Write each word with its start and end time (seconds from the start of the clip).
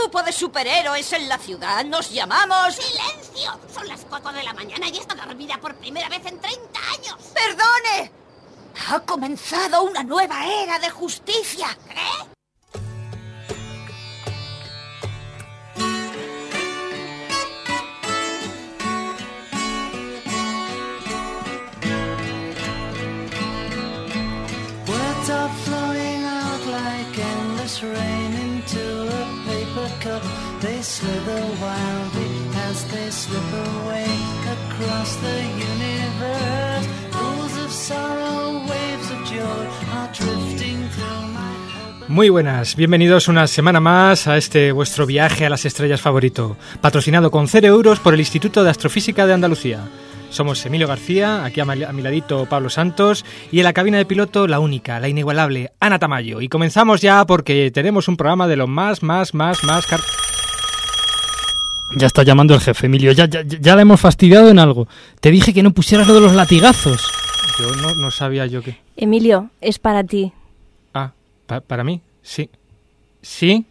grupo 0.00 0.22
de 0.22 0.32
superhéroes 0.32 1.12
en 1.12 1.28
la 1.28 1.38
ciudad. 1.38 1.84
Nos 1.84 2.10
llamamos... 2.10 2.74
¡Silencio! 2.74 3.58
Son 3.72 3.86
las 3.88 4.04
4 4.08 4.32
de 4.32 4.42
la 4.42 4.52
mañana 4.52 4.88
y 4.88 4.98
está 4.98 5.14
dormida 5.14 5.58
por 5.60 5.74
primera 5.76 6.08
vez 6.08 6.24
en 6.26 6.40
30 6.40 6.80
años. 6.80 7.16
¡Perdone! 7.34 8.12
Ha 8.90 9.00
comenzado 9.00 9.82
una 9.82 10.02
nueva 10.02 10.46
era 10.46 10.78
de 10.78 10.90
justicia. 10.90 11.76
¿Qué? 11.88 12.37
Muy 42.08 42.30
buenas, 42.30 42.74
bienvenidos 42.74 43.28
una 43.28 43.46
semana 43.46 43.80
más 43.80 44.26
a 44.26 44.38
este 44.38 44.72
vuestro 44.72 45.04
viaje 45.04 45.44
a 45.44 45.50
las 45.50 45.66
estrellas 45.66 46.00
favorito, 46.00 46.56
patrocinado 46.80 47.30
con 47.30 47.48
0 47.48 47.66
euros 47.68 48.00
por 48.00 48.14
el 48.14 48.20
Instituto 48.20 48.64
de 48.64 48.70
Astrofísica 48.70 49.26
de 49.26 49.34
Andalucía. 49.34 49.88
Somos 50.30 50.64
Emilio 50.66 50.86
García, 50.86 51.44
aquí 51.44 51.60
a 51.60 51.64
mi 51.64 51.82
a 51.82 51.92
mi 51.92 52.02
ladito 52.02 52.46
Pablo 52.46 52.68
Santos 52.70 53.24
y 53.50 53.58
en 53.58 53.64
la 53.64 53.72
cabina 53.72 53.96
de 53.98 54.04
piloto 54.04 54.46
la 54.46 54.60
única, 54.60 55.00
la 55.00 55.08
inigualable 55.08 55.72
Ana 55.80 55.98
Tamayo. 55.98 56.40
Y 56.42 56.48
comenzamos 56.48 57.00
ya 57.00 57.24
porque 57.24 57.70
tenemos 57.70 58.08
un 58.08 58.16
programa 58.16 58.46
de 58.46 58.56
lo 58.56 58.66
más, 58.66 59.02
más, 59.02 59.32
más, 59.34 59.64
más... 59.64 59.86
car- 59.86 60.00
Ya 61.96 62.06
está 62.06 62.22
llamando 62.22 62.54
el 62.54 62.60
jefe, 62.60 62.86
Emilio. 62.86 63.12
Ya, 63.12 63.24
ya, 63.26 63.42
ya 63.42 63.74
la 63.74 63.82
hemos 63.82 64.00
fastidiado 64.00 64.50
en 64.50 64.58
algo. 64.58 64.86
Te 65.20 65.30
dije 65.30 65.54
que 65.54 65.62
no 65.62 65.72
pusieras 65.72 66.06
lo 66.06 66.14
de 66.14 66.20
los 66.20 66.34
latigazos. 66.34 67.10
Yo 67.58 67.74
no, 67.76 67.94
no 67.94 68.10
sabía 68.10 68.44
yo 68.46 68.62
qué... 68.62 68.76
Emilio, 68.96 69.48
es 69.62 69.78
para 69.78 70.04
ti. 70.04 70.32
Ah, 70.92 71.12
pa- 71.46 71.60
para 71.62 71.82
mí, 71.84 72.00
sí. 72.22 72.50
¿Sí? 73.22 73.64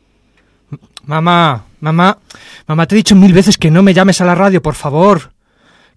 Mamá, 1.06 1.64
mamá, 1.80 2.18
mamá, 2.66 2.86
te 2.88 2.96
he 2.96 2.98
dicho 2.98 3.16
mil 3.16 3.32
veces 3.32 3.58
que 3.58 3.70
no 3.72 3.84
me 3.84 3.94
llames 3.94 4.20
a 4.20 4.26
la 4.26 4.36
radio, 4.36 4.62
por 4.62 4.74
favor. 4.76 5.32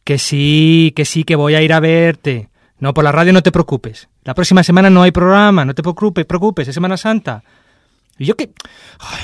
Que 0.04 0.18
sí, 0.18 0.92
que 0.96 1.04
sí, 1.04 1.24
que 1.24 1.36
voy 1.36 1.54
a 1.54 1.62
ir 1.62 1.72
a 1.72 1.80
verte. 1.80 2.48
No, 2.78 2.94
por 2.94 3.04
la 3.04 3.12
radio 3.12 3.32
no 3.32 3.42
te 3.42 3.52
preocupes. 3.52 4.08
La 4.24 4.34
próxima 4.34 4.62
semana 4.62 4.88
no 4.90 5.02
hay 5.02 5.10
programa, 5.12 5.64
no 5.64 5.74
te 5.74 5.82
preocupes, 5.82 6.24
preocupes, 6.24 6.68
es 6.68 6.74
Semana 6.74 6.96
Santa. 6.96 7.42
Y 8.18 8.24
yo 8.24 8.36
que... 8.36 8.50
Ay, 8.98 9.20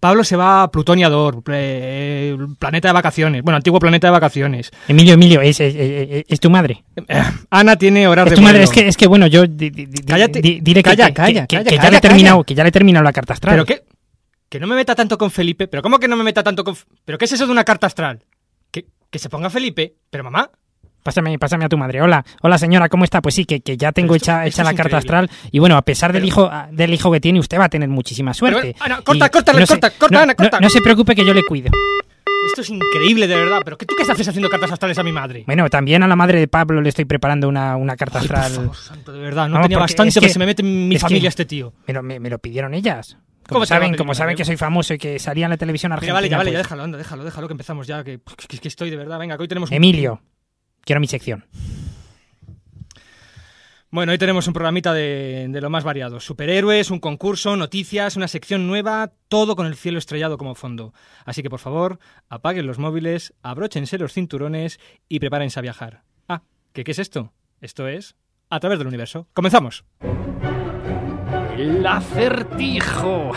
Pablo 0.00 0.24
se 0.24 0.34
va 0.34 0.64
a 0.64 0.70
Plutoniador, 0.70 1.42
eh, 1.52 2.36
planeta 2.58 2.88
de 2.88 2.92
vacaciones, 2.94 3.42
bueno, 3.42 3.56
antiguo 3.56 3.78
planeta 3.78 4.08
de 4.08 4.10
vacaciones. 4.12 4.70
Emilio, 4.88 5.14
Emilio, 5.14 5.40
es, 5.40 5.60
es- 5.60 5.74
es- 5.76 6.24
es 6.26 6.40
tu 6.40 6.50
madre. 6.50 6.82
Eh, 7.08 7.22
Ana 7.50 7.76
tiene 7.76 8.08
horas 8.08 8.28
de 8.28 8.34
tu 8.34 8.42
madre, 8.42 8.64
es 8.64 8.70
que, 8.70 8.88
es 8.88 8.96
que 8.96 9.06
bueno, 9.06 9.28
yo 9.28 9.46
di- 9.46 9.70
di- 9.70 9.86
di- 9.86 10.02
Cállate. 10.02 10.40
di- 10.40 10.60
diré 10.60 10.82
que, 10.82 10.90
Calla, 10.90 11.06
que- 11.06 11.12
calla, 11.14 11.46
que- 11.46 11.56
calla, 11.56 11.68
que 11.70 11.76
ya 11.76 11.80
calla, 11.82 11.90
le 11.92 11.96
he 11.98 12.00
terminado, 12.00 12.42
que 12.42 12.54
ya 12.54 12.64
le 12.64 12.70
he 12.70 12.72
terminado 12.72 13.04
la 13.04 13.12
carta 13.12 13.32
astral. 13.34 13.54
¿Pero 13.54 13.64
qué? 13.64 13.84
Que 14.48 14.58
no 14.58 14.66
me 14.66 14.74
meta 14.74 14.96
tanto 14.96 15.16
con 15.16 15.30
Felipe. 15.30 15.68
¿Pero 15.68 15.82
cómo 15.84 15.98
que 16.00 16.08
no 16.08 16.16
me 16.16 16.24
meta 16.24 16.42
tanto 16.42 16.64
con... 16.64 16.76
¿Pero 17.04 17.16
qué 17.16 17.24
es 17.26 17.32
eso 17.32 17.46
de 17.46 17.52
una 17.52 17.62
carta 17.64 17.86
astral? 17.86 18.24
Que, 18.72 18.86
que 19.10 19.18
se 19.20 19.28
ponga 19.28 19.48
Felipe. 19.50 19.94
Pero 20.10 20.24
mamá, 20.24 20.50
Pásame, 21.04 21.36
pásame 21.36 21.64
a 21.64 21.68
tu 21.68 21.76
madre. 21.76 22.00
Hola, 22.00 22.24
hola 22.42 22.58
señora, 22.58 22.88
¿cómo 22.88 23.02
está? 23.02 23.20
Pues 23.20 23.34
sí, 23.34 23.44
que, 23.44 23.60
que 23.60 23.76
ya 23.76 23.90
tengo 23.90 24.14
esto- 24.14 24.30
hecha, 24.30 24.46
hecha 24.46 24.62
la 24.62 24.72
carta 24.72 24.98
astral. 24.98 25.28
Y 25.50 25.58
bueno, 25.58 25.76
a 25.76 25.82
pesar 25.82 26.12
del 26.12 26.24
hijo 26.24 26.48
del 26.70 26.94
hijo 26.94 27.10
que 27.10 27.20
tiene, 27.20 27.40
usted 27.40 27.58
va 27.58 27.64
a 27.64 27.68
tener 27.68 27.88
muchísima 27.88 28.32
suerte. 28.32 28.76
Ana, 28.78 29.02
corta, 29.02 29.26
Y 29.26 29.30
córtale, 29.30 29.60
no 29.60 29.66
se- 29.66 29.72
corta, 29.74 29.90
corta, 29.90 30.14
no- 30.16 30.22
Ana, 30.22 30.34
corta. 30.36 30.58
No, 30.60 30.66
no 30.66 30.70
se 30.70 30.80
preocupe 30.80 31.16
que 31.16 31.24
yo 31.26 31.34
le 31.34 31.42
cuido. 31.42 31.70
esto 32.46 32.60
es 32.60 32.70
increíble 32.70 33.26
de 33.26 33.34
verdad. 33.36 33.62
¿Pero 33.64 33.76
qué, 33.78 33.84
tú 33.84 33.96
qué 33.96 34.04
haces 34.04 34.28
haciendo 34.28 34.48
cartas 34.48 34.70
astrales 34.70 34.96
a 34.96 35.02
mi 35.02 35.10
madre? 35.10 35.42
Bueno, 35.44 35.68
también 35.68 36.04
a 36.04 36.06
la 36.06 36.14
madre 36.14 36.38
de 36.38 36.46
Pablo 36.46 36.80
le 36.80 36.88
estoy 36.90 37.04
preparando 37.04 37.48
una, 37.48 37.76
una 37.76 37.96
carta 37.96 38.20
Ay, 38.20 38.28
por 38.28 38.36
astral. 38.36 38.56
favor, 38.66 38.76
santo, 38.76 39.12
de 39.12 39.18
verdad. 39.18 39.48
No 39.48 39.60
tenía 39.60 39.78
bastante 39.78 40.10
es 40.10 40.14
que- 40.14 40.20
que 40.26 40.28
se 40.32 40.38
me 40.38 40.46
mete 40.46 40.62
en 40.62 40.88
mi 40.88 40.94
es 40.94 41.00
que- 41.02 41.08
familia 41.08 41.28
este 41.30 41.44
tío. 41.46 41.72
Me 41.88 41.94
lo, 41.94 42.04
me- 42.04 42.20
me 42.20 42.30
lo 42.30 42.38
pidieron 42.38 42.74
ellas. 42.74 43.16
¿Cómo 43.52 43.60
Como 43.60 43.66
saben, 43.66 43.94
como 43.96 44.14
saben 44.14 44.36
que 44.36 44.44
soy 44.44 44.56
famoso 44.56 44.94
y 44.94 44.98
que 44.98 45.18
salía 45.18 45.46
en 45.46 45.50
la 45.50 45.56
televisión 45.56 45.90
Mira, 45.90 45.96
argentina. 45.96 46.14
vale, 46.14 46.28
ya 46.28 46.36
vale, 46.38 46.50
ya 46.52 46.58
pues- 46.58 46.64
déjalo, 46.66 46.82
anda, 46.82 46.98
déjalo, 46.98 47.24
déjalo, 47.24 47.46
que 47.48 47.52
empezamos 47.52 47.86
ya. 47.86 48.02
Que, 48.04 48.20
que, 48.48 48.58
que 48.58 48.68
estoy 48.68 48.90
de 48.90 48.96
verdad. 48.96 49.18
Venga, 49.18 49.36
que 49.36 49.42
hoy 49.42 49.48
tenemos 49.48 49.70
un... 49.70 49.76
Emilio, 49.76 50.22
quiero 50.82 51.00
mi 51.00 51.06
sección. 51.06 51.44
Bueno, 53.90 54.12
hoy 54.12 54.16
tenemos 54.18 54.46
un 54.46 54.54
programita 54.54 54.94
de, 54.94 55.46
de 55.50 55.60
lo 55.60 55.68
más 55.68 55.84
variado. 55.84 56.18
Superhéroes, 56.18 56.90
un 56.90 56.98
concurso, 56.98 57.56
noticias, 57.58 58.16
una 58.16 58.26
sección 58.26 58.66
nueva, 58.66 59.12
todo 59.28 59.54
con 59.54 59.66
el 59.66 59.76
cielo 59.76 59.98
estrellado 59.98 60.38
como 60.38 60.54
fondo. 60.54 60.94
Así 61.26 61.42
que 61.42 61.50
por 61.50 61.60
favor, 61.60 61.98
apaguen 62.30 62.66
los 62.66 62.78
móviles, 62.78 63.34
abróchense 63.42 63.98
los 63.98 64.14
cinturones 64.14 64.80
y 65.10 65.20
prepárense 65.20 65.58
a 65.58 65.62
viajar. 65.62 66.04
Ah, 66.26 66.40
¿qué, 66.72 66.84
qué 66.84 66.92
es 66.92 66.98
esto? 66.98 67.34
Esto 67.60 67.86
es 67.86 68.16
A 68.48 68.60
través 68.60 68.78
del 68.78 68.88
universo. 68.88 69.28
¡Comenzamos! 69.34 69.84
El 71.62 71.86
acertijo. 71.86 73.30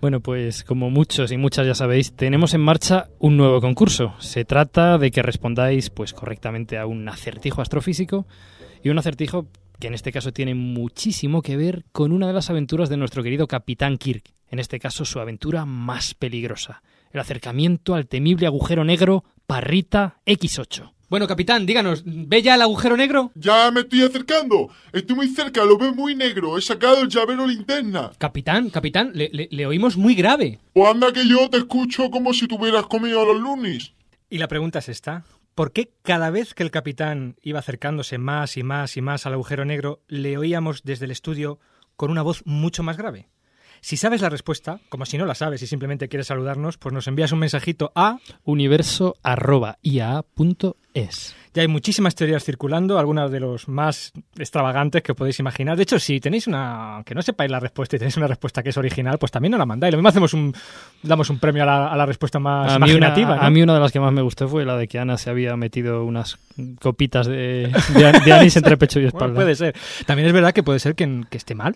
Bueno, 0.00 0.20
pues 0.20 0.62
como 0.62 0.88
muchos 0.90 1.32
y 1.32 1.36
muchas 1.36 1.66
ya 1.66 1.74
sabéis, 1.74 2.14
tenemos 2.14 2.54
en 2.54 2.60
marcha 2.60 3.08
un 3.18 3.36
nuevo 3.36 3.60
concurso. 3.60 4.14
Se 4.20 4.44
trata 4.44 4.96
de 4.96 5.10
que 5.10 5.22
respondáis 5.22 5.90
pues 5.90 6.12
correctamente 6.12 6.78
a 6.78 6.86
un 6.86 7.08
acertijo 7.08 7.60
astrofísico 7.60 8.28
y 8.84 8.90
un 8.90 8.98
acertijo 8.98 9.48
que 9.82 9.88
en 9.88 9.94
este 9.94 10.12
caso 10.12 10.32
tiene 10.32 10.54
muchísimo 10.54 11.42
que 11.42 11.56
ver 11.56 11.84
con 11.90 12.12
una 12.12 12.28
de 12.28 12.32
las 12.32 12.48
aventuras 12.50 12.88
de 12.88 12.96
nuestro 12.96 13.24
querido 13.24 13.48
Capitán 13.48 13.98
Kirk, 13.98 14.22
en 14.48 14.60
este 14.60 14.78
caso 14.78 15.04
su 15.04 15.18
aventura 15.18 15.64
más 15.64 16.14
peligrosa, 16.14 16.84
el 17.10 17.18
acercamiento 17.18 17.96
al 17.96 18.06
temible 18.06 18.46
agujero 18.46 18.84
negro 18.84 19.24
Parrita 19.44 20.20
X8. 20.24 20.92
Bueno, 21.10 21.26
capitán, 21.26 21.66
díganos, 21.66 22.04
¿ve 22.06 22.42
ya 22.42 22.54
el 22.54 22.62
agujero 22.62 22.96
negro? 22.96 23.32
Ya 23.34 23.72
me 23.72 23.80
estoy 23.80 24.02
acercando. 24.02 24.70
Estoy 24.92 25.16
muy 25.16 25.26
cerca, 25.26 25.64
lo 25.64 25.76
veo 25.76 25.92
muy 25.92 26.14
negro. 26.14 26.56
He 26.56 26.62
sacado 26.62 27.02
el 27.02 27.08
llavero 27.08 27.44
linterna. 27.44 28.12
Capitán, 28.18 28.70
capitán, 28.70 29.10
le, 29.14 29.30
le- 29.32 29.48
le 29.50 29.66
oímos 29.66 29.96
muy 29.96 30.14
grave. 30.14 30.60
Pues 30.74 30.88
anda 30.88 31.12
que 31.12 31.26
yo 31.28 31.50
te 31.50 31.56
escucho 31.58 32.08
como 32.10 32.32
si 32.32 32.46
tuvieras 32.46 32.86
comido 32.86 33.26
los 33.26 33.42
lunis. 33.42 33.92
Y 34.30 34.38
la 34.38 34.46
pregunta 34.46 34.78
es 34.78 34.88
esta. 34.88 35.24
¿Por 35.54 35.72
qué 35.72 35.92
cada 36.02 36.30
vez 36.30 36.54
que 36.54 36.62
el 36.62 36.70
capitán 36.70 37.36
iba 37.42 37.58
acercándose 37.58 38.16
más 38.16 38.56
y 38.56 38.62
más 38.62 38.96
y 38.96 39.02
más 39.02 39.26
al 39.26 39.34
agujero 39.34 39.66
negro, 39.66 40.00
le 40.08 40.38
oíamos 40.38 40.82
desde 40.82 41.04
el 41.04 41.10
estudio 41.10 41.58
con 41.96 42.10
una 42.10 42.22
voz 42.22 42.42
mucho 42.46 42.82
más 42.82 42.96
grave? 42.96 43.28
Si 43.84 43.96
sabes 43.96 44.22
la 44.22 44.28
respuesta, 44.28 44.78
como 44.88 45.04
si 45.06 45.18
no 45.18 45.26
la 45.26 45.34
sabes 45.34 45.60
y 45.60 45.66
simplemente 45.66 46.08
quieres 46.08 46.28
saludarnos, 46.28 46.78
pues 46.78 46.92
nos 46.92 47.08
envías 47.08 47.32
un 47.32 47.40
mensajito 47.40 47.90
a... 47.96 48.18
universo.ia.es. 48.44 51.34
Ya 51.52 51.62
hay 51.62 51.68
muchísimas 51.68 52.14
teorías 52.14 52.44
circulando, 52.44 53.00
algunas 53.00 53.32
de 53.32 53.40
los 53.40 53.66
más 53.66 54.12
extravagantes 54.38 55.02
que 55.02 55.14
podéis 55.14 55.40
imaginar. 55.40 55.76
De 55.76 55.82
hecho, 55.82 55.98
si 55.98 56.20
tenéis 56.20 56.46
una... 56.46 57.02
que 57.04 57.16
no 57.16 57.22
sepáis 57.22 57.50
la 57.50 57.58
respuesta 57.58 57.96
y 57.96 57.98
tenéis 57.98 58.16
una 58.16 58.28
respuesta 58.28 58.62
que 58.62 58.68
es 58.68 58.76
original, 58.76 59.18
pues 59.18 59.32
también 59.32 59.50
nos 59.50 59.58
la 59.58 59.66
mandáis. 59.66 59.90
Lo 59.90 59.98
mismo 59.98 60.10
hacemos 60.10 60.32
un... 60.32 60.54
damos 61.02 61.28
un 61.28 61.40
premio 61.40 61.64
a 61.64 61.66
la, 61.66 61.88
a 61.88 61.96
la 61.96 62.06
respuesta 62.06 62.38
más 62.38 62.74
A 62.74 62.78
mí, 62.78 62.84
una, 62.84 63.08
imaginativa, 63.08 63.34
¿no? 63.34 63.42
a 63.42 63.50
mí 63.50 63.62
una 63.62 63.74
de 63.74 63.80
las 63.80 63.90
que 63.90 63.98
más 63.98 64.12
me 64.12 64.22
gustó 64.22 64.46
fue 64.46 64.64
la 64.64 64.76
de 64.76 64.86
que 64.86 65.00
Ana 65.00 65.18
se 65.18 65.28
había 65.28 65.56
metido 65.56 66.04
unas 66.04 66.38
copitas 66.80 67.26
de, 67.26 67.72
de, 67.94 68.20
de 68.24 68.32
anís 68.32 68.56
entre 68.56 68.76
pecho 68.82 69.00
y 69.00 69.06
espalda. 69.06 69.34
Bueno, 69.34 69.40
puede 69.40 69.56
ser. 69.56 69.74
También 70.06 70.28
es 70.28 70.32
verdad 70.32 70.52
que 70.52 70.62
puede 70.62 70.78
ser 70.78 70.94
que, 70.94 71.24
que 71.28 71.36
esté 71.36 71.56
mal. 71.56 71.74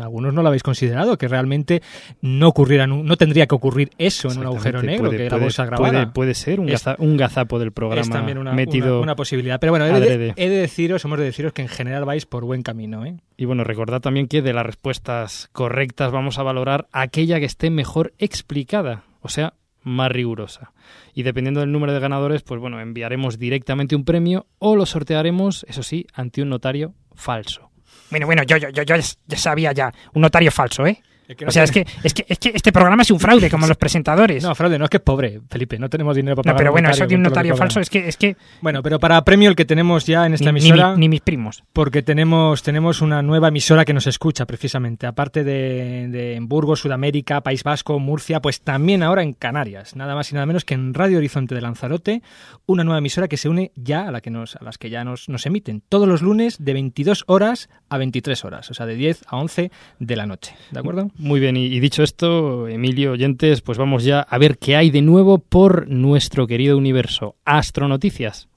Algunos 0.00 0.32
no 0.34 0.42
lo 0.42 0.48
habéis 0.48 0.62
considerado, 0.62 1.18
que 1.18 1.28
realmente 1.28 1.82
no 2.20 2.48
ocurriera, 2.48 2.86
no 2.86 3.16
tendría 3.16 3.46
que 3.46 3.54
ocurrir 3.54 3.90
eso 3.98 4.30
en 4.30 4.38
un 4.38 4.46
agujero 4.46 4.82
negro, 4.82 5.10
puede- 5.10 5.24
que 5.24 5.30
la 5.30 5.36
bolsa 5.36 5.64
grabada. 5.66 5.90
Puede, 5.92 6.06
puede 6.08 6.34
ser 6.34 6.60
un, 6.60 6.68
Es- 6.68 6.84
gaza- 6.84 6.96
un 6.98 7.16
gazapo 7.16 7.58
del 7.58 7.72
programa 7.72 8.00
es 8.02 8.10
también 8.10 8.38
una, 8.38 8.52
metido. 8.52 8.94
una- 8.96 9.02
una 9.02 9.16
posibilidad. 9.16 9.58
Pero 9.60 9.72
bueno, 9.72 9.84
he 9.86 9.90
de, 9.90 9.94
adrede. 9.96 10.34
he 10.36 10.48
de 10.48 10.56
deciros, 10.56 11.04
hemos 11.04 11.18
de 11.18 11.24
deciros 11.24 11.52
que 11.52 11.62
en 11.62 11.68
general 11.68 12.04
vais 12.04 12.26
por 12.26 12.44
buen 12.44 12.62
camino. 12.62 13.04
¿eh? 13.04 13.16
Y 13.36 13.44
bueno, 13.44 13.64
recordad 13.64 14.00
también 14.00 14.28
que 14.28 14.42
de 14.42 14.52
las 14.52 14.64
respuestas 14.64 15.48
correctas 15.52 16.12
vamos 16.12 16.38
a 16.38 16.42
valorar 16.42 16.86
aquella 16.92 17.38
que 17.40 17.46
esté 17.46 17.70
mejor 17.70 18.12
explicada, 18.18 19.04
o 19.20 19.28
sea, 19.28 19.54
más 19.82 20.12
rigurosa. 20.12 20.72
Y 21.12 21.24
dependiendo 21.24 21.58
del 21.60 21.72
número 21.72 21.92
de 21.92 21.98
ganadores, 21.98 22.42
pues 22.42 22.60
bueno, 22.60 22.80
enviaremos 22.80 23.38
directamente 23.38 23.96
un 23.96 24.04
premio 24.04 24.46
o 24.60 24.76
lo 24.76 24.86
sortearemos, 24.86 25.66
eso 25.68 25.82
sí, 25.82 26.06
ante 26.14 26.40
un 26.40 26.50
notario 26.50 26.94
falso. 27.14 27.71
Bueno, 28.12 28.26
bueno, 28.26 28.42
yo, 28.42 28.58
yo, 28.58 28.68
yo, 28.68 28.82
yo 28.82 28.96
ya 29.26 29.38
sabía 29.38 29.72
ya, 29.72 29.90
un 30.12 30.20
notario 30.20 30.50
falso, 30.50 30.86
¿eh? 30.86 31.02
Que 31.36 31.44
no 31.44 31.48
O 31.48 31.52
sea, 31.52 31.64
es 31.64 31.70
que, 31.70 31.86
es, 32.02 32.14
que, 32.14 32.24
es 32.28 32.38
que 32.38 32.50
este 32.54 32.72
programa 32.72 33.02
es 33.02 33.10
un 33.10 33.18
fraude, 33.20 33.48
como 33.50 33.66
los 33.68 33.76
presentadores. 33.76 34.42
No, 34.42 34.54
fraude, 34.54 34.78
no 34.78 34.84
es 34.84 34.90
que 34.90 34.98
es 34.98 35.02
pobre, 35.02 35.40
Felipe. 35.48 35.78
No 35.78 35.88
tenemos 35.88 36.14
dinero 36.16 36.36
para 36.36 36.52
No, 36.52 36.56
pagar 36.56 36.58
pero 36.58 36.70
un 36.70 36.74
bueno, 36.74 36.88
notario 36.88 37.04
eso 37.04 37.08
de 37.08 37.16
un 37.16 37.22
notario 37.22 37.56
falso 37.56 37.80
es 37.80 37.90
que, 37.90 38.08
es 38.08 38.16
que 38.16 38.36
Bueno, 38.60 38.82
pero 38.82 38.98
para 38.98 39.22
premio 39.24 39.48
el 39.48 39.56
que 39.56 39.64
tenemos 39.64 40.04
ya 40.06 40.26
en 40.26 40.34
esta 40.34 40.52
ni, 40.52 40.60
emisora, 40.60 40.92
mi- 40.94 41.00
ni 41.00 41.08
mis 41.08 41.20
primos. 41.20 41.62
porque 41.72 42.02
tenemos, 42.02 42.62
tenemos 42.62 43.00
una 43.00 43.22
nueva 43.22 43.48
emisora 43.48 43.84
que 43.84 43.94
nos 43.94 44.06
escucha 44.06 44.46
precisamente, 44.46 45.06
aparte 45.06 45.44
de, 45.44 46.08
de 46.08 46.34
en 46.36 46.48
Burgos, 46.48 46.80
Sudamérica, 46.80 47.40
País 47.42 47.62
Vasco, 47.64 47.98
Murcia, 47.98 48.40
pues 48.40 48.60
también 48.60 49.02
ahora 49.02 49.22
en 49.22 49.32
Canarias, 49.32 49.96
nada 49.96 50.14
más 50.14 50.30
y 50.30 50.34
nada 50.34 50.46
menos 50.46 50.64
que 50.64 50.74
en 50.74 50.92
Radio 50.94 51.18
Horizonte 51.18 51.54
de 51.54 51.60
Lanzarote, 51.60 52.22
una 52.66 52.84
nueva 52.84 52.98
emisora 52.98 53.28
que 53.28 53.36
se 53.36 53.48
une 53.48 53.72
ya 53.76 54.08
a, 54.08 54.10
la 54.10 54.20
que 54.20 54.30
nos, 54.30 54.56
a 54.56 54.64
las 54.64 54.78
que 54.78 54.90
ya 54.90 55.04
nos, 55.04 55.28
nos 55.28 55.46
emiten, 55.46 55.82
todos 55.88 56.06
los 56.08 56.22
lunes 56.22 56.56
de 56.64 56.72
22 56.72 57.24
horas 57.26 57.68
a 57.88 57.98
23 57.98 58.44
horas, 58.44 58.70
o 58.70 58.74
sea, 58.74 58.86
de 58.86 58.94
10 58.96 59.22
a 59.28 59.36
11 59.36 59.70
de 59.98 60.16
la 60.16 60.26
noche, 60.26 60.54
¿de 60.70 60.78
acuerdo? 60.78 61.10
Muy 61.22 61.38
bien, 61.38 61.56
y, 61.56 61.78
dicho 61.78 62.02
esto, 62.02 62.66
Emilio, 62.66 63.12
oyentes, 63.12 63.60
pues 63.60 63.78
vamos 63.78 64.02
ya 64.02 64.22
a 64.22 64.38
ver 64.38 64.58
qué 64.58 64.74
hay 64.74 64.90
de 64.90 65.02
nuevo 65.02 65.38
por 65.38 65.86
nuestro 65.86 66.48
querido 66.48 66.76
universo. 66.76 67.36
Astronoticias. 67.44 68.48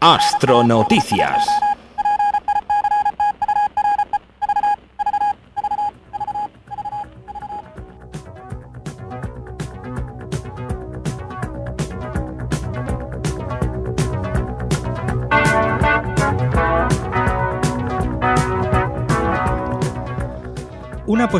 Astronoticias. 0.00 1.46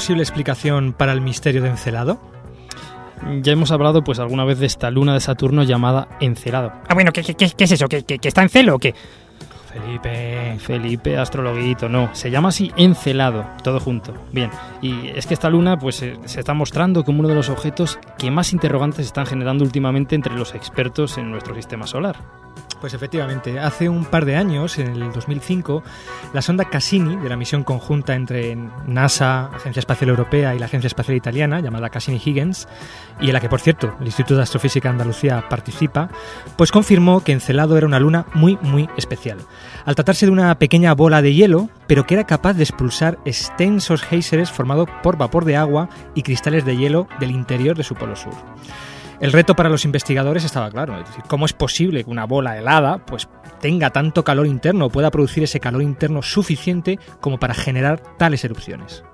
Posible 0.00 0.22
explicación 0.22 0.94
para 0.94 1.12
el 1.12 1.20
misterio 1.20 1.60
de 1.60 1.68
Encelado. 1.68 2.18
Ya 3.42 3.52
hemos 3.52 3.70
hablado 3.70 4.02
pues 4.02 4.18
alguna 4.18 4.46
vez 4.46 4.58
de 4.58 4.64
esta 4.64 4.90
luna 4.90 5.12
de 5.12 5.20
Saturno 5.20 5.62
llamada 5.62 6.08
Encelado. 6.20 6.72
Ah, 6.88 6.94
bueno, 6.94 7.12
¿qué, 7.12 7.22
qué, 7.22 7.34
qué- 7.34 7.50
qué 7.54 7.64
es 7.64 7.72
eso? 7.72 7.86
¿Que, 7.86 8.02
que, 8.04 8.18
que 8.18 8.28
está 8.28 8.40
en 8.40 8.48
celo 8.48 8.76
o 8.76 8.78
qué? 8.78 8.94
Felipe. 9.72 10.56
Felipe, 10.58 11.16
astrologuito, 11.16 11.88
no, 11.88 12.14
se 12.14 12.30
llama 12.30 12.48
así 12.48 12.72
Encelado, 12.76 13.46
todo 13.62 13.78
junto. 13.78 14.12
Bien, 14.32 14.50
y 14.82 15.08
es 15.08 15.26
que 15.26 15.34
esta 15.34 15.48
luna 15.48 15.78
pues 15.78 16.02
eh, 16.02 16.18
se 16.24 16.40
está 16.40 16.54
mostrando 16.54 17.04
como 17.04 17.20
uno 17.20 17.28
de 17.28 17.34
los 17.34 17.48
objetos 17.48 17.98
que 18.18 18.30
más 18.30 18.52
interrogantes 18.52 19.06
están 19.06 19.26
generando 19.26 19.64
últimamente 19.64 20.14
entre 20.14 20.34
los 20.34 20.54
expertos 20.54 21.18
en 21.18 21.30
nuestro 21.30 21.54
sistema 21.54 21.86
solar. 21.86 22.16
Pues 22.80 22.94
efectivamente, 22.94 23.58
hace 23.60 23.90
un 23.90 24.06
par 24.06 24.24
de 24.24 24.36
años, 24.36 24.78
en 24.78 24.88
el 24.92 25.12
2005, 25.12 25.82
la 26.32 26.40
sonda 26.40 26.64
Cassini, 26.64 27.16
de 27.16 27.28
la 27.28 27.36
misión 27.36 27.62
conjunta 27.62 28.14
entre 28.14 28.56
NASA, 28.86 29.50
Agencia 29.54 29.80
Espacial 29.80 30.08
Europea 30.08 30.54
y 30.54 30.58
la 30.58 30.64
Agencia 30.64 30.86
Espacial 30.86 31.14
Italiana, 31.14 31.60
llamada 31.60 31.90
Cassini-Huygens, 31.90 32.68
y 33.20 33.26
en 33.26 33.34
la 33.34 33.40
que, 33.40 33.50
por 33.50 33.60
cierto, 33.60 33.94
el 34.00 34.06
Instituto 34.06 34.36
de 34.36 34.44
Astrofísica 34.44 34.88
de 34.88 34.92
Andalucía 34.94 35.46
participa, 35.50 36.08
pues 36.56 36.72
confirmó 36.72 37.22
que 37.22 37.32
Encelado 37.32 37.76
era 37.76 37.86
una 37.86 38.00
luna 38.00 38.24
muy, 38.32 38.58
muy 38.62 38.88
especial. 38.96 39.36
Al 39.84 39.94
tratarse 39.94 40.26
de 40.26 40.32
una 40.32 40.58
pequeña 40.58 40.94
bola 40.94 41.22
de 41.22 41.34
hielo, 41.34 41.70
pero 41.86 42.06
que 42.06 42.14
era 42.14 42.26
capaz 42.26 42.54
de 42.54 42.62
expulsar 42.62 43.18
extensos 43.24 44.02
géiseres 44.02 44.50
formados 44.50 44.88
por 45.02 45.16
vapor 45.16 45.44
de 45.44 45.56
agua 45.56 45.88
y 46.14 46.22
cristales 46.22 46.64
de 46.64 46.76
hielo 46.76 47.08
del 47.18 47.30
interior 47.30 47.76
de 47.76 47.84
su 47.84 47.94
polo 47.94 48.16
sur. 48.16 48.34
El 49.20 49.32
reto 49.32 49.54
para 49.54 49.68
los 49.68 49.84
investigadores 49.84 50.44
estaba 50.44 50.70
claro, 50.70 50.98
es 50.98 51.06
decir, 51.06 51.24
cómo 51.28 51.44
es 51.44 51.52
posible 51.52 52.04
que 52.04 52.10
una 52.10 52.24
bola 52.24 52.56
helada 52.56 53.04
pues 53.04 53.28
tenga 53.60 53.90
tanto 53.90 54.24
calor 54.24 54.46
interno 54.46 54.86
o 54.86 54.90
pueda 54.90 55.10
producir 55.10 55.42
ese 55.42 55.60
calor 55.60 55.82
interno 55.82 56.22
suficiente 56.22 56.98
como 57.20 57.38
para 57.38 57.52
generar 57.52 58.00
tales 58.16 58.44
erupciones. 58.44 59.04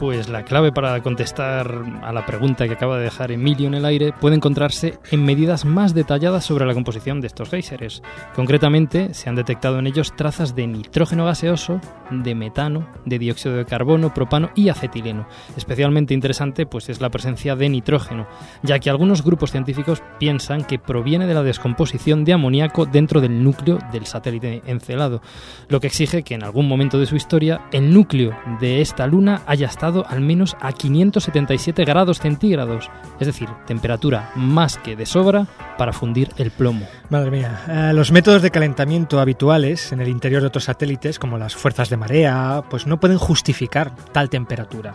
Pues 0.00 0.30
la 0.30 0.44
clave 0.44 0.72
para 0.72 1.02
contestar 1.02 1.84
a 2.02 2.10
la 2.10 2.24
pregunta 2.24 2.66
que 2.66 2.72
acaba 2.72 2.96
de 2.96 3.04
dejar 3.04 3.32
Emilio 3.32 3.66
en 3.66 3.74
el 3.74 3.84
aire 3.84 4.14
puede 4.18 4.34
encontrarse 4.34 4.98
en 5.10 5.22
medidas 5.26 5.66
más 5.66 5.92
detalladas 5.92 6.42
sobre 6.42 6.64
la 6.64 6.72
composición 6.72 7.20
de 7.20 7.26
estos 7.26 7.50
géiseres. 7.50 8.02
Concretamente, 8.34 9.12
se 9.12 9.28
han 9.28 9.34
detectado 9.34 9.78
en 9.78 9.86
ellos 9.86 10.16
trazas 10.16 10.54
de 10.54 10.66
nitrógeno 10.66 11.26
gaseoso, 11.26 11.82
de 12.10 12.34
metano, 12.34 12.88
de 13.04 13.18
dióxido 13.18 13.56
de 13.56 13.66
carbono, 13.66 14.14
propano 14.14 14.48
y 14.54 14.70
acetileno. 14.70 15.28
Especialmente 15.54 16.14
interesante 16.14 16.64
pues 16.64 16.88
es 16.88 17.02
la 17.02 17.10
presencia 17.10 17.54
de 17.54 17.68
nitrógeno, 17.68 18.26
ya 18.62 18.78
que 18.78 18.88
algunos 18.88 19.22
grupos 19.22 19.50
científicos 19.50 20.02
piensan 20.18 20.64
que 20.64 20.78
proviene 20.78 21.26
de 21.26 21.34
la 21.34 21.42
descomposición 21.42 22.24
de 22.24 22.32
amoníaco 22.32 22.86
dentro 22.86 23.20
del 23.20 23.44
núcleo 23.44 23.78
del 23.92 24.06
satélite 24.06 24.62
Encelado, 24.64 25.20
lo 25.68 25.78
que 25.78 25.88
exige 25.88 26.22
que 26.22 26.36
en 26.36 26.42
algún 26.42 26.66
momento 26.66 26.98
de 26.98 27.04
su 27.04 27.16
historia 27.16 27.66
el 27.70 27.92
núcleo 27.92 28.34
de 28.60 28.80
esta 28.80 29.06
luna 29.06 29.42
haya 29.46 29.66
estado 29.66 29.89
al 30.08 30.20
menos 30.20 30.56
a 30.60 30.72
577 30.72 31.84
grados 31.84 32.20
centígrados, 32.20 32.90
es 33.18 33.26
decir, 33.26 33.48
temperatura 33.66 34.30
más 34.34 34.78
que 34.78 34.96
de 34.96 35.06
sobra 35.06 35.46
para 35.78 35.92
fundir 35.92 36.30
el 36.36 36.50
plomo. 36.50 36.86
Madre 37.08 37.30
mía, 37.30 37.62
eh, 37.68 37.92
los 37.94 38.12
métodos 38.12 38.42
de 38.42 38.50
calentamiento 38.50 39.20
habituales 39.20 39.92
en 39.92 40.00
el 40.00 40.08
interior 40.08 40.40
de 40.40 40.48
otros 40.48 40.64
satélites, 40.64 41.18
como 41.18 41.38
las 41.38 41.54
fuerzas 41.54 41.90
de 41.90 41.96
marea, 41.96 42.62
pues 42.68 42.86
no 42.86 43.00
pueden 43.00 43.18
justificar 43.18 43.94
tal 44.12 44.30
temperatura. 44.30 44.94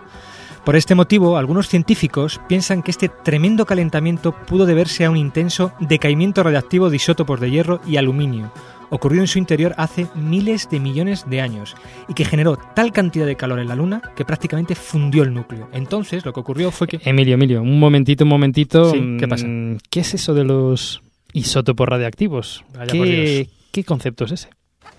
Por 0.66 0.76
este 0.76 0.96
motivo, 0.96 1.38
algunos 1.38 1.70
científicos 1.70 2.42
piensan 2.48 2.82
que 2.82 2.90
este 2.90 3.08
tremendo 3.08 3.68
calentamiento 3.68 4.32
pudo 4.32 4.66
deberse 4.66 5.06
a 5.06 5.12
un 5.12 5.18
intenso 5.18 5.72
decaimiento 5.80 6.42
radiactivo 6.42 6.90
de 6.90 6.96
isótopos 6.96 7.40
de 7.40 7.52
hierro 7.52 7.82
y 7.86 7.98
aluminio, 7.98 8.52
ocurrido 8.90 9.22
en 9.24 9.28
su 9.28 9.40
interior 9.40 9.74
hace 9.78 10.08
miles 10.16 10.70
de 10.70 10.80
millones 10.80 11.26
de 11.30 11.42
años 11.42 11.76
y 12.08 12.14
que 12.14 12.26
generó 12.26 12.58
tal 12.58 12.92
cantidad 12.92 13.26
de 13.26 13.36
calor 13.36 13.60
en 13.60 13.68
la 13.68 13.76
Luna 13.76 14.02
que 14.16 14.26
prácticamente 14.26 14.76
fundió 14.76 15.24
el 15.24 15.34
núcleo. 15.34 15.70
Entonces, 15.74 16.26
lo 16.26 16.34
que 16.34 16.40
ocurrió 16.40 16.72
fue 16.72 16.88
que... 16.88 17.00
Emilio, 17.04 17.36
Emilio, 17.36 17.62
un 17.62 17.80
momentito, 17.80 18.24
un 18.24 18.30
momentito. 18.30 18.92
Sí, 18.92 19.18
¿qué 19.20 19.28
pasa? 19.28 19.46
Mm, 19.48 19.78
¿Qué 19.90 20.00
es 20.02 20.14
eso 20.14 20.34
de 20.34 20.44
los 20.44 21.02
isótopos 21.34 21.88
radiactivos? 21.88 22.64
Vaya 22.74 22.94
por 22.94 23.06
¿Qué, 23.06 23.34
Dios. 23.44 23.48
¿Qué 23.72 23.84
concepto 23.84 24.26
es 24.26 24.32
ese? 24.34 24.50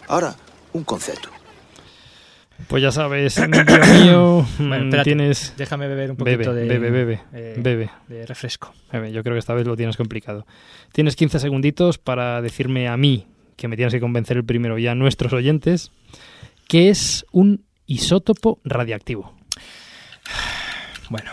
Ahora, 0.09 0.35
un 0.73 0.85
concepto. 0.85 1.31
Pues 2.69 2.83
ya 2.83 2.91
sabes, 2.91 3.37
Emilio 3.39 3.65
mío, 4.03 4.47
Bueno, 4.59 4.85
mm, 4.85 4.87
espérate, 4.87 5.11
tienes... 5.11 5.55
déjame 5.57 5.89
beber 5.89 6.13
un 6.13 6.17
Bebe, 6.17 6.37
poquito 6.39 6.55
de... 6.55 6.67
bebe, 6.67 6.91
bebe, 6.91 7.21
eh, 7.35 7.55
bebe. 7.59 7.91
de 8.09 8.25
refresco. 8.27 8.73
Bebe, 8.91 9.13
Yo 9.13 9.23
creo 9.23 9.35
que 9.35 9.41
esta 9.41 9.53
vez 9.55 9.67
lo 9.67 9.77
tienes 9.77 9.97
complicado. 9.97 10.47
Tienes 10.93 11.17
15 11.17 11.39
segunditos 11.39 11.99
para 11.99 12.41
decirme 12.41 12.89
a 12.89 12.97
mí, 12.97 13.27
que 13.57 13.69
me 13.69 13.77
tienes 13.77 13.93
que 13.93 14.01
convencer 14.01 14.37
el 14.37 14.45
primero 14.45 14.79
y 14.79 14.87
a 14.87 14.95
nuestros 14.95 15.33
oyentes, 15.33 15.91
qué 16.69 16.91
es 16.91 17.25
un 17.33 17.65
isótopo 17.87 18.61
radiactivo. 18.65 19.35
Bueno, 21.09 21.31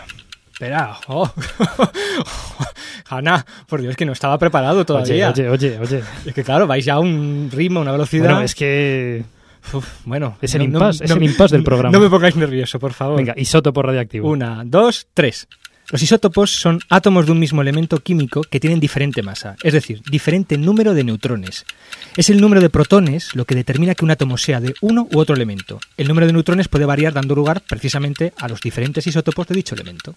espera. 0.52 0.96
Oh. 1.08 1.30
Ana, 3.08 3.44
por 3.68 3.82
Dios, 3.82 3.96
que 3.96 4.06
no 4.06 4.12
estaba 4.12 4.38
preparado 4.38 4.84
todavía. 4.86 5.30
Oye, 5.30 5.48
oye, 5.48 5.78
oye, 5.78 5.96
oye. 5.96 6.02
Es 6.24 6.34
que 6.34 6.42
claro, 6.42 6.66
vais 6.66 6.84
ya 6.84 6.94
a 6.94 7.00
un 7.00 7.50
ritmo, 7.52 7.80
una 7.80 7.92
velocidad. 7.92 8.30
Bueno, 8.30 8.42
es 8.42 8.54
que 8.54 9.24
Uf, 9.72 10.00
bueno, 10.04 10.36
es 10.42 10.54
el 10.54 10.62
impasse, 10.62 11.04
es 11.04 11.10
el 11.10 11.22
impasse 11.22 11.56
del 11.56 11.64
programa. 11.64 11.90
No 11.90 12.00
me 12.00 12.10
pongáis 12.10 12.36
nervioso, 12.36 12.78
por 12.78 12.92
favor. 12.92 13.16
Venga, 13.16 13.34
isótopo 13.36 13.82
radiactivo. 13.82 14.28
Una, 14.28 14.62
dos, 14.64 15.08
tres. 15.14 15.48
Los 15.90 16.02
isótopos 16.02 16.50
son 16.50 16.80
átomos 16.88 17.26
de 17.26 17.32
un 17.32 17.38
mismo 17.38 17.60
elemento 17.60 18.00
químico 18.00 18.42
que 18.42 18.60
tienen 18.60 18.80
diferente 18.80 19.22
masa, 19.22 19.56
es 19.62 19.72
decir, 19.72 20.02
diferente 20.10 20.56
número 20.56 20.94
de 20.94 21.04
neutrones. 21.04 21.66
Es 22.16 22.30
el 22.30 22.40
número 22.40 22.60
de 22.60 22.70
protones 22.70 23.34
lo 23.34 23.44
que 23.44 23.54
determina 23.54 23.94
que 23.94 24.04
un 24.04 24.10
átomo 24.10 24.38
sea 24.38 24.60
de 24.60 24.74
uno 24.80 25.06
u 25.12 25.18
otro 25.18 25.36
elemento. 25.36 25.78
El 25.96 26.08
número 26.08 26.26
de 26.26 26.32
neutrones 26.32 26.68
puede 26.68 26.86
variar 26.86 27.12
dando 27.12 27.34
lugar 27.34 27.62
precisamente 27.68 28.32
a 28.38 28.48
los 28.48 28.60
diferentes 28.60 29.06
isótopos 29.06 29.46
de 29.46 29.54
dicho 29.54 29.74
elemento. 29.74 30.14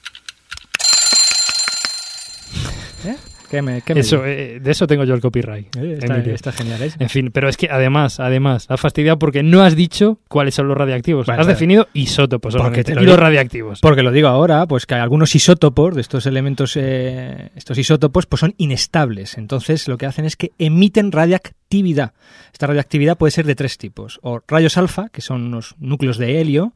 ¿Eh? 3.05 3.15
¿Qué 3.49 3.61
me, 3.61 3.81
qué 3.81 3.93
me 3.93 4.01
Eso, 4.01 4.17
digo? 4.17 4.27
eh, 4.27 4.59
de 4.61 4.71
eso 4.71 4.87
tengo 4.87 5.03
yo 5.05 5.13
el 5.13 5.21
copyright. 5.21 5.75
Eh, 5.77 5.99
está, 6.33 6.51
genial, 6.51 6.81
¿eh? 6.83 6.91
En 6.99 7.09
fin, 7.09 7.31
pero 7.31 7.47
es 7.47 7.55
que 7.55 7.69
además, 7.69 8.19
además, 8.19 8.65
has 8.69 8.79
fastidiado 8.79 9.17
porque 9.19 9.43
no 9.43 9.61
has 9.61 9.75
dicho 9.75 10.19
cuáles 10.27 10.55
son 10.55 10.67
los 10.67 10.77
radiactivos. 10.77 11.29
Has 11.29 11.47
definido 11.47 11.87
isótopos 11.93 12.53
solamente, 12.53 12.83
te 12.83 12.95
lo 12.95 13.03
y 13.03 13.05
los 13.05 13.17
radiactivos. 13.17 13.79
Porque 13.81 14.03
lo 14.03 14.11
digo 14.11 14.27
ahora, 14.27 14.65
pues 14.67 14.85
que 14.85 14.95
algunos 14.95 15.33
isótopos 15.35 15.95
de 15.95 16.01
estos 16.01 16.25
elementos, 16.25 16.73
eh, 16.75 17.49
estos 17.55 17.77
isótopos, 17.77 18.25
pues 18.25 18.41
son 18.41 18.53
inestables. 18.57 19.37
Entonces 19.37 19.87
lo 19.87 19.97
que 19.97 20.05
hacen 20.05 20.25
es 20.25 20.35
que 20.35 20.51
emiten 20.57 21.11
radiactividad. 21.11 22.13
Esta 22.51 22.67
radiactividad 22.67 23.17
puede 23.17 23.31
ser 23.31 23.45
de 23.45 23.55
tres 23.55 23.77
tipos: 23.77 24.19
o 24.23 24.41
rayos 24.47 24.77
alfa, 24.77 25.09
que 25.09 25.21
son 25.21 25.45
unos 25.45 25.75
núcleos 25.79 26.17
de 26.17 26.41
helio, 26.41 26.73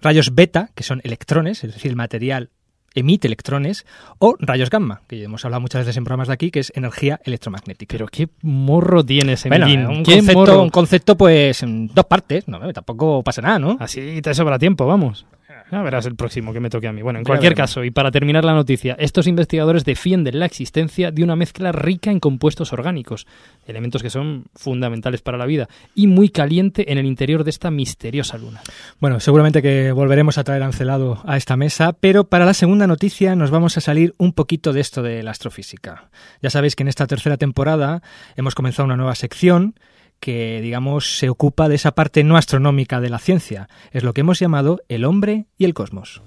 rayos 0.00 0.34
beta, 0.34 0.70
que 0.74 0.84
son 0.84 1.00
electrones, 1.04 1.64
es 1.64 1.74
decir, 1.74 1.90
el 1.90 1.96
material 1.96 2.50
emite 2.94 3.28
electrones, 3.28 3.86
o 4.18 4.36
rayos 4.38 4.70
gamma, 4.70 5.02
que 5.06 5.24
hemos 5.24 5.44
hablado 5.44 5.60
muchas 5.60 5.82
veces 5.82 5.96
en 5.96 6.04
programas 6.04 6.28
de 6.28 6.34
aquí, 6.34 6.50
que 6.50 6.60
es 6.60 6.72
energía 6.74 7.20
electromagnética. 7.24 7.94
Pero 7.94 8.06
qué 8.06 8.28
morro 8.42 9.04
tienes, 9.04 9.44
bueno, 9.46 9.66
Emilín. 9.66 9.86
un 9.86 10.02
qué 10.02 10.16
concepto, 10.16 10.38
morro. 10.38 10.62
un 10.62 10.70
concepto, 10.70 11.16
pues, 11.16 11.62
en 11.62 11.88
dos 11.88 12.06
partes, 12.06 12.48
no, 12.48 12.72
tampoco 12.72 13.22
pasa 13.22 13.42
nada, 13.42 13.58
¿no? 13.58 13.76
Así 13.80 14.20
te 14.22 14.34
sobra 14.34 14.58
tiempo, 14.58 14.86
vamos. 14.86 15.26
Ya 15.70 15.82
verás 15.82 16.06
el 16.06 16.16
próximo 16.16 16.52
que 16.52 16.60
me 16.60 16.70
toque 16.70 16.88
a 16.88 16.92
mí. 16.92 17.02
Bueno, 17.02 17.18
en 17.20 17.24
Ya 17.24 17.28
cualquier 17.28 17.52
veremos. 17.52 17.70
caso, 17.70 17.84
y 17.84 17.90
para 17.90 18.10
terminar 18.10 18.44
la 18.44 18.54
noticia, 18.54 18.96
estos 18.98 19.26
investigadores 19.26 19.84
defienden 19.84 20.38
la 20.38 20.46
existencia 20.46 21.10
de 21.10 21.22
una 21.22 21.36
mezcla 21.36 21.72
rica 21.72 22.10
en 22.10 22.18
compuestos 22.20 22.72
orgánicos, 22.72 23.26
elementos 23.66 24.02
que 24.02 24.10
son 24.10 24.44
fundamentales 24.54 25.22
para 25.22 25.38
la 25.38 25.46
vida, 25.46 25.68
y 25.94 26.06
muy 26.06 26.28
caliente 26.28 26.90
en 26.90 26.98
el 26.98 27.06
interior 27.06 27.44
de 27.44 27.50
esta 27.50 27.70
misteriosa 27.70 28.36
luna. 28.38 28.62
Bueno, 28.98 29.20
seguramente 29.20 29.62
que 29.62 29.92
volveremos 29.92 30.38
a 30.38 30.44
traer 30.44 30.62
a 30.62 30.66
Ancelado 30.66 31.22
a 31.24 31.36
esta 31.36 31.56
mesa, 31.56 31.92
pero 31.92 32.24
para 32.24 32.44
la 32.46 32.54
segunda 32.54 32.86
noticia 32.86 33.36
nos 33.36 33.50
vamos 33.50 33.76
a 33.76 33.80
salir 33.80 34.14
un 34.18 34.32
poquito 34.32 34.72
de 34.72 34.80
esto 34.80 35.02
de 35.02 35.22
la 35.22 35.30
astrofísica. 35.30 36.10
Ya 36.42 36.50
sabéis 36.50 36.76
que 36.76 36.82
en 36.82 36.88
esta 36.88 37.06
tercera 37.06 37.36
temporada 37.36 38.02
hemos 38.36 38.54
comenzado 38.54 38.86
una 38.86 38.96
nueva 38.96 39.14
sección 39.14 39.74
que, 40.20 40.60
digamos, 40.60 41.18
se 41.18 41.30
ocupa 41.30 41.68
de 41.68 41.76
esa 41.76 41.92
parte 41.92 42.22
no 42.22 42.36
astronómica 42.36 43.00
de 43.00 43.10
la 43.10 43.18
ciencia. 43.18 43.68
Es 43.90 44.04
lo 44.04 44.12
que 44.12 44.20
hemos 44.20 44.38
llamado 44.38 44.80
el 44.88 45.04
hombre 45.04 45.46
y 45.56 45.64
el 45.64 45.74
cosmos. 45.74 46.22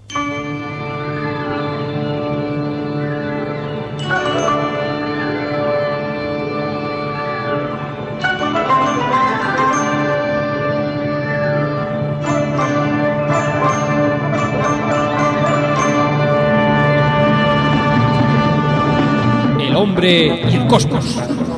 El 19.59 19.75
hombre 19.75 20.49
y 20.49 20.55
el 20.55 20.67
cosmos. 20.67 21.52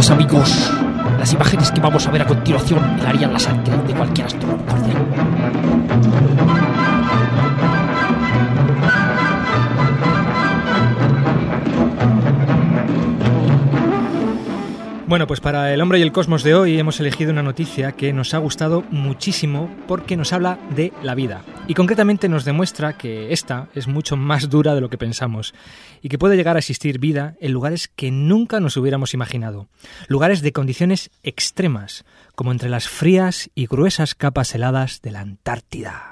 Queridos 0.00 0.16
amigos, 0.16 0.72
las 1.18 1.30
imágenes 1.34 1.70
que 1.70 1.78
vamos 1.78 2.06
a 2.06 2.10
ver 2.10 2.22
a 2.22 2.26
continuación 2.26 2.98
helarían 3.00 3.34
la 3.34 3.38
sangre 3.38 3.76
de 3.86 3.92
cualquier 3.92 4.28
astrónomo 4.28 4.64
cordial. 4.64 4.96
Bueno, 15.06 15.26
pues 15.26 15.40
para 15.40 15.74
el 15.74 15.82
hombre 15.82 15.98
y 15.98 16.02
el 16.02 16.12
cosmos 16.12 16.44
de 16.44 16.54
hoy 16.54 16.78
hemos 16.78 16.98
elegido 16.98 17.30
una 17.30 17.42
noticia 17.42 17.92
que 17.92 18.14
nos 18.14 18.32
ha 18.32 18.38
gustado 18.38 18.84
muchísimo 18.90 19.68
porque 19.86 20.16
nos 20.16 20.32
habla 20.32 20.58
de 20.74 20.94
la 21.02 21.14
vida 21.14 21.42
y 21.70 21.74
concretamente 21.74 22.28
nos 22.28 22.44
demuestra 22.44 22.98
que 22.98 23.32
esta 23.32 23.68
es 23.76 23.86
mucho 23.86 24.16
más 24.16 24.50
dura 24.50 24.74
de 24.74 24.80
lo 24.80 24.90
que 24.90 24.98
pensamos 24.98 25.54
y 26.02 26.08
que 26.08 26.18
puede 26.18 26.34
llegar 26.34 26.56
a 26.56 26.58
existir 26.58 26.98
vida 26.98 27.36
en 27.40 27.52
lugares 27.52 27.86
que 27.86 28.10
nunca 28.10 28.58
nos 28.58 28.76
hubiéramos 28.76 29.14
imaginado, 29.14 29.68
lugares 30.08 30.42
de 30.42 30.50
condiciones 30.52 31.12
extremas, 31.22 32.04
como 32.34 32.50
entre 32.50 32.70
las 32.70 32.88
frías 32.88 33.50
y 33.54 33.66
gruesas 33.66 34.16
capas 34.16 34.52
heladas 34.52 35.00
de 35.00 35.12
la 35.12 35.20
Antártida. 35.20 36.09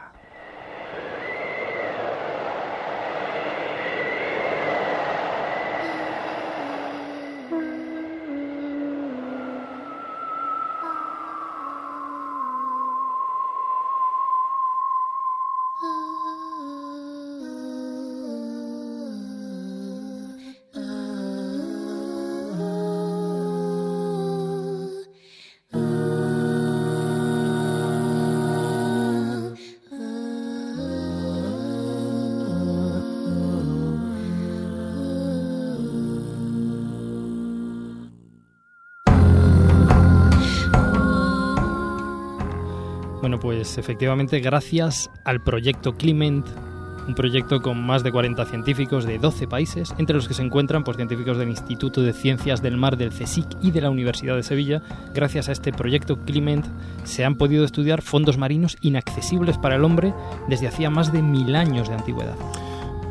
Pues 43.69 43.77
efectivamente, 43.77 44.41
gracias 44.41 45.11
al 45.25 45.43
proyecto 45.43 45.95
Clement, 45.95 46.47
un 47.07 47.15
proyecto 47.15 47.61
con 47.61 47.79
más 47.85 48.03
de 48.03 48.11
40 48.11 48.47
científicos 48.47 49.05
de 49.05 49.19
12 49.19 49.47
países, 49.47 49.95
entre 49.99 50.17
los 50.17 50.27
que 50.27 50.33
se 50.33 50.43
encuentran 50.43 50.85
pues, 50.85 50.97
científicos 50.97 51.37
del 51.37 51.51
Instituto 51.51 52.01
de 52.01 52.15
Ciencias 52.15 52.63
del 52.63 52.79
Mar 52.79 52.97
del 52.97 53.11
CSIC 53.11 53.47
y 53.61 53.71
de 53.71 53.83
la 53.83 53.91
Universidad 53.91 54.37
de 54.37 54.43
Sevilla, 54.43 54.81
gracias 55.13 55.51
a 55.51 55.53
este 55.53 55.71
proyecto 55.71 56.17
Clement 56.25 56.65
se 57.05 57.27
han 57.27 57.35
podido 57.35 57.67
estudiar 57.67 58.01
fondos 58.01 58.39
marinos 58.39 58.79
inaccesibles 58.81 59.59
para 59.59 59.77
el 59.77 59.85
hombre 59.85 60.15
desde 60.49 60.69
hacía 60.69 60.89
más 60.89 61.13
de 61.13 61.21
mil 61.21 61.55
años 61.55 61.91
de 61.91 61.95
antigüedad. 61.95 62.37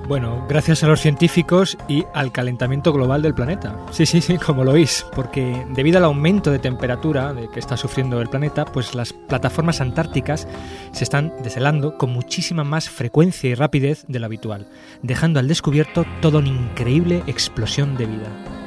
Bueno, 0.08 0.46
gracias 0.48 0.86
a 0.86 0.88
los 0.88 1.02
científicos 1.02 1.78
y 1.90 2.06
al 2.14 2.32
calentamiento 2.32 2.94
global 2.94 3.22
del 3.22 3.34
planeta. 3.34 3.76
Sí, 3.92 4.06
sí, 4.06 4.22
sí, 4.22 4.38
como 4.38 4.64
lo 4.64 4.72
oís, 4.72 5.06
porque 5.14 5.66
debido 5.72 5.98
al 5.98 6.06
aumento 6.06 6.50
de 6.50 6.60
temperatura 6.60 7.36
que 7.54 7.60
está 7.60 7.76
sufriendo 7.76 8.22
el 8.22 8.30
planeta, 8.30 8.64
pues 8.64 8.96
las 8.96 9.12
plataformas 9.12 9.82
antárticas 9.82 10.48
se 10.94 11.04
están 11.04 11.34
deshelando 11.44 11.98
con 11.98 12.12
muchísima 12.12 12.64
más 12.64 12.90
frecuencia 12.90 13.50
y 13.50 13.56
rapidez 13.56 14.06
de 14.08 14.20
lo 14.20 14.28
habitual, 14.28 14.68
dejando 15.02 15.42
al 15.42 15.50
descubierto 15.50 16.06
toda 16.22 16.40
una 16.40 16.48
increíble 16.48 17.24
explosión 17.28 17.98
de 17.98 18.06
vida. 18.06 18.67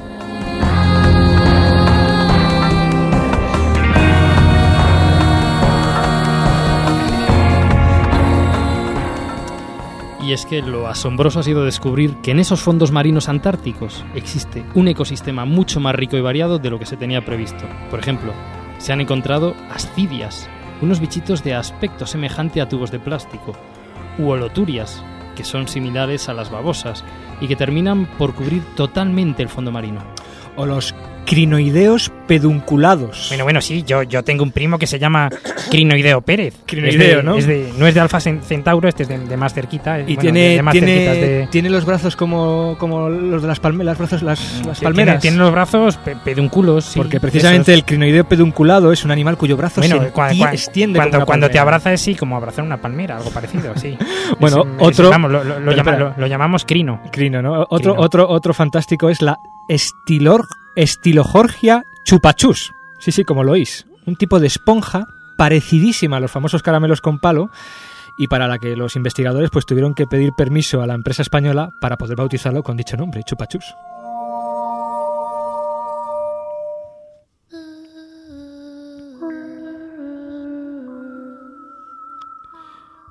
Y 10.30 10.32
es 10.32 10.46
que 10.46 10.62
lo 10.62 10.86
asombroso 10.86 11.40
ha 11.40 11.42
sido 11.42 11.64
descubrir 11.64 12.14
que 12.18 12.30
en 12.30 12.38
esos 12.38 12.60
fondos 12.60 12.92
marinos 12.92 13.28
antárticos 13.28 14.04
existe 14.14 14.64
un 14.76 14.86
ecosistema 14.86 15.44
mucho 15.44 15.80
más 15.80 15.92
rico 15.96 16.16
y 16.16 16.20
variado 16.20 16.60
de 16.60 16.70
lo 16.70 16.78
que 16.78 16.86
se 16.86 16.96
tenía 16.96 17.24
previsto. 17.24 17.64
Por 17.90 17.98
ejemplo, 17.98 18.32
se 18.78 18.92
han 18.92 19.00
encontrado 19.00 19.56
ascidias, 19.72 20.48
unos 20.82 21.00
bichitos 21.00 21.42
de 21.42 21.54
aspecto 21.54 22.06
semejante 22.06 22.60
a 22.60 22.68
tubos 22.68 22.92
de 22.92 23.00
plástico, 23.00 23.56
u 24.18 24.28
holoturias, 24.28 25.02
que 25.34 25.42
son 25.42 25.66
similares 25.66 26.28
a 26.28 26.32
las 26.32 26.48
babosas 26.48 27.04
y 27.40 27.48
que 27.48 27.56
terminan 27.56 28.06
por 28.16 28.32
cubrir 28.32 28.62
totalmente 28.76 29.42
el 29.42 29.48
fondo 29.48 29.72
marino. 29.72 30.04
O 30.54 30.64
los 30.64 30.94
crinoideos 31.26 32.10
pedunculados. 32.26 33.26
Bueno, 33.28 33.44
bueno, 33.44 33.60
sí, 33.60 33.82
yo, 33.86 34.02
yo 34.02 34.22
tengo 34.22 34.42
un 34.42 34.52
primo 34.52 34.78
que 34.78 34.86
se 34.86 34.98
llama 34.98 35.28
Crinoideo 35.70 36.20
Pérez. 36.20 36.54
Crinoideo, 36.66 37.18
de- 37.18 37.22
¿no? 37.22 37.36
es 37.36 37.46
de- 37.46 37.72
no 37.76 37.86
es 37.86 37.94
de 37.94 38.00
Alfa 38.00 38.18
Cen- 38.18 38.40
Centauro, 38.42 38.88
este 38.88 39.04
es 39.04 39.08
de, 39.08 39.18
de 39.18 39.36
más 39.36 39.54
cerquita. 39.54 39.98
Y 40.00 40.02
bueno, 40.16 40.20
tiene, 40.20 40.62
más 40.62 40.72
tiene, 41.50 41.70
los 41.70 41.84
brazos 41.84 42.16
como, 42.16 42.76
como 42.78 43.08
los 43.08 43.42
de 43.42 43.48
las 43.48 43.60
palmeras, 43.60 43.98
brazos, 43.98 44.22
las, 44.22 44.40
las 44.66 44.78
tiene- 44.78 44.94
palmeras. 44.94 45.20
Tiene, 45.22 45.36
los 45.38 45.52
brazos 45.52 45.96
pe- 45.98 46.16
pedúnculos. 46.24 46.84
sí, 46.86 46.98
Porque 46.98 47.20
precisamente 47.20 47.72
el 47.74 47.84
crinoideo 47.84 48.24
pedunculado 48.24 48.92
es 48.92 49.04
un 49.04 49.10
animal 49.10 49.36
cuyo 49.36 49.56
brazo 49.56 49.80
Bueno, 49.80 50.00
se 50.00 50.12
cua- 50.12 50.30
enti- 50.30 50.38
cua- 50.40 50.52
extiende 50.52 50.98
cuando, 50.98 51.12
como 51.12 51.20
una 51.22 51.26
cuando 51.26 51.50
te 51.50 51.58
abraza 51.58 51.92
es 51.92 52.00
sí, 52.00 52.14
como 52.14 52.36
abrazar 52.36 52.64
una 52.64 52.76
palmera, 52.80 53.16
algo 53.16 53.30
parecido, 53.30 53.72
sí. 53.76 53.96
Bueno, 54.40 54.62
Es- 54.62 54.66
es- 54.66 54.88
otro- 55.00 55.10
vamos, 55.10 55.30
lo, 55.30 55.44
lo- 55.44 55.58
lo 55.60 55.66
Pero 55.66 55.76
llama- 55.76 55.90
espera. 55.92 56.14
lo- 56.16 56.20
lo 56.20 56.26
llamamos 56.26 56.64
crino. 56.64 57.00
Crino, 57.12 57.42
¿no? 57.42 57.62
Otro, 57.68 57.92
Crino. 57.94 57.94
otro, 58.00 58.28
otro 58.28 58.54
fantástico 58.54 59.08
es 59.10 59.20
la 59.22 59.38
estilor, 59.68 60.46
estilogorgia 60.76 61.84
chupachus. 62.04 62.72
Sí, 62.98 63.12
sí, 63.12 63.24
como 63.24 63.44
lo 63.44 63.52
oís. 63.52 63.86
Un 64.06 64.16
tipo 64.16 64.40
de 64.40 64.46
esponja 64.46 65.08
parecidísima 65.36 66.18
a 66.18 66.20
los 66.20 66.30
famosos 66.30 66.62
caramelos 66.62 67.00
con 67.00 67.18
palo 67.18 67.50
y 68.18 68.28
para 68.28 68.48
la 68.48 68.58
que 68.58 68.76
los 68.76 68.96
investigadores 68.96 69.50
pues 69.50 69.64
tuvieron 69.64 69.94
que 69.94 70.06
pedir 70.06 70.32
permiso 70.36 70.82
a 70.82 70.86
la 70.86 70.94
empresa 70.94 71.22
española 71.22 71.70
para 71.80 71.96
poder 71.96 72.16
bautizarlo 72.16 72.62
con 72.62 72.76
dicho 72.76 72.96
nombre, 72.96 73.22
chupachus. 73.24 73.64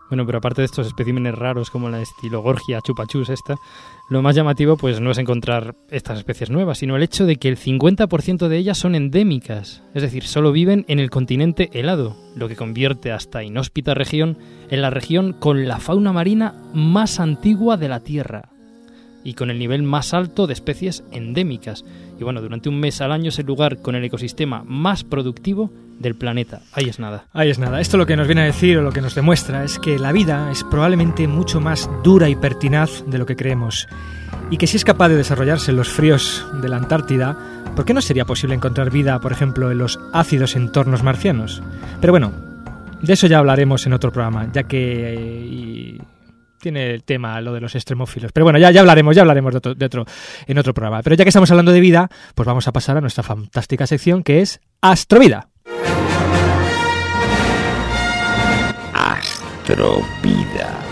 Bueno, 0.10 0.26
pero 0.26 0.40
aparte 0.40 0.62
de 0.62 0.66
estos 0.66 0.88
especímenes 0.88 1.36
raros 1.36 1.70
como 1.70 1.90
la 1.90 2.02
estilogorgia 2.02 2.82
chupachus 2.82 3.30
esta, 3.30 3.58
lo 4.10 4.24
más 4.24 4.36
llamativo 4.36 4.76
pues 4.76 5.00
no 5.00 5.12
es 5.12 5.20
encontrar 5.20 5.76
estas 5.92 6.18
especies 6.18 6.50
nuevas, 6.50 6.80
sino 6.80 6.96
el 6.96 7.04
hecho 7.04 7.28
de 7.28 7.36
que 7.36 7.48
el 7.48 7.58
50% 7.58 8.48
de 8.48 8.58
ellas 8.58 8.80
son 8.80 8.96
endémicas, 8.96 9.84
es 9.94 10.02
decir, 10.02 10.24
solo 10.24 10.52
viven 10.52 10.84
en 10.88 10.98
el 10.98 11.12
continente 11.12 11.70
helado, 11.74 12.18
lo 12.36 12.48
que 12.48 12.56
convierte 12.56 13.12
a 13.12 13.18
esta 13.18 13.44
inhóspita 13.44 13.94
región 13.94 14.38
en 14.72 14.82
la 14.82 14.90
región 14.90 15.34
con 15.34 15.68
la 15.68 15.78
fauna 15.78 16.12
marina 16.12 16.56
más 16.74 17.20
antigua 17.20 17.78
de 17.78 17.90
la 17.90 18.00
Tierra 18.00 18.50
y 19.24 19.34
con 19.34 19.52
el 19.52 19.60
nivel 19.60 19.84
más 19.84 20.14
alto 20.14 20.48
de 20.48 20.54
especies 20.54 21.04
endémicas. 21.12 21.86
Y 22.20 22.24
bueno, 22.24 22.42
durante 22.42 22.68
un 22.68 22.78
mes 22.80 23.00
al 23.00 23.14
año 23.14 23.30
es 23.30 23.40
el 23.40 23.46
lugar 23.46 23.82
con 23.82 23.96
el 23.96 24.04
ecosistema 24.04 24.64
más 24.66 25.06
productivo 25.06 25.72
del 26.00 26.16
planeta. 26.16 26.62
Ahí 26.74 26.90
es 26.90 27.00
nada. 27.00 27.26
Ahí 27.32 27.50
es 27.50 27.60
nada. 27.60 27.80
Esto 27.80 27.96
lo 27.98 28.06
que 28.06 28.18
nos 28.18 28.28
viene 28.28 28.42
a 28.42 28.46
decir 28.46 28.78
o 28.78 28.82
lo 28.82 28.92
que 28.92 29.02
nos 29.02 29.16
demuestra 29.16 29.64
es 29.64 29.80
que 29.80 29.98
la 29.98 30.12
vida 30.12 30.52
es 30.52 30.66
probablemente 30.66 31.28
mucho 31.30 31.62
más 31.62 31.90
dura 32.04 32.28
y 32.28 32.36
pertinaz 32.36 33.06
de 33.08 33.18
lo 33.18 33.26
que 33.26 33.38
creemos. 33.38 33.88
Y 34.52 34.58
que 34.58 34.68
si 34.68 34.76
es 34.76 34.84
capaz 34.84 35.08
de 35.08 35.16
desarrollarse 35.16 35.72
en 35.72 35.78
los 35.78 35.88
fríos 35.88 36.46
de 36.62 36.68
la 36.68 36.76
Antártida, 36.76 37.38
¿por 37.76 37.86
qué 37.86 37.94
no 37.94 38.02
sería 38.02 38.26
posible 38.26 38.56
encontrar 38.56 38.92
vida, 38.92 39.20
por 39.20 39.32
ejemplo, 39.32 39.72
en 39.72 39.78
los 39.78 39.98
ácidos 40.12 40.58
entornos 40.58 41.04
marcianos? 41.04 41.62
Pero 42.02 42.12
bueno, 42.12 42.34
De 43.02 43.14
eso 43.14 43.28
ya 43.28 43.38
hablaremos 43.38 43.86
en 43.86 43.94
otro 43.94 44.12
programa, 44.12 44.50
ya 44.52 44.64
que 44.64 45.96
eh, 45.96 46.02
tiene 46.60 46.92
el 46.92 47.04
tema 47.04 47.42
lo 47.42 47.54
de 47.54 47.62
los 47.62 47.76
extremófilos. 47.76 48.32
Pero 48.32 48.46
bueno, 48.46 48.60
ya, 48.60 48.72
ya 48.72 48.82
hablaremos, 48.82 49.16
ya 49.16 49.22
hablaremos 49.22 49.54
de 49.54 49.58
otro, 49.58 49.76
de 49.76 49.86
otro, 49.86 50.06
en 50.48 50.58
otro 50.58 50.74
programa. 50.74 51.02
Pero 51.02 51.16
ya 51.16 51.24
que 51.24 51.30
estamos 51.30 51.50
hablando 51.52 51.72
de 51.72 51.80
vida, 51.80 52.10
pues 52.36 52.46
vamos 52.46 52.68
a 52.68 52.72
pasar 52.72 52.98
a 52.98 53.02
nuestra 53.02 53.24
fantástica 53.24 53.88
sección 53.88 54.24
que 54.24 54.42
es 54.42 54.60
Astrovida. 54.82 55.50
Astrovida. 58.94 60.89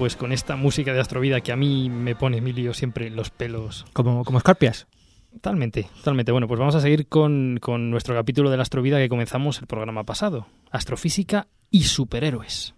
Pues 0.00 0.16
con 0.16 0.32
esta 0.32 0.56
música 0.56 0.94
de 0.94 1.00
Astrovida 1.00 1.42
que 1.42 1.52
a 1.52 1.56
mí 1.56 1.90
me 1.90 2.14
pone, 2.14 2.38
Emilio, 2.38 2.72
siempre 2.72 3.10
los 3.10 3.28
pelos. 3.28 3.84
Como, 3.92 4.24
como 4.24 4.38
escarpias. 4.38 4.86
Totalmente, 5.30 5.90
totalmente. 5.98 6.32
Bueno, 6.32 6.48
pues 6.48 6.58
vamos 6.58 6.74
a 6.74 6.80
seguir 6.80 7.06
con, 7.06 7.58
con 7.60 7.90
nuestro 7.90 8.14
capítulo 8.14 8.50
de 8.50 8.56
la 8.56 8.62
Astrovida 8.62 8.96
que 8.96 9.10
comenzamos 9.10 9.58
el 9.60 9.66
programa 9.66 10.04
pasado. 10.04 10.46
Astrofísica 10.70 11.48
y 11.70 11.82
superhéroes. 11.82 12.74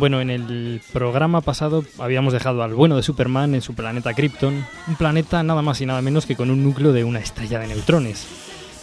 Bueno, 0.00 0.22
en 0.22 0.30
el 0.30 0.80
programa 0.94 1.42
pasado 1.42 1.84
habíamos 1.98 2.32
dejado 2.32 2.62
al 2.62 2.72
bueno 2.72 2.96
de 2.96 3.02
Superman 3.02 3.54
en 3.54 3.60
su 3.60 3.74
planeta 3.74 4.14
Krypton, 4.14 4.64
un 4.88 4.94
planeta 4.96 5.42
nada 5.42 5.60
más 5.60 5.78
y 5.82 5.84
nada 5.84 6.00
menos 6.00 6.24
que 6.24 6.36
con 6.36 6.50
un 6.50 6.64
núcleo 6.64 6.94
de 6.94 7.04
una 7.04 7.18
estrella 7.18 7.58
de 7.58 7.66
neutrones. 7.66 8.26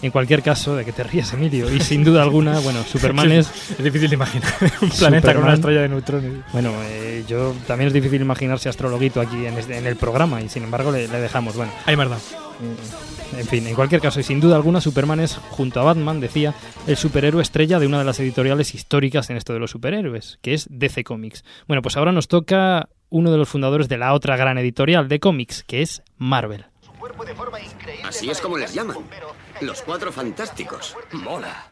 En 0.01 0.11
cualquier 0.11 0.43
caso, 0.43 0.75
de 0.75 0.85
que 0.85 0.91
te 0.91 1.03
rías, 1.03 1.33
Emilio, 1.33 1.73
y 1.73 1.79
sin 1.79 2.03
duda 2.03 2.21
alguna, 2.21 2.59
bueno, 2.59 2.83
Superman 2.83 3.31
es... 3.31 3.49
Es 3.71 3.83
difícil 3.83 4.09
de 4.09 4.15
imaginar 4.15 4.53
un 4.81 4.89
planeta 4.89 5.33
con 5.33 5.43
una 5.43 5.53
estrella 5.55 5.81
de 5.81 5.89
neutrones. 5.89 6.33
Bueno, 6.53 6.71
eh, 6.83 7.23
yo 7.27 7.55
también 7.65 7.87
es 7.87 7.93
difícil 7.93 8.21
imaginarse 8.21 8.69
astrologuito 8.69 9.19
aquí 9.21 9.45
en, 9.47 9.57
este- 9.57 9.77
en 9.77 9.87
el 9.87 9.95
programa 9.95 10.39
y 10.41 10.49
sin 10.49 10.63
embargo 10.63 10.91
le, 10.91 11.07
le 11.07 11.19
dejamos. 11.19 11.55
Bueno, 11.55 11.71
Hay 11.85 11.95
verdad. 11.95 12.19
en 13.37 13.45
fin, 13.47 13.65
en 13.65 13.73
cualquier 13.73 13.99
caso, 14.01 14.19
y 14.19 14.23
sin 14.23 14.39
duda 14.39 14.55
alguna, 14.55 14.81
Superman 14.81 15.19
es, 15.19 15.35
junto 15.49 15.79
a 15.79 15.83
Batman, 15.83 16.19
decía, 16.19 16.53
el 16.85 16.95
superhéroe 16.95 17.41
estrella 17.41 17.79
de 17.79 17.87
una 17.87 17.97
de 17.97 18.05
las 18.05 18.19
editoriales 18.19 18.75
históricas 18.75 19.29
en 19.31 19.37
esto 19.37 19.53
de 19.53 19.59
los 19.59 19.71
superhéroes, 19.71 20.37
que 20.43 20.53
es 20.53 20.67
DC 20.69 21.03
Comics. 21.05 21.43
Bueno, 21.67 21.81
pues 21.81 21.97
ahora 21.97 22.11
nos 22.11 22.27
toca 22.27 22.89
uno 23.09 23.31
de 23.31 23.37
los 23.37 23.49
fundadores 23.49 23.89
de 23.89 23.97
la 23.97 24.13
otra 24.13 24.37
gran 24.37 24.57
editorial 24.59 25.07
de 25.07 25.19
cómics, 25.19 25.63
que 25.65 25.81
es 25.81 26.03
Marvel. 26.17 26.65
Así 28.03 28.29
es 28.29 28.39
como 28.41 28.57
les 28.57 28.73
llaman. 28.73 28.97
Los 29.61 29.81
cuatro 29.81 30.11
fantásticos. 30.11 30.95
Mola. 31.13 31.65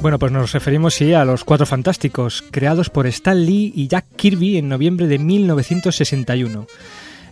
Bueno, 0.00 0.18
pues 0.18 0.32
nos 0.32 0.52
referimos 0.52 0.94
sí 0.94 1.12
a 1.12 1.24
los 1.24 1.44
Cuatro 1.44 1.64
Fantásticos, 1.64 2.42
creados 2.50 2.90
por 2.90 3.06
Stan 3.06 3.46
Lee 3.46 3.72
y 3.72 3.86
Jack 3.86 4.06
Kirby 4.16 4.58
en 4.58 4.68
noviembre 4.68 5.06
de 5.06 5.18
1961. 5.20 6.66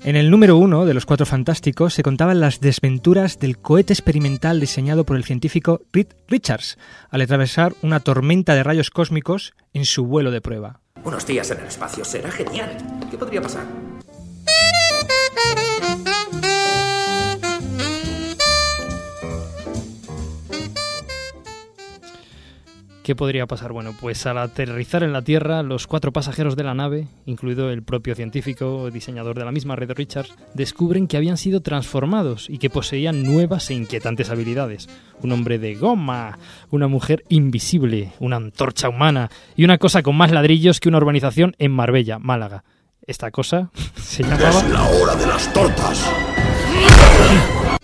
En 0.05 0.15
el 0.15 0.31
número 0.31 0.57
uno 0.57 0.87
de 0.87 0.95
los 0.95 1.05
Cuatro 1.05 1.27
Fantásticos 1.27 1.95
se 1.95 2.05
contaban 2.05 2.39
las 2.39 2.61
desventuras 2.61 3.41
del 3.41 3.59
cohete 3.59 3.93
experimental 3.93 4.61
diseñado 4.61 5.05
por 5.05 5.17
el 5.17 5.25
científico 5.25 5.83
Reed 5.93 6.07
Richards 6.29 6.79
al 7.11 7.23
atravesar 7.23 7.75
una 7.83 7.99
tormenta 7.99 8.55
de 8.55 8.63
rayos 8.63 8.91
cósmicos 8.91 9.53
en 9.75 9.85
su 9.85 10.07
vuelo 10.07 10.31
de 10.31 10.41
prueba. 10.41 10.81
Unos 11.03 11.27
días 11.27 11.51
en 11.51 11.59
el 11.59 11.67
espacio 11.67 12.05
será 12.05 12.31
genial. 12.31 12.77
¿Qué 13.11 13.19
podría 13.19 13.43
pasar? 13.43 13.65
¿Qué 23.03 23.17
podría 23.17 23.47
pasar? 23.47 23.73
Bueno, 23.73 23.95
pues 23.99 24.27
al 24.27 24.37
aterrizar 24.37 25.03
en 25.03 25.15
la 25.15 25.23
Tierra, 25.23 25.63
los 25.63 25.87
cuatro 25.87 26.13
pasajeros 26.13 26.55
de 26.55 26.65
la 26.65 26.75
nave, 26.75 27.09
incluido 27.25 27.71
el 27.71 27.83
propio 27.83 28.15
científico, 28.15 28.91
diseñador 28.91 29.39
de 29.39 29.45
la 29.45 29.53
misma 29.53 29.75
Red 29.75 29.93
Richards, 29.93 30.35
descubren 30.53 31.07
que 31.07 31.17
habían 31.17 31.39
sido 31.39 31.63
transformados 31.63 32.51
y 32.51 32.59
que 32.59 32.69
poseían 32.69 33.25
nuevas 33.25 33.71
e 33.71 33.75
inquietantes 33.75 34.29
habilidades. 34.29 34.89
Un 35.23 35.33
hombre 35.33 35.59
de 35.59 35.77
goma, 35.77 36.39
una 36.71 36.89
mujer 36.89 37.25
invisible, 37.31 38.13
una 38.21 38.37
antorcha 38.37 38.91
humana 38.91 39.31
y 39.57 39.65
una 39.65 39.79
cosa 39.79 40.03
con 40.03 40.17
más 40.17 40.31
ladrillos 40.31 40.79
que 40.79 40.91
una 40.91 40.99
urbanización 40.99 41.57
en 41.59 41.73
Marbella, 41.73 42.19
Málaga. 42.19 42.65
Esta 43.07 43.31
cosa 43.31 43.71
se 43.97 44.23
llamaba... 44.23 44.63
la 44.69 44.85
hora 44.85 45.17
de 45.17 45.27
las 45.27 45.51
tortas. 45.55 46.07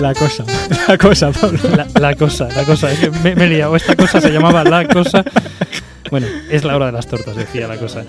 La 0.00 0.14
cosa, 0.14 0.44
la 0.88 0.98
cosa, 0.98 1.30
Pablo. 1.32 1.58
La, 1.76 1.86
la 2.00 2.14
cosa, 2.16 2.48
la 2.54 2.64
cosa, 2.64 2.92
es 2.92 2.98
que 2.98 3.10
me, 3.10 3.34
me 3.34 3.44
he 3.44 3.48
liado. 3.48 3.76
Esta 3.76 3.96
cosa 3.96 4.20
se 4.20 4.30
llamaba 4.30 4.64
la 4.64 4.86
cosa. 4.86 5.24
Bueno, 6.10 6.26
es 6.50 6.64
la 6.64 6.76
hora 6.76 6.86
de 6.86 6.92
las 6.92 7.06
tortas, 7.06 7.36
decía 7.36 7.66
la 7.68 7.76
cosa. 7.76 8.04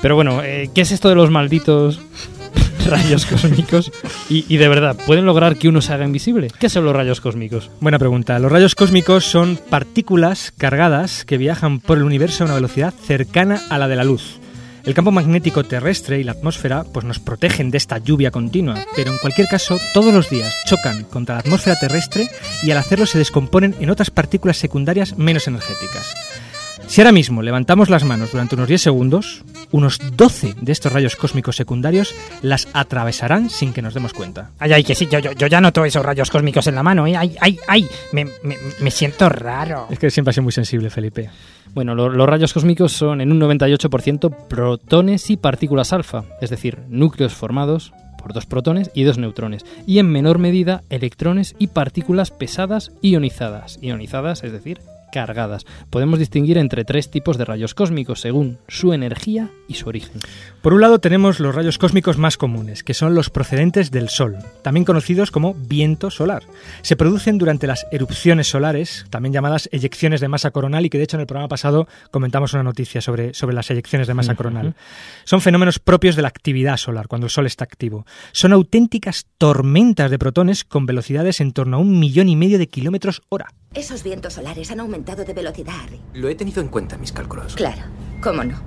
Pero 0.00 0.16
bueno, 0.16 0.42
eh, 0.42 0.70
¿qué 0.74 0.80
es 0.80 0.90
esto 0.90 1.08
de 1.08 1.14
los 1.14 1.30
malditos 1.30 2.00
rayos 2.86 3.26
cósmicos? 3.26 3.92
Y, 4.28 4.44
y 4.48 4.56
de 4.56 4.68
verdad, 4.68 4.96
¿pueden 5.06 5.26
lograr 5.26 5.56
que 5.56 5.68
uno 5.68 5.80
se 5.80 5.92
haga 5.92 6.04
invisible? 6.04 6.48
¿Qué 6.58 6.68
son 6.68 6.84
los 6.84 6.94
rayos 6.94 7.20
cósmicos? 7.20 7.70
Buena 7.80 7.98
pregunta. 7.98 8.38
Los 8.38 8.50
rayos 8.50 8.74
cósmicos 8.74 9.24
son 9.24 9.58
partículas 9.70 10.52
cargadas 10.56 11.24
que 11.24 11.38
viajan 11.38 11.80
por 11.80 11.98
el 11.98 12.04
universo 12.04 12.44
a 12.44 12.46
una 12.46 12.54
velocidad 12.54 12.92
cercana 13.06 13.60
a 13.70 13.78
la 13.78 13.88
de 13.88 13.96
la 13.96 14.04
luz. 14.04 14.41
El 14.84 14.94
campo 14.94 15.12
magnético 15.12 15.62
terrestre 15.62 16.18
y 16.18 16.24
la 16.24 16.32
atmósfera 16.32 16.82
pues 16.84 17.04
nos 17.04 17.20
protegen 17.20 17.70
de 17.70 17.78
esta 17.78 17.98
lluvia 17.98 18.32
continua, 18.32 18.84
pero 18.96 19.12
en 19.12 19.18
cualquier 19.18 19.46
caso 19.46 19.78
todos 19.94 20.12
los 20.12 20.28
días 20.28 20.52
chocan 20.66 21.04
contra 21.04 21.36
la 21.36 21.40
atmósfera 21.40 21.78
terrestre 21.78 22.28
y 22.64 22.72
al 22.72 22.78
hacerlo 22.78 23.06
se 23.06 23.18
descomponen 23.18 23.76
en 23.78 23.90
otras 23.90 24.10
partículas 24.10 24.56
secundarias 24.56 25.16
menos 25.16 25.46
energéticas. 25.46 26.41
Si 26.92 27.00
ahora 27.00 27.12
mismo 27.12 27.40
levantamos 27.40 27.88
las 27.88 28.04
manos 28.04 28.32
durante 28.32 28.54
unos 28.54 28.68
10 28.68 28.82
segundos, 28.82 29.44
unos 29.70 29.98
12 30.14 30.56
de 30.60 30.72
estos 30.72 30.92
rayos 30.92 31.16
cósmicos 31.16 31.56
secundarios 31.56 32.14
las 32.42 32.68
atravesarán 32.74 33.48
sin 33.48 33.72
que 33.72 33.80
nos 33.80 33.94
demos 33.94 34.12
cuenta. 34.12 34.50
Ay, 34.58 34.74
ay, 34.74 34.84
que 34.84 34.94
sí, 34.94 35.08
yo, 35.10 35.18
yo, 35.18 35.32
yo 35.32 35.46
ya 35.46 35.62
noto 35.62 35.86
esos 35.86 36.04
rayos 36.04 36.30
cósmicos 36.30 36.66
en 36.66 36.74
la 36.74 36.82
mano, 36.82 37.06
¿eh? 37.06 37.16
Ay, 37.16 37.34
ay, 37.40 37.58
ay, 37.66 37.88
me, 38.12 38.26
me, 38.42 38.58
me 38.78 38.90
siento 38.90 39.30
raro. 39.30 39.86
Es 39.88 39.98
que 39.98 40.10
siempre 40.10 40.30
ha 40.30 40.32
sido 40.34 40.42
muy 40.42 40.52
sensible, 40.52 40.90
Felipe. 40.90 41.30
Bueno, 41.72 41.94
lo- 41.94 42.10
los 42.10 42.28
rayos 42.28 42.52
cósmicos 42.52 42.92
son 42.92 43.22
en 43.22 43.32
un 43.32 43.40
98% 43.40 44.46
protones 44.48 45.30
y 45.30 45.38
partículas 45.38 45.94
alfa, 45.94 46.24
es 46.42 46.50
decir, 46.50 46.76
núcleos 46.90 47.32
formados 47.32 47.94
por 48.18 48.34
dos 48.34 48.44
protones 48.44 48.90
y 48.92 49.04
dos 49.04 49.16
neutrones, 49.16 49.64
y 49.86 49.98
en 49.98 50.10
menor 50.12 50.38
medida 50.38 50.82
electrones 50.90 51.54
y 51.58 51.68
partículas 51.68 52.30
pesadas 52.30 52.92
ionizadas. 53.00 53.78
Ionizadas, 53.80 54.44
es 54.44 54.52
decir, 54.52 54.78
cargadas. 55.12 55.64
Podemos 55.90 56.18
distinguir 56.18 56.58
entre 56.58 56.84
tres 56.84 57.10
tipos 57.10 57.38
de 57.38 57.44
rayos 57.44 57.74
cósmicos 57.74 58.20
según 58.20 58.58
su 58.66 58.92
energía 58.92 59.50
y 59.68 59.74
su 59.74 59.88
origen. 59.88 60.20
Por 60.62 60.74
un 60.74 60.80
lado 60.80 60.98
tenemos 60.98 61.38
los 61.38 61.54
rayos 61.54 61.78
cósmicos 61.78 62.18
más 62.18 62.36
comunes, 62.36 62.82
que 62.82 62.94
son 62.94 63.14
los 63.14 63.30
procedentes 63.30 63.90
del 63.90 64.08
Sol, 64.08 64.38
también 64.62 64.84
conocidos 64.84 65.30
como 65.30 65.54
viento 65.54 66.10
solar. 66.10 66.42
Se 66.82 66.96
producen 66.96 67.38
durante 67.38 67.66
las 67.66 67.86
erupciones 67.92 68.48
solares, 68.48 69.06
también 69.10 69.32
llamadas 69.32 69.68
eyecciones 69.72 70.20
de 70.20 70.28
masa 70.28 70.50
coronal, 70.50 70.86
y 70.86 70.90
que 70.90 70.98
de 70.98 71.04
hecho 71.04 71.16
en 71.16 71.22
el 71.22 71.26
programa 71.26 71.48
pasado 71.48 71.86
comentamos 72.10 72.54
una 72.54 72.62
noticia 72.62 73.00
sobre, 73.00 73.34
sobre 73.34 73.54
las 73.54 73.70
eyecciones 73.70 74.08
de 74.08 74.14
masa 74.14 74.34
coronal. 74.34 74.74
Son 75.24 75.40
fenómenos 75.40 75.78
propios 75.78 76.16
de 76.16 76.22
la 76.22 76.28
actividad 76.28 76.78
solar, 76.78 77.08
cuando 77.08 77.26
el 77.26 77.30
Sol 77.30 77.46
está 77.46 77.64
activo. 77.64 78.06
Son 78.32 78.52
auténticas 78.52 79.26
tormentas 79.36 80.10
de 80.10 80.18
protones 80.18 80.64
con 80.64 80.86
velocidades 80.86 81.40
en 81.40 81.52
torno 81.52 81.76
a 81.76 81.80
un 81.80 81.98
millón 81.98 82.28
y 82.28 82.36
medio 82.36 82.58
de 82.58 82.68
kilómetros 82.68 83.22
hora. 83.28 83.48
Esos 83.74 84.02
vientos 84.02 84.34
solares 84.34 84.70
han 84.70 84.80
aumentado 84.80 85.01
de 85.04 85.34
velocidad, 85.34 85.74
Harry. 85.82 86.00
Lo 86.14 86.28
he 86.28 86.34
tenido 86.34 86.60
en 86.60 86.68
cuenta 86.68 86.94
en 86.94 87.00
mis 87.00 87.12
cálculos. 87.12 87.54
Claro, 87.54 87.82
¿cómo 88.20 88.44
no? 88.44 88.60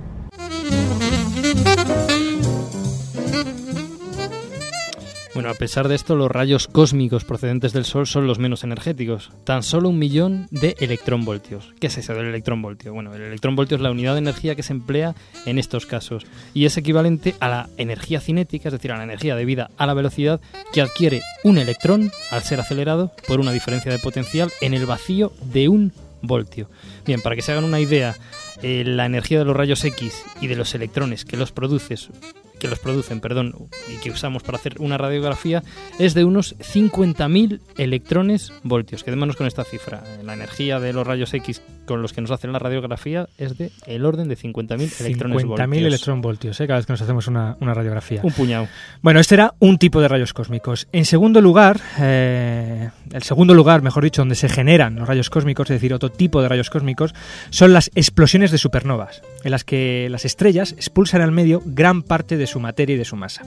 Bueno, 5.34 5.50
a 5.50 5.54
pesar 5.54 5.86
de 5.88 5.94
esto, 5.94 6.16
los 6.16 6.30
rayos 6.30 6.66
cósmicos 6.66 7.24
procedentes 7.24 7.74
del 7.74 7.84
Sol 7.84 8.06
son 8.06 8.26
los 8.26 8.38
menos 8.38 8.64
energéticos. 8.64 9.30
Tan 9.44 9.62
solo 9.62 9.90
un 9.90 9.98
millón 9.98 10.46
de 10.50 10.74
electronvoltios. 10.80 11.74
¿Qué 11.78 11.88
es 11.88 11.98
eso 11.98 12.14
del 12.14 12.28
electronvoltio? 12.28 12.94
Bueno, 12.94 13.14
el 13.14 13.20
electronvoltio 13.20 13.76
es 13.76 13.82
la 13.82 13.90
unidad 13.90 14.14
de 14.14 14.20
energía 14.20 14.54
que 14.54 14.62
se 14.62 14.72
emplea 14.72 15.14
en 15.44 15.58
estos 15.58 15.84
casos 15.84 16.26
y 16.54 16.64
es 16.64 16.78
equivalente 16.78 17.34
a 17.38 17.48
la 17.48 17.68
energía 17.76 18.20
cinética, 18.20 18.70
es 18.70 18.72
decir, 18.72 18.92
a 18.92 18.96
la 18.96 19.04
energía 19.04 19.36
debida 19.36 19.70
a 19.76 19.86
la 19.86 19.92
velocidad 19.92 20.40
que 20.72 20.80
adquiere 20.80 21.20
un 21.44 21.58
electrón 21.58 22.10
al 22.30 22.42
ser 22.42 22.58
acelerado 22.58 23.12
por 23.28 23.38
una 23.38 23.52
diferencia 23.52 23.92
de 23.92 23.98
potencial 23.98 24.50
en 24.62 24.72
el 24.72 24.86
vacío 24.86 25.32
de 25.52 25.68
un 25.68 25.92
voltio. 26.26 26.70
Bien, 27.04 27.20
para 27.20 27.36
que 27.36 27.42
se 27.42 27.52
hagan 27.52 27.64
una 27.64 27.80
idea, 27.80 28.16
eh, 28.62 28.84
la 28.84 29.06
energía 29.06 29.38
de 29.38 29.44
los 29.44 29.56
rayos 29.56 29.84
X 29.84 30.24
y 30.40 30.46
de 30.46 30.56
los 30.56 30.74
electrones 30.74 31.24
que 31.24 31.36
los 31.36 31.52
produces 31.52 32.10
que 32.58 32.68
los 32.68 32.78
producen, 32.78 33.20
perdón, 33.20 33.54
y 33.92 33.98
que 33.98 34.10
usamos 34.10 34.42
para 34.42 34.58
hacer 34.58 34.76
una 34.78 34.98
radiografía 34.98 35.62
es 35.98 36.14
de 36.14 36.24
unos 36.24 36.56
50.000 36.58 37.60
electrones 37.76 38.52
voltios. 38.62 39.04
Quedémonos 39.04 39.36
con 39.36 39.46
esta 39.46 39.64
cifra. 39.64 40.02
La 40.22 40.34
energía 40.34 40.80
de 40.80 40.92
los 40.92 41.06
rayos 41.06 41.32
X 41.34 41.62
con 41.86 42.02
los 42.02 42.12
que 42.12 42.20
nos 42.20 42.30
hacen 42.30 42.52
la 42.52 42.58
radiografía 42.58 43.28
es 43.38 43.56
de 43.56 43.70
el 43.86 44.04
orden 44.04 44.28
de 44.28 44.36
50.000 44.36 45.00
electrones 45.00 45.44
50.000 45.44 45.46
voltios. 45.46 45.84
electronvoltios, 45.84 46.60
¿eh? 46.60 46.66
cada 46.66 46.78
vez 46.78 46.86
que 46.86 46.92
nos 46.92 47.02
hacemos 47.02 47.26
una, 47.28 47.56
una 47.60 47.74
radiografía. 47.74 48.20
Un 48.22 48.32
puñado. 48.32 48.68
Bueno, 49.02 49.20
este 49.20 49.34
era 49.34 49.54
un 49.58 49.78
tipo 49.78 50.00
de 50.00 50.08
rayos 50.08 50.32
cósmicos. 50.32 50.88
En 50.92 51.04
segundo 51.04 51.40
lugar, 51.40 51.80
eh, 52.00 52.90
el 53.12 53.22
segundo 53.22 53.54
lugar, 53.54 53.82
mejor 53.82 54.04
dicho, 54.04 54.22
donde 54.22 54.34
se 54.34 54.48
generan 54.48 54.96
los 54.96 55.08
rayos 55.08 55.30
cósmicos, 55.30 55.70
es 55.70 55.76
decir, 55.76 55.94
otro 55.94 56.10
tipo 56.10 56.42
de 56.42 56.48
rayos 56.48 56.70
cósmicos, 56.70 57.14
son 57.50 57.72
las 57.72 57.90
explosiones 57.94 58.50
de 58.50 58.58
supernovas, 58.58 59.22
en 59.44 59.50
las 59.50 59.64
que 59.64 60.08
las 60.10 60.24
estrellas 60.24 60.72
expulsan 60.72 61.20
al 61.20 61.32
medio 61.32 61.62
gran 61.64 62.02
parte 62.02 62.36
de 62.36 62.45
su 62.46 62.60
materia 62.60 62.94
y 62.94 62.98
de 62.98 63.04
su 63.04 63.16
masa. 63.16 63.42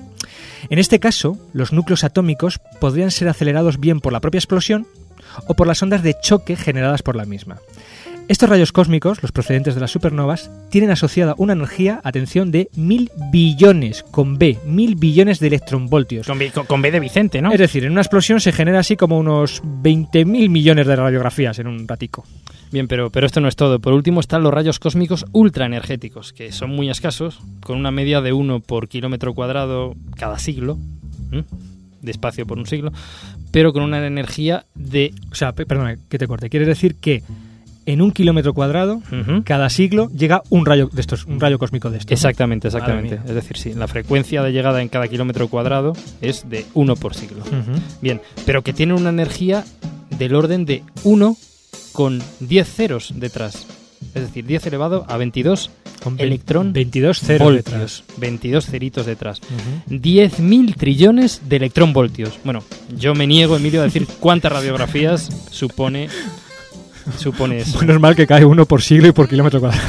En 0.69 0.79
este 0.79 0.99
caso, 0.99 1.37
los 1.53 1.73
núcleos 1.73 2.03
atómicos 2.03 2.59
podrían 2.79 3.11
ser 3.11 3.27
acelerados 3.27 3.79
bien 3.79 3.99
por 3.99 4.13
la 4.13 4.19
propia 4.19 4.39
explosión 4.39 4.87
o 5.47 5.53
por 5.53 5.67
las 5.67 5.81
ondas 5.81 6.03
de 6.03 6.15
choque 6.19 6.55
generadas 6.55 7.01
por 7.01 7.15
la 7.15 7.25
misma. 7.25 7.57
Estos 8.29 8.47
rayos 8.47 8.71
cósmicos, 8.71 9.23
los 9.23 9.31
procedentes 9.31 9.73
de 9.73 9.81
las 9.81 9.89
supernovas, 9.89 10.51
tienen 10.69 10.91
asociada 10.91 11.33
una 11.39 11.53
energía, 11.53 11.99
atención, 12.03 12.51
de 12.51 12.69
mil 12.75 13.09
billones, 13.31 14.03
con 14.03 14.37
B, 14.37 14.59
mil 14.67 14.93
billones 14.95 15.39
de 15.39 15.47
electronvoltios. 15.47 16.27
Con, 16.27 16.37
B- 16.37 16.51
con- 16.51 16.67
con 16.67 16.79
B 16.83 16.91
de 16.91 16.99
Vicente, 16.99 17.41
¿no? 17.41 17.51
Es 17.51 17.57
decir, 17.57 17.85
en 17.85 17.91
una 17.91 18.01
explosión 18.01 18.39
se 18.39 18.51
genera 18.51 18.79
así 18.79 18.95
como 18.95 19.17
unos 19.17 19.63
20.000 19.63 20.47
millones 20.47 20.85
de 20.85 20.95
radiografías 20.95 21.57
en 21.57 21.65
un 21.65 21.87
ratico. 21.87 22.23
Bien, 22.71 22.87
pero, 22.87 23.09
pero 23.09 23.25
esto 23.25 23.41
no 23.41 23.47
es 23.47 23.55
todo. 23.55 23.79
Por 23.79 23.93
último 23.93 24.19
están 24.19 24.43
los 24.43 24.53
rayos 24.53 24.77
cósmicos 24.77 25.25
ultraenergéticos, 25.31 26.31
que 26.31 26.51
son 26.51 26.69
muy 26.69 26.87
escasos, 26.91 27.39
con 27.61 27.79
una 27.79 27.89
media 27.89 28.21
de 28.21 28.31
1 28.31 28.59
por 28.59 28.87
kilómetro 28.89 29.33
cuadrado 29.33 29.95
cada 30.15 30.37
siglo, 30.37 30.77
¿m? 31.31 31.45
de 32.03 32.11
espacio 32.11 32.45
por 32.45 32.59
un 32.59 32.67
siglo, 32.67 32.91
pero 33.51 33.73
con 33.73 33.81
una 33.81 34.05
energía 34.05 34.67
de... 34.75 35.15
O 35.31 35.35
sea, 35.35 35.53
pe- 35.53 35.65
perdona, 35.65 35.95
que 36.09 36.19
te 36.19 36.27
corte. 36.27 36.51
Quieres 36.51 36.67
decir 36.67 36.93
que 36.93 37.23
en 37.91 38.01
un 38.01 38.11
kilómetro 38.11 38.53
cuadrado, 38.53 39.01
cada 39.45 39.69
siglo, 39.69 40.09
llega 40.15 40.43
un 40.49 40.65
rayo 40.65 40.89
de 40.91 41.01
estos, 41.01 41.25
un 41.25 41.39
rayo 41.39 41.57
cósmico 41.57 41.89
de 41.89 41.97
estos. 41.97 42.11
Exactamente, 42.11 42.67
exactamente. 42.67 43.19
Es 43.25 43.33
decir, 43.33 43.57
sí, 43.57 43.73
la 43.73 43.87
frecuencia 43.87 44.43
de 44.43 44.51
llegada 44.51 44.81
en 44.81 44.89
cada 44.89 45.07
kilómetro 45.07 45.47
cuadrado 45.47 45.93
es 46.21 46.49
de 46.49 46.65
1 46.75 46.95
por 46.95 47.15
siglo. 47.15 47.43
Bien, 48.01 48.21
pero 48.45 48.61
que 48.63 48.73
tiene 48.73 48.93
una 48.93 49.09
energía 49.09 49.65
del 50.17 50.35
orden 50.35 50.65
de 50.65 50.83
1 51.03 51.35
con 51.93 52.21
10 52.41 52.67
ceros 52.67 53.13
detrás. 53.15 53.65
Es 54.13 54.21
decir, 54.21 54.45
10 54.45 54.67
elevado 54.67 55.05
a 55.09 55.17
22 55.17 55.71
Con 56.01 56.19
electrón 56.19 56.71
22 56.73 57.19
ceros 57.19 57.45
voltios. 57.45 57.65
detrás. 57.65 58.03
22 58.17 58.65
ceritos 58.65 59.05
detrás. 59.05 59.41
Ujú. 59.41 59.95
10.000 59.95 60.75
trillones 60.75 61.41
de 61.49 61.55
electronvoltios. 61.57 62.39
Bueno, 62.45 62.63
yo 62.97 63.13
me 63.13 63.27
niego, 63.27 63.57
Emilio, 63.57 63.81
a 63.81 63.85
decir 63.85 64.07
cuántas 64.19 64.51
radiografías 64.51 65.29
supone, 65.51 66.07
supone 67.17 67.59
eso. 67.59 67.99
Mal 67.99 68.15
que 68.15 68.27
cae 68.27 68.45
uno 68.45 68.65
por 68.65 68.81
siglo 68.81 69.07
y 69.07 69.11
por 69.11 69.27
kilómetro 69.27 69.59
cuadrado. 69.59 69.83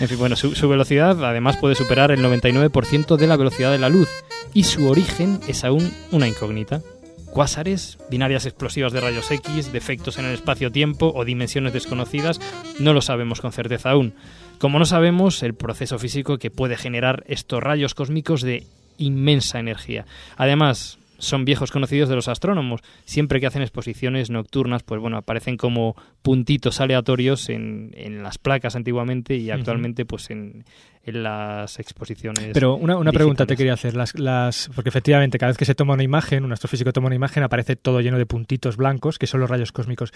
En 0.00 0.06
fin, 0.08 0.18
bueno, 0.18 0.36
su, 0.36 0.54
su 0.54 0.68
velocidad 0.68 1.24
además 1.24 1.56
puede 1.56 1.74
superar 1.74 2.12
el 2.12 2.20
99% 2.20 3.16
de 3.16 3.26
la 3.26 3.36
velocidad 3.36 3.72
de 3.72 3.78
la 3.78 3.88
luz 3.88 4.08
y 4.54 4.64
su 4.64 4.88
origen 4.88 5.40
es 5.48 5.64
aún 5.64 5.92
una 6.12 6.28
incógnita. 6.28 6.82
Cuásares, 7.30 7.98
binarias 8.10 8.46
explosivas 8.46 8.92
de 8.92 9.00
rayos 9.00 9.30
X, 9.30 9.72
defectos 9.72 10.18
en 10.18 10.24
el 10.24 10.34
espacio-tiempo 10.34 11.12
o 11.14 11.24
dimensiones 11.24 11.72
desconocidas, 11.72 12.40
no 12.78 12.94
lo 12.94 13.02
sabemos 13.02 13.40
con 13.40 13.52
certeza 13.52 13.90
aún. 13.90 14.14
Como 14.58 14.78
no 14.78 14.86
sabemos 14.86 15.42
el 15.42 15.54
proceso 15.54 15.98
físico 15.98 16.38
que 16.38 16.50
puede 16.50 16.76
generar 16.76 17.24
estos 17.26 17.62
rayos 17.62 17.94
cósmicos 17.94 18.42
de 18.42 18.66
inmensa 18.96 19.60
energía. 19.60 20.06
Además, 20.36 20.98
son 21.18 21.44
viejos 21.44 21.70
conocidos 21.70 22.08
de 22.08 22.14
los 22.14 22.28
astrónomos. 22.28 22.80
Siempre 23.04 23.40
que 23.40 23.46
hacen 23.46 23.62
exposiciones 23.62 24.30
nocturnas, 24.30 24.82
pues 24.82 25.00
bueno, 25.00 25.16
aparecen 25.16 25.56
como 25.56 25.96
puntitos 26.22 26.80
aleatorios 26.80 27.48
en, 27.48 27.90
en 27.94 28.22
las 28.22 28.38
placas 28.38 28.76
antiguamente 28.76 29.36
y 29.36 29.50
actualmente 29.50 30.04
pues 30.04 30.30
en, 30.30 30.64
en 31.02 31.22
las 31.22 31.78
exposiciones. 31.78 32.50
Pero 32.54 32.76
una, 32.76 32.96
una 32.96 33.12
pregunta 33.12 33.46
te 33.46 33.56
quería 33.56 33.74
hacer. 33.74 33.96
Las, 33.96 34.18
las, 34.18 34.70
porque 34.74 34.88
efectivamente, 34.88 35.38
cada 35.38 35.50
vez 35.50 35.58
que 35.58 35.64
se 35.64 35.74
toma 35.74 35.94
una 35.94 36.02
imagen, 36.02 36.44
un 36.44 36.52
astrofísico 36.52 36.92
toma 36.92 37.06
una 37.06 37.16
imagen, 37.16 37.42
aparece 37.42 37.76
todo 37.76 38.00
lleno 38.00 38.18
de 38.18 38.26
puntitos 38.26 38.76
blancos, 38.76 39.18
que 39.18 39.26
son 39.26 39.40
los 39.40 39.50
rayos 39.50 39.72
cósmicos. 39.72 40.12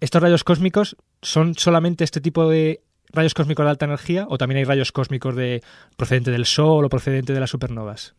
¿Estos 0.00 0.22
rayos 0.22 0.44
cósmicos 0.44 0.96
son 1.22 1.54
solamente 1.54 2.04
este 2.04 2.20
tipo 2.20 2.48
de 2.48 2.80
rayos 3.12 3.34
cósmicos 3.34 3.64
de 3.64 3.70
alta 3.70 3.84
energía 3.84 4.26
o 4.28 4.38
también 4.38 4.58
hay 4.58 4.64
rayos 4.64 4.92
cósmicos 4.92 5.36
de 5.36 5.62
procedente 5.96 6.30
del 6.30 6.46
Sol 6.46 6.84
o 6.84 6.88
procedente 6.88 7.32
de 7.32 7.40
las 7.40 7.50
supernovas? 7.50 8.14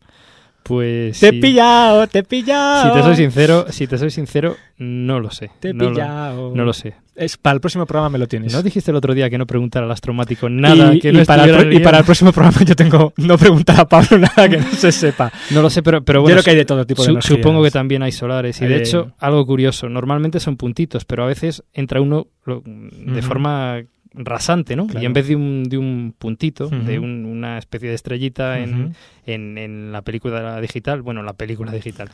Pues 0.66 1.20
¡Te 1.20 1.28
he 1.28 1.30
sí. 1.30 1.40
pillado! 1.40 2.06
¡Te 2.08 2.18
he 2.20 2.22
pillado! 2.24 2.88
Si 2.92 2.98
te 2.98 3.02
soy 3.04 3.16
sincero, 3.16 3.66
si 3.70 3.86
te 3.86 3.98
soy 3.98 4.10
sincero, 4.10 4.56
no 4.78 5.20
lo 5.20 5.30
sé. 5.30 5.50
Te 5.60 5.68
he 5.68 5.72
no, 5.74 5.84
lo, 5.84 5.90
pillado. 5.92 6.52
no 6.56 6.64
lo 6.64 6.72
sé. 6.72 6.94
Es, 7.14 7.36
para 7.36 7.54
el 7.54 7.60
próximo 7.60 7.86
programa 7.86 8.10
me 8.10 8.18
lo 8.18 8.26
tienes. 8.26 8.52
¿No 8.52 8.62
dijiste 8.62 8.90
el 8.90 8.96
otro 8.96 9.14
día 9.14 9.30
que 9.30 9.38
no 9.38 9.46
preguntara 9.46 9.86
al 9.86 9.92
astromático 9.92 10.48
nada 10.50 10.92
y, 10.94 10.98
que 10.98 11.12
no 11.12 11.22
y 11.22 11.24
para 11.24 11.44
el, 11.44 11.72
y 11.72 11.78
para 11.80 11.98
el 11.98 12.04
próximo 12.04 12.32
programa 12.32 12.58
yo 12.64 12.74
tengo 12.76 13.14
no 13.16 13.38
preguntar 13.38 13.80
a 13.80 13.88
Pablo 13.88 14.18
nada 14.36 14.48
que 14.48 14.58
no 14.58 14.70
se 14.72 14.90
sepa. 14.92 15.32
No 15.50 15.62
lo 15.62 15.70
sé, 15.70 15.82
pero, 15.82 16.02
pero 16.04 16.18
Yo 16.18 16.22
bueno. 16.22 16.34
creo 16.36 16.44
que 16.44 16.50
hay 16.50 16.56
de 16.56 16.64
todo 16.64 16.84
tipo 16.84 17.02
de 17.02 17.06
su- 17.06 17.12
energías. 17.12 17.36
Supongo 17.38 17.62
que 17.62 17.70
también 17.70 18.02
hay 18.02 18.12
solares. 18.12 18.60
Y 18.60 18.66
de 18.66 18.76
hecho, 18.78 19.12
algo 19.18 19.46
curioso, 19.46 19.88
normalmente 19.88 20.40
son 20.40 20.56
puntitos, 20.56 21.04
pero 21.04 21.22
a 21.22 21.26
veces 21.26 21.62
entra 21.72 22.00
uno 22.00 22.26
lo- 22.44 22.62
de 22.64 23.22
forma 23.22 23.82
rasante, 24.16 24.76
¿no? 24.76 24.86
Claro. 24.86 25.02
Y 25.02 25.06
en 25.06 25.12
vez 25.12 25.28
de 25.28 25.36
un, 25.36 25.64
de 25.64 25.78
un 25.78 26.14
puntito, 26.18 26.68
de 26.68 26.98
un- 26.98 27.24
una 27.26 27.58
especie 27.58 27.88
de 27.88 27.94
estrellita 27.94 28.58
en, 28.58 28.94
en, 29.26 29.58
en 29.58 29.92
la 29.92 30.02
película 30.02 30.60
digital, 30.60 31.02
bueno, 31.02 31.22
la 31.22 31.34
película 31.34 31.70
digital, 31.72 32.08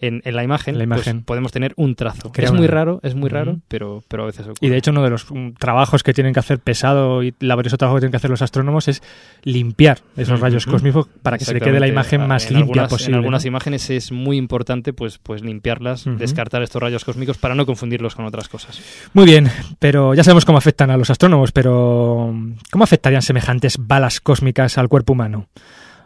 en, 0.00 0.20
en 0.24 0.36
la 0.36 0.44
imagen, 0.44 0.76
La 0.78 0.84
pues 0.86 1.06
imagen. 1.06 1.22
podemos 1.22 1.52
tener 1.52 1.72
un 1.76 1.94
trazo. 1.94 2.30
Es 2.36 2.52
muy 2.52 2.66
raro, 2.66 3.00
es 3.02 3.14
muy 3.14 3.28
raro, 3.30 3.60
pero, 3.68 4.02
pero 4.08 4.24
a 4.24 4.26
veces 4.26 4.42
ocurre. 4.46 4.58
Y 4.60 4.68
de 4.68 4.76
hecho 4.76 4.90
uno 4.90 5.02
de 5.02 5.10
los 5.10 5.26
mm, 5.30 5.52
trabajos 5.58 6.02
que 6.02 6.12
tienen 6.12 6.32
que 6.34 6.40
hacer 6.40 6.58
pesado 6.58 7.22
y 7.22 7.34
laborioso 7.40 7.76
trabajo 7.78 7.96
que 7.96 8.00
tienen 8.02 8.10
que 8.12 8.18
hacer 8.18 8.30
los 8.30 8.42
astrónomos 8.42 8.88
es 8.88 9.02
limpiar 9.42 10.00
esos 10.16 10.40
rayos 10.40 10.66
cósmicos 10.66 11.08
para 11.22 11.38
que 11.38 11.44
se 11.44 11.54
le 11.54 11.60
quede 11.60 11.80
la 11.80 11.88
imagen 11.88 12.26
más 12.26 12.46
en 12.50 12.56
limpia 12.58 12.82
algunas, 12.82 12.90
posible. 12.90 13.10
En 13.10 13.14
algunas 13.16 13.44
imágenes 13.44 13.88
es 13.90 14.12
muy 14.12 14.36
importante 14.36 14.92
pues, 14.92 15.18
pues 15.18 15.42
limpiarlas, 15.42 16.04
descartar 16.18 16.62
estos 16.62 16.82
rayos 16.82 17.04
cósmicos 17.04 17.38
para 17.38 17.54
no 17.54 17.64
confundirlos 17.66 18.14
con 18.14 18.24
otras 18.24 18.48
cosas. 18.48 18.80
Muy 19.14 19.24
bien, 19.24 19.48
pero 19.78 20.14
ya 20.14 20.24
sabemos 20.24 20.44
cómo 20.44 20.58
afectan 20.58 20.90
a 20.90 20.96
los 20.96 21.10
astrónomos, 21.10 21.45
pero 21.52 22.34
¿cómo 22.70 22.84
afectarían 22.84 23.22
semejantes 23.22 23.76
balas 23.78 24.20
cósmicas 24.20 24.78
al 24.78 24.88
cuerpo 24.88 25.12
humano? 25.14 25.48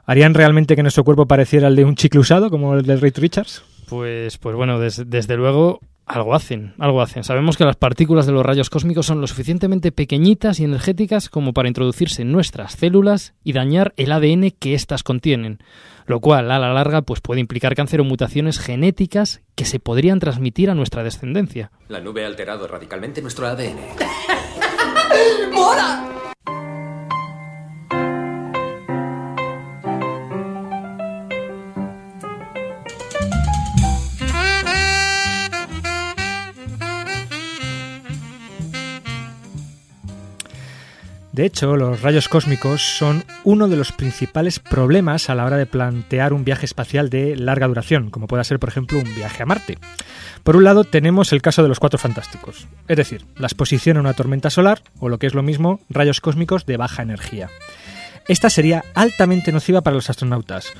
¿Harían 0.06 0.34
realmente 0.34 0.74
que 0.76 0.82
nuestro 0.82 1.04
cuerpo 1.04 1.26
pareciera 1.26 1.68
el 1.68 1.76
de 1.76 1.84
un 1.84 1.94
chicle 1.94 2.20
usado, 2.20 2.50
como 2.50 2.74
el 2.74 2.82
del 2.84 3.00
Ray 3.00 3.12
Richards? 3.14 3.62
Pues, 3.88 4.38
pues 4.38 4.56
bueno, 4.56 4.78
des- 4.80 5.04
desde 5.08 5.36
luego 5.36 5.80
Algo 6.06 6.34
hacen, 6.34 6.74
algo 6.80 7.02
hacen. 7.02 7.22
Sabemos 7.22 7.56
que 7.56 7.64
las 7.64 7.76
partículas 7.76 8.26
de 8.26 8.32
los 8.32 8.44
rayos 8.44 8.68
cósmicos 8.68 9.06
son 9.06 9.20
lo 9.20 9.28
suficientemente 9.28 9.92
pequeñitas 9.92 10.58
y 10.58 10.64
energéticas 10.64 11.28
como 11.28 11.52
para 11.52 11.68
introducirse 11.68 12.22
en 12.22 12.32
nuestras 12.32 12.72
células 12.72 13.34
y 13.44 13.52
dañar 13.52 13.94
el 13.96 14.10
ADN 14.10 14.50
que 14.58 14.74
éstas 14.74 15.04
contienen, 15.04 15.58
lo 16.06 16.18
cual 16.18 16.50
a 16.50 16.58
la 16.58 16.72
larga 16.72 17.02
pues 17.02 17.20
puede 17.20 17.40
implicar 17.40 17.76
cáncer 17.76 18.00
o 18.00 18.04
mutaciones 18.04 18.58
genéticas 18.58 19.42
que 19.54 19.64
se 19.64 19.78
podrían 19.78 20.18
transmitir 20.18 20.68
a 20.70 20.74
nuestra 20.74 21.04
descendencia. 21.04 21.70
La 21.88 22.00
nube 22.00 22.24
ha 22.24 22.26
alterado 22.26 22.66
radicalmente 22.66 23.22
nuestro 23.22 23.46
ADN. 23.46 23.76
¡Mola! 25.52 26.19
De 41.32 41.44
hecho, 41.46 41.76
los 41.76 42.02
rayos 42.02 42.28
cósmicos 42.28 42.82
son 42.82 43.24
uno 43.44 43.68
de 43.68 43.76
los 43.76 43.92
principales 43.92 44.58
problemas 44.58 45.30
a 45.30 45.36
la 45.36 45.44
hora 45.44 45.56
de 45.56 45.66
plantear 45.66 46.32
un 46.32 46.44
viaje 46.44 46.66
espacial 46.66 47.08
de 47.08 47.36
larga 47.36 47.68
duración, 47.68 48.10
como 48.10 48.26
pueda 48.26 48.42
ser, 48.42 48.58
por 48.58 48.68
ejemplo, 48.68 48.98
un 48.98 49.14
viaje 49.14 49.42
a 49.42 49.46
Marte. 49.46 49.78
Por 50.42 50.56
un 50.56 50.64
lado, 50.64 50.82
tenemos 50.82 51.32
el 51.32 51.42
caso 51.42 51.62
de 51.62 51.68
los 51.68 51.78
cuatro 51.78 51.98
fantásticos, 51.98 52.66
es 52.88 52.96
decir, 52.96 53.26
la 53.36 53.46
exposición 53.46 53.96
a 53.96 54.00
una 54.00 54.14
tormenta 54.14 54.50
solar, 54.50 54.82
o 54.98 55.08
lo 55.08 55.18
que 55.18 55.28
es 55.28 55.34
lo 55.34 55.42
mismo, 55.42 55.80
rayos 55.88 56.20
cósmicos 56.20 56.66
de 56.66 56.76
baja 56.76 57.02
energía. 57.02 57.48
Esta 58.30 58.48
sería 58.48 58.84
altamente 58.94 59.50
nociva 59.50 59.80
para 59.80 59.96
los 59.96 60.08
astronautas. 60.08 60.72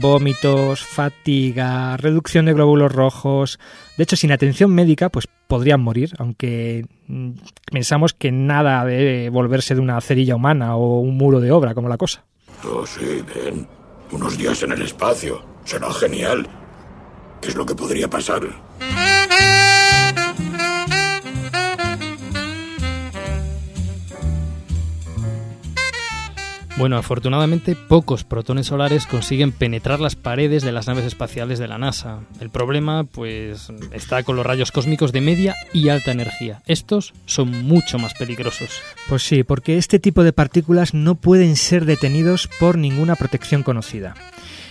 Vómitos, 0.00 0.80
fatiga, 0.80 1.98
reducción 1.98 2.46
de 2.46 2.54
glóbulos 2.54 2.90
rojos. 2.90 3.60
De 3.98 4.04
hecho, 4.04 4.16
sin 4.16 4.32
atención 4.32 4.74
médica, 4.74 5.10
pues 5.10 5.28
podrían 5.46 5.82
morir, 5.82 6.14
aunque 6.18 6.86
mm, 7.06 7.32
pensamos 7.70 8.14
que 8.14 8.32
nada 8.32 8.82
debe 8.86 9.28
volverse 9.28 9.74
de 9.74 9.82
una 9.82 10.00
cerilla 10.00 10.34
humana 10.34 10.76
o 10.76 11.00
un 11.00 11.18
muro 11.18 11.40
de 11.40 11.52
obra 11.52 11.74
como 11.74 11.90
la 11.90 11.98
cosa. 11.98 12.24
Oh, 12.64 12.86
sí, 12.86 13.22
ven. 13.34 13.68
Unos 14.10 14.38
días 14.38 14.62
en 14.62 14.72
el 14.72 14.80
espacio. 14.80 15.44
Será 15.66 15.92
genial. 15.92 16.48
¿Qué 17.42 17.48
es 17.48 17.54
lo 17.54 17.66
que 17.66 17.74
podría 17.74 18.08
pasar? 18.08 18.44
Bueno, 26.76 26.96
afortunadamente 26.96 27.76
pocos 27.76 28.24
protones 28.24 28.66
solares 28.66 29.06
consiguen 29.06 29.52
penetrar 29.52 30.00
las 30.00 30.16
paredes 30.16 30.64
de 30.64 30.72
las 30.72 30.88
naves 30.88 31.04
espaciales 31.04 31.60
de 31.60 31.68
la 31.68 31.78
NASA. 31.78 32.18
El 32.40 32.50
problema, 32.50 33.04
pues, 33.04 33.72
está 33.92 34.24
con 34.24 34.34
los 34.34 34.44
rayos 34.44 34.72
cósmicos 34.72 35.12
de 35.12 35.20
media 35.20 35.54
y 35.72 35.88
alta 35.88 36.10
energía. 36.10 36.62
Estos 36.66 37.14
son 37.26 37.62
mucho 37.62 38.00
más 38.00 38.14
peligrosos. 38.14 38.82
Pues 39.08 39.22
sí, 39.22 39.44
porque 39.44 39.78
este 39.78 40.00
tipo 40.00 40.24
de 40.24 40.32
partículas 40.32 40.94
no 40.94 41.14
pueden 41.14 41.54
ser 41.54 41.84
detenidos 41.84 42.48
por 42.58 42.76
ninguna 42.76 43.14
protección 43.14 43.62
conocida. 43.62 44.14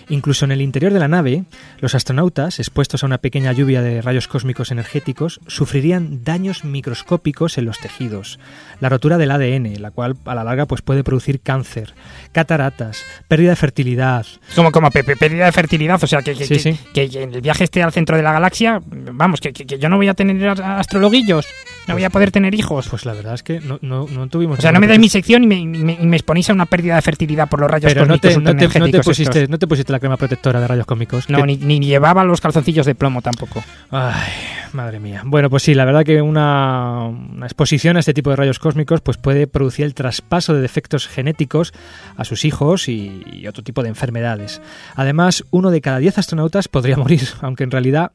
Incluso 0.09 0.45
en 0.45 0.51
el 0.51 0.61
interior 0.61 0.91
de 0.93 0.99
la 0.99 1.07
nave, 1.07 1.43
los 1.79 1.95
astronautas, 1.95 2.59
expuestos 2.59 3.03
a 3.03 3.05
una 3.05 3.17
pequeña 3.19 3.51
lluvia 3.53 3.81
de 3.81 4.01
rayos 4.01 4.27
cósmicos 4.27 4.71
energéticos, 4.71 5.39
sufrirían 5.47 6.23
daños 6.23 6.63
microscópicos 6.65 7.57
en 7.57 7.65
los 7.65 7.79
tejidos, 7.79 8.39
la 8.79 8.89
rotura 8.89 9.17
del 9.17 9.31
ADN, 9.31 9.81
la 9.81 9.91
cual 9.91 10.15
a 10.25 10.35
la 10.35 10.43
larga 10.43 10.65
pues, 10.65 10.81
puede 10.81 11.03
producir 11.03 11.39
cáncer, 11.39 11.93
cataratas, 12.31 13.03
pérdida 13.27 13.51
de 13.51 13.55
fertilidad. 13.55 14.25
Como, 14.55 14.71
como 14.71 14.89
pérdida 14.91 15.45
de 15.45 15.51
fertilidad, 15.51 16.03
o 16.03 16.07
sea, 16.07 16.21
que, 16.21 16.33
que, 16.33 16.45
Sí, 16.45 16.53
que- 16.55 16.59
sí. 16.59 16.79
que- 16.93 17.09
que 17.09 17.23
en 17.23 17.33
el 17.33 17.41
viaje 17.41 17.63
esté 17.63 17.83
al 17.83 17.91
centro 17.93 18.17
de 18.17 18.23
la 18.23 18.33
galaxia, 18.33 18.81
vamos, 18.85 19.39
que, 19.39 19.51
yo 19.53 19.89
no 19.89 19.97
voy 19.97 20.07
a 20.07 20.13
tener 20.13 20.49
astrologuillos, 20.61 21.45
no 21.87 21.93
voy 21.95 22.03
a 22.03 22.09
poder 22.09 22.31
tener 22.31 22.53
hijos. 22.55 22.87
Pues 22.89 23.05
la 23.05 23.13
verdad 23.13 23.33
es 23.35 23.43
que 23.43 23.59
no, 23.59 23.79
no, 23.81 24.07
no 24.07 24.27
tuvimos... 24.27 24.59
O 24.59 24.61
sea, 24.61 24.71
no 24.71 24.79
me 24.79 24.87
dais 24.87 24.99
mi 24.99 25.09
sección 25.09 25.43
y 25.43 25.47
me, 25.47 25.55
y 25.59 25.65
me- 25.65 25.93
y 26.01 26.05
me 26.05 26.15
exponéis 26.17 26.49
a 26.49 26.53
una 26.53 26.65
pérdida 26.65 26.95
de 26.95 27.01
fertilidad 27.01 27.49
por 27.49 27.59
los 27.59 27.69
rayos 27.69 27.93
Pero 27.93 28.05
no 28.05 28.15
cósmicos 28.19 28.21
te, 28.33 28.39
no, 28.39 28.43
te, 28.43 28.51
no, 28.53 28.57
te 28.59 28.65
ultraenergéticos 28.65 29.05
pusiste, 29.05 29.39
estos. 29.39 29.49
no 29.49 29.59
te 29.59 29.67
pusiste 29.67 29.91
la 29.91 29.99
crema 29.99 30.17
protectora 30.17 30.59
de 30.59 30.67
rayos 30.67 30.85
cósmicos. 30.85 31.29
No, 31.29 31.45
ni, 31.45 31.57
ni 31.57 31.79
llevaba 31.79 32.23
los 32.23 32.41
calzoncillos 32.41 32.85
de 32.85 32.95
plomo 32.95 33.21
tampoco. 33.21 33.63
Ay, 33.91 34.31
madre 34.73 34.99
mía. 34.99 35.21
Bueno, 35.25 35.49
pues 35.49 35.63
sí, 35.63 35.73
la 35.73 35.85
verdad 35.85 36.03
que 36.03 36.21
una, 36.21 37.03
una 37.05 37.45
exposición 37.45 37.97
a 37.97 37.99
este 37.99 38.13
tipo 38.13 38.29
de 38.29 38.35
rayos 38.37 38.59
cósmicos 38.59 39.01
pues 39.01 39.17
puede 39.17 39.47
producir 39.47 39.85
el 39.85 39.93
traspaso 39.93 40.53
de 40.53 40.61
defectos 40.61 41.07
genéticos 41.07 41.73
a 42.17 42.23
sus 42.23 42.45
hijos 42.45 42.87
y, 42.87 43.23
y 43.31 43.47
otro 43.47 43.63
tipo 43.63 43.83
de 43.83 43.89
enfermedades. 43.89 44.61
Además, 44.95 45.43
uno 45.51 45.69
de 45.71 45.81
cada 45.81 45.99
diez 45.99 46.17
astronautas 46.17 46.67
podría 46.67 46.97
morir, 46.97 47.21
aunque 47.41 47.63
en 47.63 47.71
realidad 47.71 48.11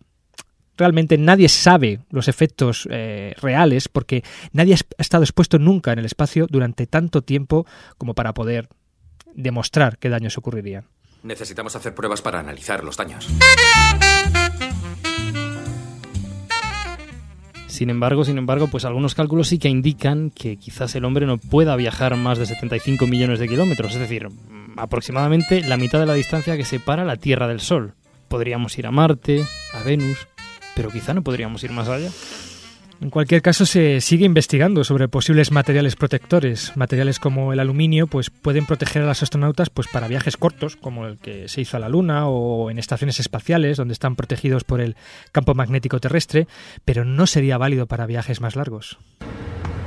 realmente 0.79 1.19
nadie 1.19 1.49
sabe 1.49 2.01
los 2.11 2.29
efectos 2.29 2.89
eh, 2.91 3.35
reales 3.41 3.89
porque 3.89 4.23
nadie 4.53 4.75
ha 4.75 5.03
estado 5.03 5.25
expuesto 5.25 5.59
nunca 5.59 5.93
en 5.93 5.99
el 5.99 6.07
espacio 6.07 6.47
durante 6.49 6.87
tanto 6.87 7.23
tiempo 7.23 7.67
como 7.99 8.15
para 8.15 8.33
poder 8.33 8.69
demostrar 9.35 9.99
qué 9.99 10.09
daños 10.09 10.39
ocurrirían. 10.39 10.87
Necesitamos 11.23 11.75
hacer 11.77 11.95
pruebas 11.95 12.23
para 12.23 12.41
analizar 12.41 12.85
los 12.85 12.97
daños. 12.97 13.29
Sin 17.67 17.91
embargo, 17.91 18.25
sin 18.25 18.39
embargo, 18.39 18.67
pues 18.69 18.85
algunos 18.85 19.15
cálculos 19.15 19.49
sí 19.49 19.59
que 19.59 19.69
indican 19.69 20.31
que 20.31 20.57
quizás 20.57 20.95
el 20.95 21.05
hombre 21.05 21.27
no 21.27 21.39
pueda 21.39 21.77
viajar 21.77 22.17
más 22.17 22.39
de 22.39 22.47
75 22.47 23.07
millones 23.07 23.39
de 23.39 23.47
kilómetros, 23.47 23.93
es 23.93 24.01
decir, 24.01 24.29
mm, 24.29 24.79
aproximadamente 24.79 25.61
la 25.61 25.77
mitad 25.77 26.01
de 26.01 26.07
la 26.07 26.15
distancia 26.15 26.57
que 26.57 26.65
separa 26.65 27.05
la 27.05 27.17
Tierra 27.17 27.47
del 27.47 27.61
Sol. 27.61 27.95
Podríamos 28.29 28.77
ir 28.79 28.87
a 28.87 28.91
Marte, 28.91 29.45
a 29.75 29.83
Venus, 29.85 30.27
pero 30.79 30.91
quizá 30.91 31.13
no 31.13 31.23
podríamos 31.23 31.65
ir 31.65 31.73
más 31.73 31.89
allá. 31.89 32.09
En 33.01 33.11
cualquier 33.11 33.43
caso, 33.43 33.67
se 33.67 34.01
sigue 34.01 34.25
investigando 34.25 34.85
sobre 34.85 35.09
posibles 35.09 35.51
materiales 35.51 35.97
protectores. 35.97 36.77
Materiales 36.77 37.19
como 37.19 37.53
el 37.53 37.59
aluminio 37.59 38.07
pues, 38.07 38.31
pueden 38.31 38.65
proteger 38.65 39.03
a 39.03 39.07
los 39.07 39.21
astronautas 39.21 39.71
pues, 39.71 39.89
para 39.89 40.07
viajes 40.07 40.37
cortos, 40.37 40.77
como 40.77 41.07
el 41.07 41.19
que 41.19 41.49
se 41.49 41.63
hizo 41.63 41.77
a 41.77 41.81
la 41.81 41.89
Luna 41.89 42.29
o 42.29 42.71
en 42.71 42.79
estaciones 42.79 43.19
espaciales, 43.19 43.77
donde 43.77 43.93
están 43.93 44.15
protegidos 44.15 44.63
por 44.63 44.81
el 44.81 44.95
campo 45.33 45.53
magnético 45.53 45.99
terrestre, 45.99 46.47
pero 46.85 47.05
no 47.05 47.27
sería 47.27 47.59
válido 47.59 47.87
para 47.87 48.07
viajes 48.07 48.41
más 48.41 48.55
largos. 48.55 48.99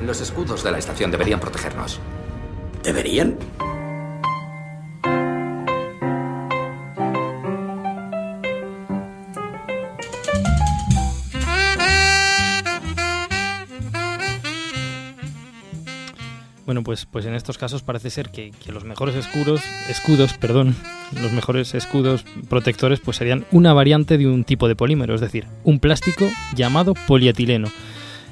Los 0.06 0.20
escudos 0.20 0.62
de 0.66 0.74
la 0.74 0.78
estación 0.78 1.10
deberían 1.10 1.40
protegernos. 1.40 2.02
¿Deberían? 2.84 3.38
Bueno, 16.72 16.84
pues, 16.84 17.06
pues 17.06 17.26
en 17.26 17.36
estos 17.36 17.58
casos 17.58 17.84
parece 17.84 18.10
ser 18.10 18.30
que, 18.30 18.54
los 18.68 18.86
mejores 18.86 19.14
escudos, 19.14 19.62
escudos, 19.90 20.36
perdón, 20.36 20.74
los 21.22 21.34
mejores 21.34 21.76
escudos 21.76 22.24
protectores 22.48 23.02
pues 23.02 23.18
serían 23.18 23.46
una 23.52 23.74
variante 23.74 24.18
de 24.18 24.26
un 24.26 24.46
tipo 24.46 24.70
de 24.70 24.78
polímero, 24.78 25.14
es 25.14 25.20
decir, 25.20 25.48
un 25.66 25.82
plástico 25.82 26.30
llamado 26.56 26.94
polietileno. 27.10 27.68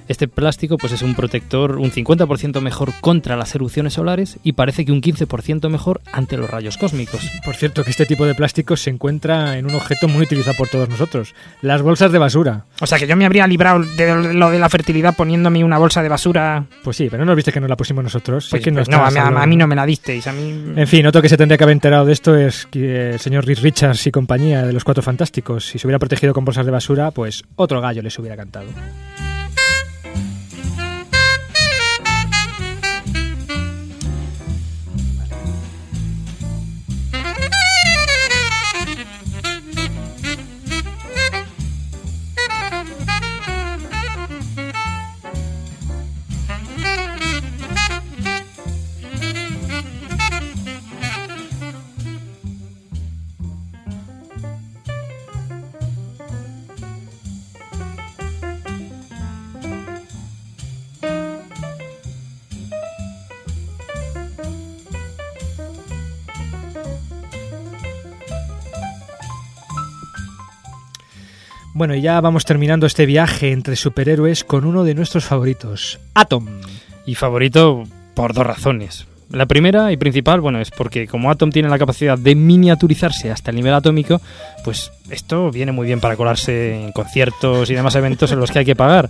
Este 0.09 0.27
plástico 0.27 0.77
pues 0.77 0.91
es 0.91 1.01
un 1.03 1.15
protector 1.15 1.77
un 1.77 1.91
50% 1.91 2.59
mejor 2.61 2.91
contra 2.99 3.37
las 3.37 3.53
erupciones 3.55 3.93
solares 3.93 4.39
y 4.43 4.53
parece 4.53 4.83
que 4.83 4.91
un 4.91 5.01
15% 5.01 5.69
mejor 5.69 6.01
ante 6.11 6.35
los 6.35 6.49
rayos 6.49 6.77
cósmicos. 6.77 7.21
Por 7.45 7.55
cierto, 7.55 7.83
que 7.83 7.91
este 7.91 8.05
tipo 8.07 8.25
de 8.25 8.33
plástico 8.35 8.75
se 8.75 8.89
encuentra 8.89 9.57
en 9.57 9.65
un 9.67 9.75
objeto 9.75 10.07
muy 10.07 10.23
utilizado 10.23 10.57
por 10.57 10.67
todos 10.67 10.89
nosotros, 10.89 11.35
las 11.61 11.81
bolsas 11.83 12.11
de 12.11 12.17
basura. 12.17 12.65
O 12.81 12.87
sea, 12.87 12.97
que 12.97 13.05
yo 13.07 13.15
me 13.15 13.25
habría 13.25 13.45
librado 13.47 13.83
de 13.83 14.33
lo 14.33 14.49
de 14.49 14.57
la 14.59 14.67
fertilidad 14.67 15.15
poniéndome 15.15 15.63
una 15.63 15.77
bolsa 15.77 16.01
de 16.01 16.09
basura. 16.09 16.65
Pues 16.83 16.97
sí, 16.97 17.07
pero 17.09 17.21
no 17.23 17.27
nos 17.27 17.35
viste 17.35 17.51
que 17.51 17.59
nos 17.59 17.69
la 17.69 17.77
pusimos 17.77 18.03
nosotros. 18.03 18.47
Pues- 18.49 18.59
Es 18.61 18.65
que 18.65 18.71
pues 18.73 18.89
no, 18.89 18.97
a 19.05 19.11
mí, 19.11 19.17
a- 19.19 19.45
no 19.59 19.67
me 19.67 19.75
la 19.75 19.85
disteis. 19.85 20.25
A 20.25 20.33
mí... 20.33 20.73
En 20.75 20.87
fin, 20.87 21.05
otro 21.05 21.21
que 21.21 21.29
se 21.29 21.37
tendría 21.37 21.57
que 21.57 21.63
haber 21.65 21.73
enterado 21.73 22.05
de 22.05 22.13
esto 22.13 22.35
es 22.35 22.65
que 22.65 23.11
el 23.11 23.19
señor 23.19 23.45
Reed 23.45 23.59
Richards 23.61 24.07
y 24.07 24.11
compañía 24.11 24.65
de 24.65 24.73
los 24.73 24.83
Cuatro 24.83 25.03
Fantásticos. 25.03 25.67
Si 25.67 25.77
se 25.77 25.85
hubiera 25.85 25.99
protegido 25.99 26.33
con 26.33 26.45
bolsas 26.45 26.65
de 26.65 26.71
basura, 26.71 27.11
pues 27.11 27.43
otro 27.55 27.79
gallo 27.79 28.01
les 28.01 28.17
hubiera 28.17 28.35
cantado. 28.35 28.65
Bueno, 71.79 71.95
y 71.95 72.01
ya 72.01 72.19
vamos 72.19 72.43
terminando 72.43 72.85
este 72.85 73.05
viaje 73.05 73.53
entre 73.53 73.77
superhéroes 73.77 74.43
con 74.43 74.65
uno 74.65 74.83
de 74.83 74.93
nuestros 74.93 75.23
favoritos, 75.23 75.97
Atom. 76.13 76.45
Y 77.05 77.15
favorito 77.15 77.85
por 78.15 78.33
dos 78.33 78.45
razones. 78.45 79.07
La 79.31 79.45
primera 79.45 79.89
y 79.93 79.95
principal, 79.95 80.41
bueno, 80.41 80.59
es 80.59 80.71
porque 80.71 81.07
como 81.07 81.31
Atom 81.31 81.51
tiene 81.51 81.69
la 81.69 81.79
capacidad 81.79 82.17
de 82.17 82.35
miniaturizarse 82.35 83.31
hasta 83.31 83.51
el 83.51 83.55
nivel 83.55 83.73
atómico, 83.73 84.19
pues 84.65 84.91
esto 85.09 85.51
viene 85.51 85.71
muy 85.71 85.87
bien 85.87 86.01
para 86.01 86.17
colarse 86.17 86.83
en 86.83 86.91
conciertos 86.91 87.69
y 87.69 87.75
demás 87.75 87.95
eventos 87.95 88.33
en 88.33 88.41
los 88.41 88.51
que 88.51 88.59
hay 88.59 88.65
que 88.65 88.75
pagar. 88.75 89.09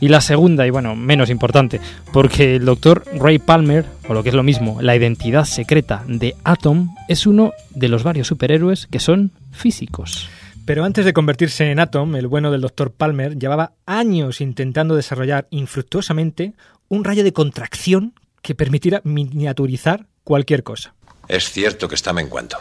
Y 0.00 0.08
la 0.08 0.20
segunda, 0.20 0.66
y 0.66 0.70
bueno, 0.70 0.96
menos 0.96 1.30
importante, 1.30 1.80
porque 2.12 2.56
el 2.56 2.64
doctor 2.64 3.04
Ray 3.14 3.38
Palmer, 3.38 3.84
o 4.08 4.14
lo 4.14 4.24
que 4.24 4.30
es 4.30 4.34
lo 4.34 4.42
mismo, 4.42 4.78
la 4.82 4.96
identidad 4.96 5.44
secreta 5.44 6.02
de 6.08 6.34
Atom, 6.42 6.96
es 7.08 7.28
uno 7.28 7.52
de 7.70 7.86
los 7.86 8.02
varios 8.02 8.26
superhéroes 8.26 8.88
que 8.88 8.98
son 8.98 9.30
físicos. 9.52 10.28
Pero 10.68 10.84
antes 10.84 11.06
de 11.06 11.14
convertirse 11.14 11.70
en 11.70 11.80
Atom, 11.80 12.14
el 12.16 12.26
bueno 12.26 12.50
del 12.50 12.60
doctor 12.60 12.92
Palmer 12.92 13.38
llevaba 13.38 13.72
años 13.86 14.42
intentando 14.42 14.96
desarrollar 14.96 15.46
infructuosamente 15.48 16.52
un 16.88 17.04
rayo 17.04 17.24
de 17.24 17.32
contracción 17.32 18.12
que 18.42 18.54
permitiera 18.54 19.00
miniaturizar 19.02 20.04
cualquier 20.24 20.64
cosa. 20.64 20.94
Es 21.26 21.50
cierto 21.50 21.88
que 21.88 21.94
está 21.94 22.12
menguando. 22.12 22.58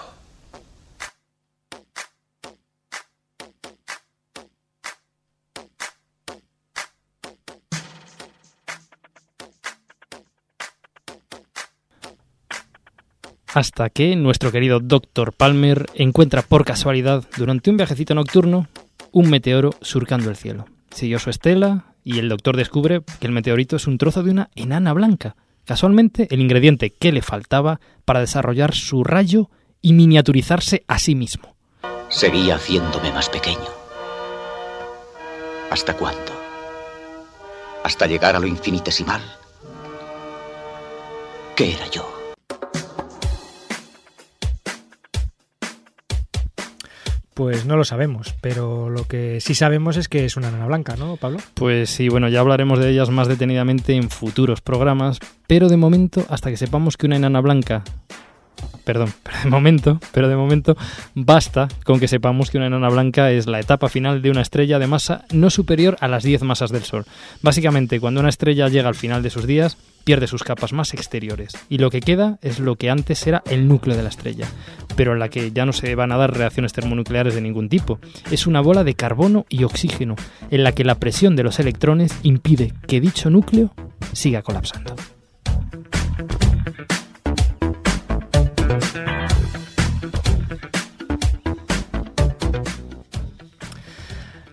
Hasta 13.57 13.89
que 13.89 14.15
nuestro 14.15 14.51
querido 14.51 14.79
Dr. 14.79 15.33
Palmer 15.33 15.87
encuentra 15.95 16.43
por 16.43 16.63
casualidad, 16.63 17.23
durante 17.37 17.71
un 17.71 17.77
viajecito 17.77 18.13
nocturno, 18.13 18.67
un 19.11 19.31
meteoro 19.31 19.71
surcando 19.81 20.29
el 20.29 20.35
cielo. 20.35 20.65
Siguió 20.91 21.17
su 21.17 21.31
estela 21.31 21.85
y 22.03 22.19
el 22.19 22.29
doctor 22.29 22.55
descubre 22.55 23.01
que 23.19 23.25
el 23.25 23.33
meteorito 23.33 23.77
es 23.77 23.87
un 23.87 23.97
trozo 23.97 24.21
de 24.21 24.29
una 24.29 24.51
enana 24.53 24.93
blanca, 24.93 25.35
casualmente 25.65 26.27
el 26.29 26.39
ingrediente 26.39 26.91
que 26.91 27.11
le 27.11 27.23
faltaba 27.23 27.79
para 28.05 28.19
desarrollar 28.19 28.75
su 28.75 29.03
rayo 29.03 29.49
y 29.81 29.93
miniaturizarse 29.93 30.83
a 30.87 30.99
sí 30.99 31.15
mismo. 31.15 31.55
Seguía 32.09 32.57
haciéndome 32.57 33.11
más 33.11 33.27
pequeño. 33.27 33.71
¿Hasta 35.71 35.95
cuándo? 35.95 36.31
¿Hasta 37.83 38.05
llegar 38.05 38.35
a 38.35 38.39
lo 38.39 38.45
infinitesimal? 38.45 39.21
¿Qué 41.55 41.73
era 41.73 41.87
yo? 41.87 42.16
Pues 47.37 47.67
no 47.67 47.77
lo 47.77 47.85
sabemos, 47.85 48.33
pero 48.41 48.89
lo 48.89 49.03
que 49.03 49.39
sí 49.41 49.53
sabemos 49.53 49.95
es 49.95 50.07
que 50.07 50.25
es 50.25 50.37
una 50.37 50.49
nana 50.49 50.65
blanca, 50.65 50.95
¿no, 50.97 51.17
Pablo? 51.17 51.37
Pues 51.53 51.91
sí, 51.91 52.09
bueno, 52.09 52.29
ya 52.29 52.39
hablaremos 52.39 52.79
de 52.79 52.89
ellas 52.89 53.11
más 53.11 53.27
detenidamente 53.27 53.93
en 53.93 54.09
futuros 54.09 54.61
programas, 54.61 55.19
pero 55.45 55.69
de 55.69 55.77
momento, 55.77 56.25
hasta 56.29 56.49
que 56.49 56.57
sepamos 56.57 56.97
que 56.97 57.05
una 57.05 57.17
enana 57.17 57.39
blanca 57.39 57.83
perdón, 58.83 59.13
pero 59.23 59.37
de 59.43 59.49
momento, 59.51 59.99
pero 60.13 60.29
de 60.29 60.35
momento 60.35 60.75
basta 61.13 61.67
con 61.83 61.99
que 61.99 62.07
sepamos 62.07 62.49
que 62.49 62.57
una 62.57 62.65
enana 62.65 62.89
blanca 62.89 63.29
es 63.29 63.45
la 63.45 63.59
etapa 63.59 63.87
final 63.87 64.23
de 64.23 64.31
una 64.31 64.41
estrella 64.41 64.79
de 64.79 64.87
masa 64.87 65.25
no 65.31 65.51
superior 65.51 65.95
a 65.99 66.07
las 66.07 66.23
10 66.23 66.41
masas 66.41 66.71
del 66.71 66.85
Sol. 66.85 67.05
Básicamente, 67.43 67.99
cuando 67.99 68.19
una 68.19 68.29
estrella 68.29 68.67
llega 68.67 68.89
al 68.89 68.95
final 68.95 69.21
de 69.21 69.29
sus 69.29 69.45
días, 69.45 69.77
pierde 70.07 70.27
sus 70.27 70.45
capas 70.45 70.71
más 70.71 70.93
exteriores 70.93 71.51
y 71.67 71.79
lo 71.79 71.89
que 71.89 71.99
queda 71.99 72.39
es 72.41 72.59
lo 72.59 72.77
que 72.77 72.89
antes 72.89 73.27
era 73.27 73.43
el 73.45 73.67
núcleo 73.67 73.97
de 73.97 74.03
la 74.03 74.07
estrella, 74.07 74.47
pero 74.95 75.11
en 75.11 75.19
la 75.19 75.27
que 75.27 75.51
ya 75.51 75.65
no 75.65 75.73
se 75.73 75.93
van 75.95 76.13
a 76.13 76.17
dar 76.17 76.33
reacciones 76.33 76.71
termonucleares 76.71 77.35
de 77.35 77.41
ningún 77.41 77.67
tipo. 77.67 77.99
Es 78.31 78.47
una 78.47 78.61
bola 78.61 78.85
de 78.85 78.93
carbono 78.93 79.45
y 79.49 79.65
oxígeno 79.65 80.15
en 80.49 80.63
la 80.63 80.71
que 80.71 80.85
la 80.85 80.95
presión 80.95 81.35
de 81.35 81.43
los 81.43 81.59
electrones 81.59 82.17
impide 82.23 82.73
que 82.87 83.01
dicho 83.01 83.29
núcleo 83.29 83.73
siga 84.13 84.43
colapsando. 84.43 84.95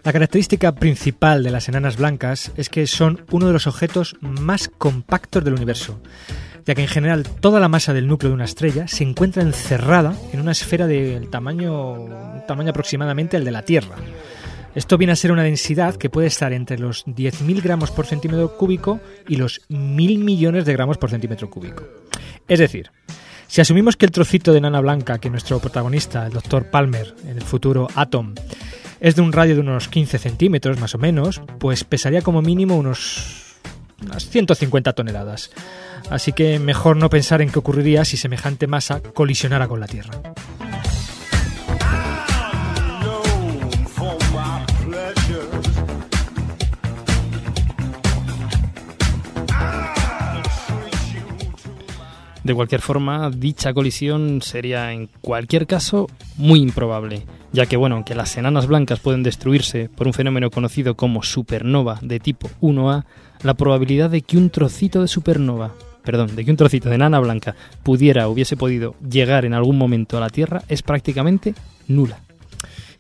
La 0.05 0.13
característica 0.13 0.75
principal 0.75 1.43
de 1.43 1.51
las 1.51 1.67
enanas 1.71 1.97
blancas 1.97 2.53
es 2.59 2.69
que 2.69 2.87
son 2.87 3.25
uno 3.31 3.47
de 3.47 3.55
los 3.55 3.67
objetos 3.67 4.17
más 4.21 4.69
compactos 4.69 5.43
del 5.43 5.55
universo, 5.55 5.99
ya 6.67 6.75
que 6.75 6.83
en 6.83 6.89
general 6.89 7.27
toda 7.41 7.59
la 7.59 7.71
masa 7.71 7.95
del 7.95 8.07
núcleo 8.07 8.29
de 8.29 8.35
una 8.35 8.45
estrella 8.45 8.87
se 8.87 9.03
encuentra 9.03 9.43
encerrada 9.43 10.15
en 10.35 10.41
una 10.41 10.53
esfera 10.53 10.87
del 10.87 11.31
tamaño, 11.31 12.45
tamaño 12.47 12.69
aproximadamente 12.69 13.39
al 13.39 13.47
de 13.47 13.51
la 13.51 13.63
Tierra. 13.63 13.97
Esto 14.75 14.99
viene 14.99 15.15
a 15.15 15.17
ser 15.17 15.33
una 15.33 15.43
densidad 15.43 15.97
que 15.97 16.11
puede 16.11 16.27
estar 16.27 16.53
entre 16.53 16.79
los 16.79 17.07
10.000 17.07 17.63
gramos 17.63 17.91
por 17.91 18.05
centímetro 18.05 18.59
cúbico 18.59 19.01
y 19.27 19.37
los 19.37 19.63
1.000 19.71 20.19
millones 20.19 20.67
de 20.67 20.75
gramos 20.75 20.99
por 20.99 21.09
centímetro 21.09 21.49
cúbico. 21.49 21.83
Es 22.47 22.59
decir, 22.59 22.91
si 23.47 23.63
asumimos 23.63 23.97
que 23.97 24.05
el 24.05 24.13
trocito 24.13 24.53
de 24.53 24.59
enana 24.59 24.81
blanca 24.81 25.19
que 25.19 25.31
nuestro 25.31 25.61
protagonista, 25.61 26.27
el 26.27 26.33
Dr. 26.35 26.71
Palmer, 26.71 27.15
en 27.25 27.39
el 27.39 27.43
futuro 27.43 27.89
Atom, 27.95 28.35
es 29.05 29.17
de 29.17 29.21
un 29.21 29.33
radio 29.35 29.55
de 29.55 29.61
unos 29.61 29.89
15 29.89 30.17
centímetros 30.17 30.81
más 30.81 30.95
o 30.95 30.99
menos, 30.99 31.43
pues 31.59 31.85
pesaría 31.85 32.23
como 32.23 32.41
mínimo 32.41 32.79
unos 32.79 33.59
unas 34.03 34.31
150 34.31 34.95
toneladas. 34.95 35.51
Así 36.09 36.33
que 36.33 36.59
mejor 36.59 36.97
no 36.97 37.11
pensar 37.11 37.43
en 37.43 37.51
qué 37.51 37.59
ocurriría 37.59 38.07
si 38.07 38.17
semejante 38.17 38.67
masa 38.67 39.03
colisionara 39.03 39.69
con 39.69 39.79
la 39.79 39.89
Tierra. 39.89 40.23
De 52.45 52.55
cualquier 52.55 52.83
forma, 52.83 53.31
dicha 53.31 53.73
colisión 53.73 54.43
sería 54.43 54.93
en 54.93 55.09
cualquier 55.23 55.67
caso 55.67 56.09
muy 56.37 56.61
improbable, 56.61 57.23
ya 57.53 57.65
que 57.65 57.79
bueno, 57.79 57.95
aunque 57.95 58.15
las 58.15 58.37
enanas 58.37 58.67
blancas 58.67 59.01
pueden 59.01 59.23
destruirse 59.23 59.89
por 59.89 60.07
un 60.07 60.13
fenómeno 60.13 60.51
conocido 60.51 60.95
como 60.95 61.23
supernova 61.23 61.99
de 62.03 62.21
tipo 62.21 62.51
1A, 62.61 63.05
la 63.43 63.55
probabilidad 63.55 64.11
de 64.11 64.21
que 64.21 64.37
un 64.37 64.51
trocito 64.51 65.01
de 65.01 65.09
supernova, 65.09 65.73
perdón, 66.05 66.37
de 66.37 66.45
que 66.45 66.51
un 66.51 66.59
trocito 66.59 66.91
de 66.91 66.97
enana 66.97 67.19
blanca 67.19 67.57
pudiera 67.83 68.29
o 68.29 68.33
hubiese 68.33 68.59
podido 68.59 68.95
llegar 69.01 69.47
en 69.47 69.55
algún 69.55 69.79
momento 69.79 70.19
a 70.19 70.21
la 70.21 70.29
Tierra 70.29 70.63
es 70.69 70.83
prácticamente 70.83 71.55
nula. 71.89 72.24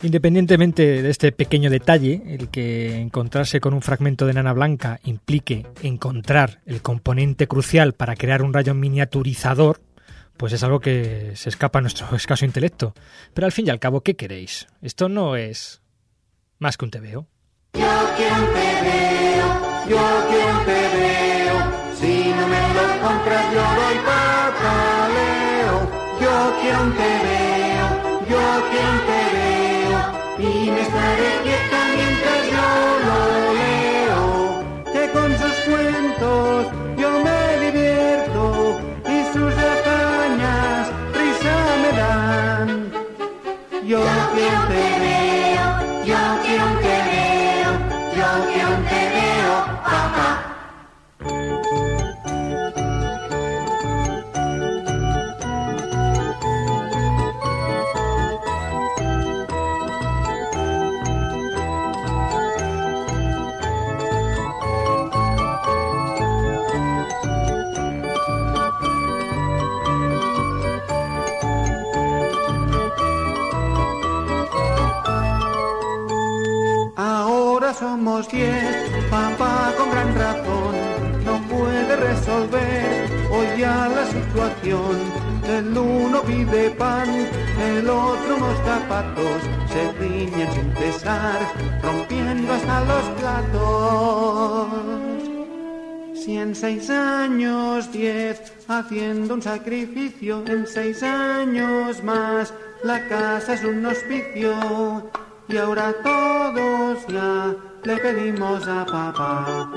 Independientemente 0.05 1.01
de 1.01 1.09
este 1.09 1.33
pequeño 1.33 1.71
detalle, 1.71 2.21
el 2.27 2.51
que 2.51 3.01
encontrarse 3.01 3.59
con 3.59 3.73
un 3.73 3.81
fragmento 3.81 4.27
de 4.27 4.33
enana 4.33 4.53
blanca 4.53 5.01
implique 5.05 5.67
encontrar 5.83 6.61
el 6.67 6.83
componente 6.83 7.49
crucial 7.49 7.95
para 7.95 8.14
crear 8.14 8.43
un 8.43 8.53
rayo 8.53 8.75
miniaturizador, 8.75 9.81
pues 10.37 10.53
es 10.53 10.62
algo 10.62 10.81
que 10.81 11.33
se 11.37 11.49
escapa 11.49 11.79
a 11.79 11.83
nuestro 11.83 12.07
escaso 12.17 12.45
intelecto. 12.45 12.93
Pero 13.33 13.47
al 13.47 13.53
fin 13.53 13.67
y 13.67 13.71
al 13.71 13.81
cabo, 13.81 14.03
¿qué 14.03 14.14
queréis? 14.14 14.67
Esto 14.83 15.09
no 15.09 15.37
es 15.37 15.81
más 16.59 16.77
que 16.77 16.85
un 16.85 16.90
tebeo. 16.90 17.27
Yo 17.73 18.11
quiero 18.19 18.37
un 18.37 18.53
tebeo, 18.53 19.88
yo 19.88 20.27
quiero 20.29 20.59
un 20.59 20.64
tebeo. 20.67 21.57
Si 21.99 22.29
no 22.29 22.47
me 22.47 22.75
lo 22.75 23.01
compras, 23.09 23.55
yo 23.55 23.62
doy 23.62 23.97
pataleo. 24.05 25.88
Yo 26.21 26.53
un 26.83 26.93
tebeo, 26.93 27.34
Y 30.94 30.96
me 30.96 31.02
estaré 31.02 31.42
quieta 31.42 31.84
El 84.66 85.77
uno 85.77 86.22
pide 86.22 86.70
pan, 86.70 87.07
el 87.61 87.87
otro 87.87 88.37
unos 88.37 88.57
zapatos, 88.64 89.42
se 89.70 89.92
riñen 90.00 90.50
sin 90.55 90.74
cesar, 90.77 91.40
rompiendo 91.83 92.50
hasta 92.50 92.81
los 92.85 93.03
platos. 93.20 94.68
Si 96.14 96.38
en 96.38 96.55
seis 96.55 96.88
años 96.88 97.92
diez, 97.92 98.55
haciendo 98.66 99.35
un 99.35 99.42
sacrificio, 99.42 100.42
en 100.46 100.66
seis 100.66 101.03
años 101.03 102.03
más, 102.03 102.55
la 102.83 103.07
casa 103.07 103.53
es 103.53 103.64
un 103.64 103.85
hospicio. 103.85 105.11
Y 105.46 105.59
ahora 105.59 105.92
todos 106.03 107.07
ya 107.09 107.55
le 107.83 107.96
pedimos 107.98 108.67
a 108.67 108.87
papá. 108.87 109.69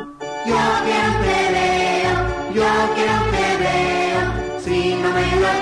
Yo 0.45 0.55
quiero 0.85 1.09
un 1.09 2.55
yo 2.55 2.63
quiero 2.95 3.13
un 3.25 4.16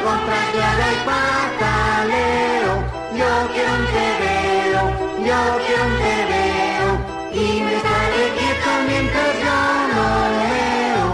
ya 0.05 0.69
doy 0.79 0.97
pataleo. 1.05 2.73
Yo 3.17 3.29
quiero 3.53 3.71
un 3.73 3.85
tebeo, 3.95 4.83
yo 5.25 5.39
quiero 5.65 5.85
un 5.85 5.95
tebeo. 5.97 6.89
Y 7.33 7.61
me 7.61 7.73
estaré 7.75 8.23
quieto 8.37 8.69
mientras 8.87 9.31
yo 9.45 9.59
lo 9.95 10.09
leo. 10.43 11.11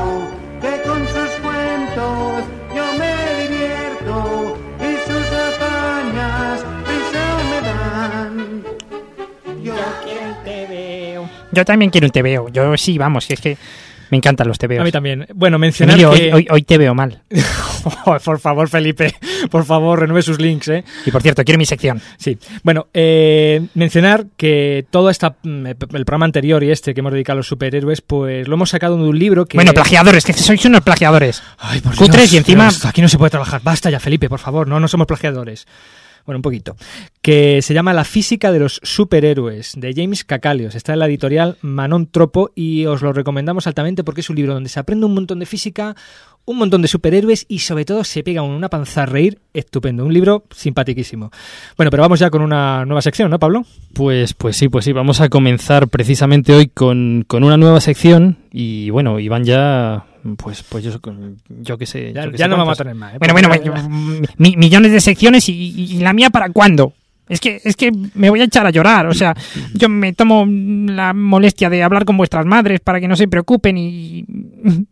Que 0.62 0.74
con 0.88 1.02
sus 1.08 1.32
cuentos 1.42 2.44
yo 2.76 2.86
me 3.00 3.14
divierto 3.42 4.58
y 4.80 4.92
sus 5.08 5.28
hazañas 5.40 6.58
risa 6.88 7.26
me 7.50 7.60
dan. 7.68 8.64
Yo 9.64 9.76
quiero 10.04 10.28
un 10.28 10.44
tebeo. 10.44 11.30
Yo 11.52 11.66
también 11.66 11.92
quiero 11.92 12.08
un 12.08 12.12
TVO. 12.12 12.50
Yo 12.50 12.78
sí, 12.78 12.98
vamos, 12.98 13.30
es 13.30 13.40
que 13.40 13.58
me 14.12 14.18
encantan 14.18 14.48
los 14.48 14.60
TVOs. 14.60 14.80
A 14.80 14.84
mí 14.84 14.92
también. 14.92 15.26
Bueno, 15.34 15.58
mencionar 15.58 15.96
Emilio, 15.96 16.12
que... 16.14 16.34
hoy, 16.34 16.42
hoy, 16.42 16.48
hoy 16.52 16.62
te 16.64 16.78
veo 16.78 16.94
mal. 16.94 17.24
por 18.26 18.40
favor, 18.40 18.70
Felipe, 18.70 19.16
por 19.50 19.66
favor, 19.66 20.00
renueve 20.00 20.22
sus 20.22 20.40
links, 20.40 20.68
¿eh? 20.68 20.84
Y 21.06 21.12
por 21.12 21.22
cierto, 21.22 21.44
quiero 21.46 21.58
mi 21.58 21.66
sección. 21.66 22.02
Sí. 22.18 22.38
Bueno, 22.62 22.88
eh, 22.94 23.66
mencionar 23.74 24.26
que 24.36 24.86
todo 24.90 25.10
esta, 25.10 25.38
mm, 25.42 25.66
el 25.66 26.06
programa 26.06 26.26
anterior 26.26 26.62
y 26.62 26.72
este 26.72 26.94
que 26.94 27.00
hemos 27.00 27.14
dedicado 27.14 27.38
a 27.38 27.40
los 27.40 27.48
superhéroes, 27.48 28.02
pues 28.02 28.48
lo 28.50 28.56
hemos 28.56 28.70
sacado 28.70 28.98
de 28.98 29.04
un 29.04 29.18
libro 29.18 29.46
que... 29.46 29.58
Bueno, 29.58 29.74
plagiadores, 29.74 30.26
que 30.26 30.34
sois 30.34 30.64
unos 30.66 30.82
plagiadores. 30.82 31.42
Ay, 31.58 31.80
por 31.80 31.96
Cutres 31.96 32.24
Dios, 32.30 32.34
y 32.34 32.38
encima... 32.38 32.70
Dios, 32.70 32.86
aquí 32.86 33.02
no 33.02 33.08
se 33.08 33.18
puede 33.18 33.30
trabajar. 33.30 33.62
Basta 33.64 33.90
ya, 33.90 34.00
Felipe, 34.02 34.28
por 34.28 34.40
favor, 34.40 34.68
no, 34.68 34.80
no 34.80 34.90
somos 34.90 35.08
plagiadores. 35.08 35.68
Bueno, 36.26 36.38
un 36.38 36.42
poquito. 36.44 36.76
Que 37.22 37.62
se 37.62 37.74
llama 37.74 37.94
La 37.94 38.04
física 38.04 38.52
de 38.52 38.60
los 38.60 38.80
superhéroes, 38.84 39.74
de 39.78 39.94
James 39.94 40.24
Cacalios. 40.24 40.76
Está 40.76 40.94
en 40.94 41.00
la 41.00 41.08
editorial 41.08 41.58
Manon 41.62 42.08
Tropo 42.08 42.52
y 42.56 42.86
os 42.86 43.02
lo 43.02 43.14
recomendamos 43.14 43.68
altamente 43.68 44.04
porque 44.04 44.22
es 44.22 44.30
un 44.30 44.36
libro 44.36 44.54
donde 44.54 44.70
se 44.70 44.80
aprende 44.80 45.06
un 45.06 45.14
montón 45.14 45.40
de 45.40 45.46
física, 45.46 45.96
un 46.46 46.58
montón 46.58 46.82
de 46.82 46.88
superhéroes 46.88 47.46
y 47.48 47.60
sobre 47.60 47.86
todo 47.86 48.04
se 48.04 48.24
pega 48.24 48.42
una 48.42 48.68
panza 48.70 49.04
a 49.04 49.06
reír 49.06 49.40
estupendo. 49.54 50.06
Un 50.06 50.14
libro 50.14 50.44
simpaticísimo. 50.56 51.32
Bueno, 51.78 51.90
pero 51.92 52.02
vamos 52.02 52.20
ya 52.20 52.30
con 52.30 52.42
una 52.42 52.86
nueva 52.86 53.02
sección, 53.02 53.30
¿no, 53.30 53.40
Pablo? 53.40 53.64
Pues, 53.94 54.34
pues 54.34 54.58
sí, 54.58 54.68
pues 54.70 54.86
sí. 54.86 54.92
Vamos 54.94 55.22
a 55.22 55.30
comenzar 55.30 55.88
precisamente 55.88 56.54
hoy 56.54 56.68
con, 56.68 57.24
con 57.28 57.44
una 57.44 57.58
nueva 57.58 57.80
sección 57.82 58.38
y 58.52 58.90
bueno, 58.90 59.20
Iván 59.20 59.44
ya... 59.44 60.06
Pues, 60.38 60.62
pues 60.62 60.84
yo, 60.84 60.92
yo 61.50 61.78
qué 61.80 61.86
sé. 61.88 62.14
Ya, 62.14 62.32
ya 62.32 62.48
no 62.48 62.56
vamos 62.56 62.80
a 62.80 62.84
tener 62.84 62.94
más. 62.96 63.16
¿eh? 63.16 63.18
Bueno, 63.18 63.34
bueno, 63.34 63.50
bueno, 63.50 63.90
mi- 64.38 64.56
millones 64.56 64.92
de 64.92 65.02
secciones 65.02 65.50
y, 65.50 65.54
y- 65.54 65.96
y 65.96 66.00
la 66.00 66.14
mía 66.14 66.30
para 66.30 66.50
cuándo. 66.52 66.94
Es 67.30 67.40
que, 67.40 67.62
es 67.64 67.76
que 67.76 67.92
me 68.14 68.30
voy 68.30 68.42
a 68.42 68.46
echar 68.46 68.66
a 68.66 68.72
llorar. 68.72 69.08
O 69.08 69.14
sea, 69.14 69.36
yo 69.74 69.88
me 69.88 70.14
tomo 70.14 70.46
la 70.48 71.14
molestia 71.14 71.70
de 71.70 71.84
hablar 71.84 72.06
con 72.06 72.18
vuestras 72.18 72.46
madres 72.46 72.80
para 72.82 73.00
que 73.00 73.08
no 73.08 73.16
se 73.16 73.28
preocupen 73.28 73.78
y... 73.78 74.26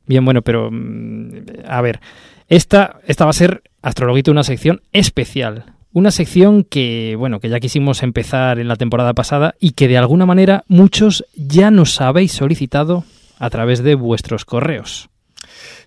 Bien, 0.05 0.23
bueno, 0.23 0.41
pero 0.41 0.69
mm, 0.71 1.31
a 1.67 1.81
ver, 1.81 1.99
esta, 2.47 2.99
esta 3.05 3.25
va 3.25 3.31
a 3.31 3.33
ser 3.33 3.61
Astrologuito 3.81 4.31
una 4.31 4.43
sección 4.43 4.81
especial. 4.91 5.65
Una 5.93 6.11
sección 6.11 6.63
que, 6.63 7.15
bueno, 7.17 7.39
que 7.39 7.49
ya 7.49 7.59
quisimos 7.59 8.03
empezar 8.03 8.59
en 8.59 8.67
la 8.67 8.75
temporada 8.75 9.13
pasada 9.13 9.55
y 9.59 9.71
que 9.71 9.87
de 9.87 9.97
alguna 9.97 10.25
manera 10.25 10.63
muchos 10.67 11.25
ya 11.35 11.71
nos 11.71 11.99
habéis 12.01 12.33
solicitado 12.33 13.05
a 13.39 13.49
través 13.49 13.81
de 13.81 13.95
vuestros 13.95 14.45
correos. 14.45 15.09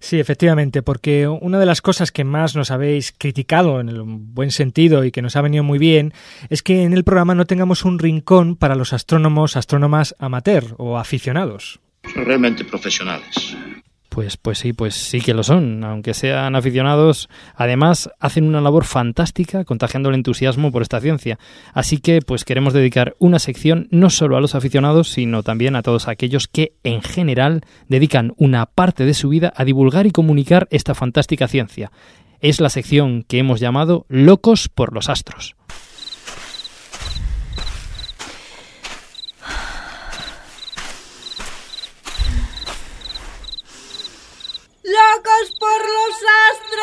Sí, 0.01 0.19
efectivamente, 0.19 0.83
porque 0.83 1.29
una 1.29 1.59
de 1.59 1.67
las 1.67 1.83
cosas 1.83 2.13
que 2.13 2.25
más 2.25 2.57
nos 2.57 2.71
habéis 2.71 3.13
criticado 3.17 3.81
en 3.81 3.89
el 3.89 4.03
buen 4.03 4.51
sentido 4.51 5.05
y 5.05 5.11
que 5.13 5.23
nos 5.23 5.37
ha 5.37 5.43
venido 5.43 5.65
muy 5.65 5.79
bien 5.79 6.13
es 6.49 6.63
que 6.63 6.83
en 6.83 6.93
el 6.93 7.05
programa 7.05 7.35
no 7.35 7.47
tengamos 7.47 7.85
un 7.85 7.99
rincón 7.99 8.57
para 8.57 8.75
los 8.75 8.93
astrónomos, 8.93 9.57
astrónomas 9.57 10.15
amateur 10.19 10.75
o 10.79 10.99
aficionados. 10.99 11.81
Son 12.13 12.25
realmente 12.25 12.65
profesionales. 12.65 13.57
Pues, 14.13 14.37
pues 14.37 14.59
sí, 14.59 14.75
pues 14.75 14.95
sí 14.95 15.23
que 15.23 15.33
lo 15.33 15.43
son, 15.43 15.83
aunque 15.85 16.13
sean 16.13 16.55
aficionados. 16.55 17.31
Además, 17.55 18.11
hacen 18.21 18.45
una 18.45 18.61
labor 18.61 18.85
fantástica 18.85 19.65
contagiando 19.65 20.11
el 20.11 20.17
entusiasmo 20.17 20.71
por 20.71 20.83
esta 20.83 21.01
ciencia. 21.01 21.39
Así 21.73 21.97
que, 21.97 22.21
pues 22.21 22.45
queremos 22.45 22.75
dedicar 22.75 23.15
una 23.19 23.39
sección 23.39 23.89
no 23.91 24.11
solo 24.11 24.37
a 24.37 24.43
los 24.43 24.55
aficionados, 24.55 25.09
sino 25.09 25.43
también 25.43 25.77
a 25.77 25.83
todos 25.83 26.09
aquellos 26.09 26.47
que, 26.47 26.75
en 26.85 27.01
general, 27.01 27.63
dedican 27.89 28.35
una 28.37 28.67
parte 28.67 29.07
de 29.07 29.15
su 29.15 29.31
vida 29.31 29.51
a 29.57 29.65
divulgar 29.65 30.07
y 30.07 30.11
comunicar 30.11 30.69
esta 30.71 30.95
fantástica 30.95 31.49
ciencia. 31.49 31.91
Es 32.41 32.61
la 32.61 32.69
sección 32.69 33.23
que 33.27 33.39
hemos 33.39 33.61
llamado 33.61 34.05
Locos 34.11 34.69
por 34.69 34.93
los 34.93 35.09
Astros. 35.09 35.57
¡Locos 44.93 45.57
por 45.59 45.80
los 45.97 46.14
astros! 46.51 46.82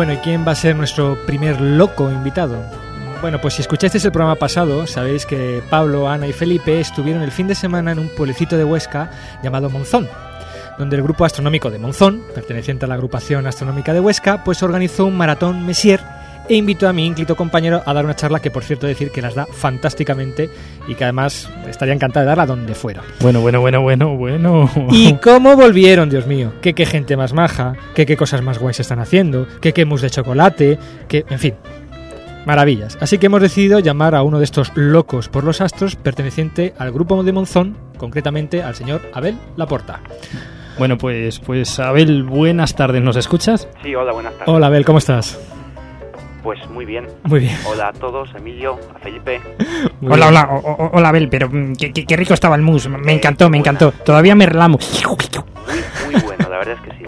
Bueno, 0.00 0.14
¿y 0.14 0.16
quién 0.16 0.46
va 0.48 0.52
a 0.52 0.54
ser 0.54 0.74
nuestro 0.76 1.26
primer 1.26 1.60
loco 1.60 2.10
invitado? 2.10 2.56
Bueno, 3.20 3.38
pues 3.38 3.52
si 3.52 3.60
escuchasteis 3.60 4.02
el 4.06 4.12
programa 4.12 4.34
pasado, 4.34 4.86
sabéis 4.86 5.26
que 5.26 5.62
Pablo, 5.68 6.08
Ana 6.08 6.26
y 6.26 6.32
Felipe 6.32 6.80
estuvieron 6.80 7.22
el 7.22 7.30
fin 7.30 7.48
de 7.48 7.54
semana 7.54 7.92
en 7.92 7.98
un 7.98 8.08
pueblecito 8.08 8.56
de 8.56 8.64
Huesca 8.64 9.10
llamado 9.42 9.68
Monzón, 9.68 10.08
donde 10.78 10.96
el 10.96 11.02
grupo 11.02 11.26
astronómico 11.26 11.70
de 11.70 11.78
Monzón, 11.78 12.22
perteneciente 12.34 12.86
a 12.86 12.88
la 12.88 12.94
agrupación 12.94 13.46
astronómica 13.46 13.92
de 13.92 14.00
Huesca, 14.00 14.42
pues 14.42 14.62
organizó 14.62 15.04
un 15.04 15.18
maratón 15.18 15.66
Messier 15.66 16.00
e 16.50 16.56
invitó 16.56 16.88
a 16.88 16.92
mi 16.92 17.06
ínclito 17.06 17.36
compañero 17.36 17.80
a 17.86 17.94
dar 17.94 18.04
una 18.04 18.16
charla 18.16 18.40
que, 18.40 18.50
por 18.50 18.64
cierto, 18.64 18.88
decir 18.88 19.12
que 19.12 19.22
las 19.22 19.36
da 19.36 19.46
fantásticamente 19.46 20.50
y 20.88 20.96
que 20.96 21.04
además 21.04 21.48
estaría 21.68 21.94
encantada 21.94 22.24
de 22.24 22.26
darla 22.26 22.44
donde 22.44 22.74
fuera. 22.74 23.02
Bueno, 23.20 23.40
bueno, 23.40 23.60
bueno, 23.60 23.80
bueno, 23.82 24.16
bueno. 24.16 24.68
¿Y 24.90 25.14
cómo 25.22 25.54
volvieron, 25.54 26.10
Dios 26.10 26.26
mío? 26.26 26.52
Que 26.60 26.74
qué 26.74 26.86
gente 26.86 27.16
más 27.16 27.32
maja, 27.32 27.76
que 27.94 28.04
qué 28.04 28.16
cosas 28.16 28.42
más 28.42 28.58
guays 28.58 28.80
están 28.80 28.98
haciendo, 28.98 29.46
que 29.60 29.72
qué 29.72 29.84
mousse 29.84 30.02
de 30.02 30.10
chocolate, 30.10 30.78
que, 31.06 31.24
en 31.30 31.38
fin, 31.38 31.54
maravillas. 32.46 32.98
Así 33.00 33.18
que 33.18 33.26
hemos 33.26 33.42
decidido 33.42 33.78
llamar 33.78 34.16
a 34.16 34.24
uno 34.24 34.38
de 34.38 34.44
estos 34.44 34.72
locos 34.74 35.28
por 35.28 35.44
los 35.44 35.60
astros 35.60 35.94
perteneciente 35.94 36.74
al 36.78 36.90
grupo 36.90 37.22
de 37.22 37.32
Monzón, 37.32 37.76
concretamente 37.96 38.64
al 38.64 38.74
señor 38.74 39.02
Abel 39.14 39.38
Laporta. 39.56 40.00
Bueno, 40.78 40.98
pues, 40.98 41.38
pues 41.38 41.78
Abel, 41.78 42.24
buenas 42.24 42.74
tardes, 42.74 43.02
¿nos 43.02 43.14
escuchas? 43.14 43.68
Sí, 43.84 43.94
hola, 43.94 44.12
buenas 44.12 44.32
tardes. 44.32 44.48
Hola 44.48 44.66
Abel, 44.66 44.84
¿cómo 44.84 44.98
estás? 44.98 45.38
Pues 46.42 46.58
muy 46.70 46.84
bien. 46.86 47.06
Muy 47.24 47.40
bien. 47.40 47.56
Hola 47.66 47.88
a 47.88 47.92
todos, 47.92 48.30
Emilio, 48.34 48.78
a 48.94 48.98
Felipe. 48.98 49.40
Muy 50.00 50.12
Hola, 50.14 50.30
bien. 50.30 50.38
hola, 50.42 50.48
o- 50.54 50.70
o- 50.84 50.90
hola, 50.94 51.08
Abel, 51.10 51.28
pero 51.28 51.48
mm, 51.50 51.74
qué, 51.76 51.92
qué- 51.92 52.06
qué 52.06 52.16
rico 52.16 52.32
estaba 52.34 52.56
el 52.56 52.62
mousse. 52.62 52.88
Me 52.88 53.12
encantó, 53.12 53.50
me 53.50 53.58
encantó. 53.58 53.92
Todavía 53.92 54.34
me 54.34 54.46
relamo. 54.46 54.78
Muy, 54.78 56.12
muy 56.14 56.22
bueno, 56.22 56.48
la 56.48 56.58
verdad 56.58 56.76
es 56.82 56.90
que 56.90 56.96
sí, 56.98 56.99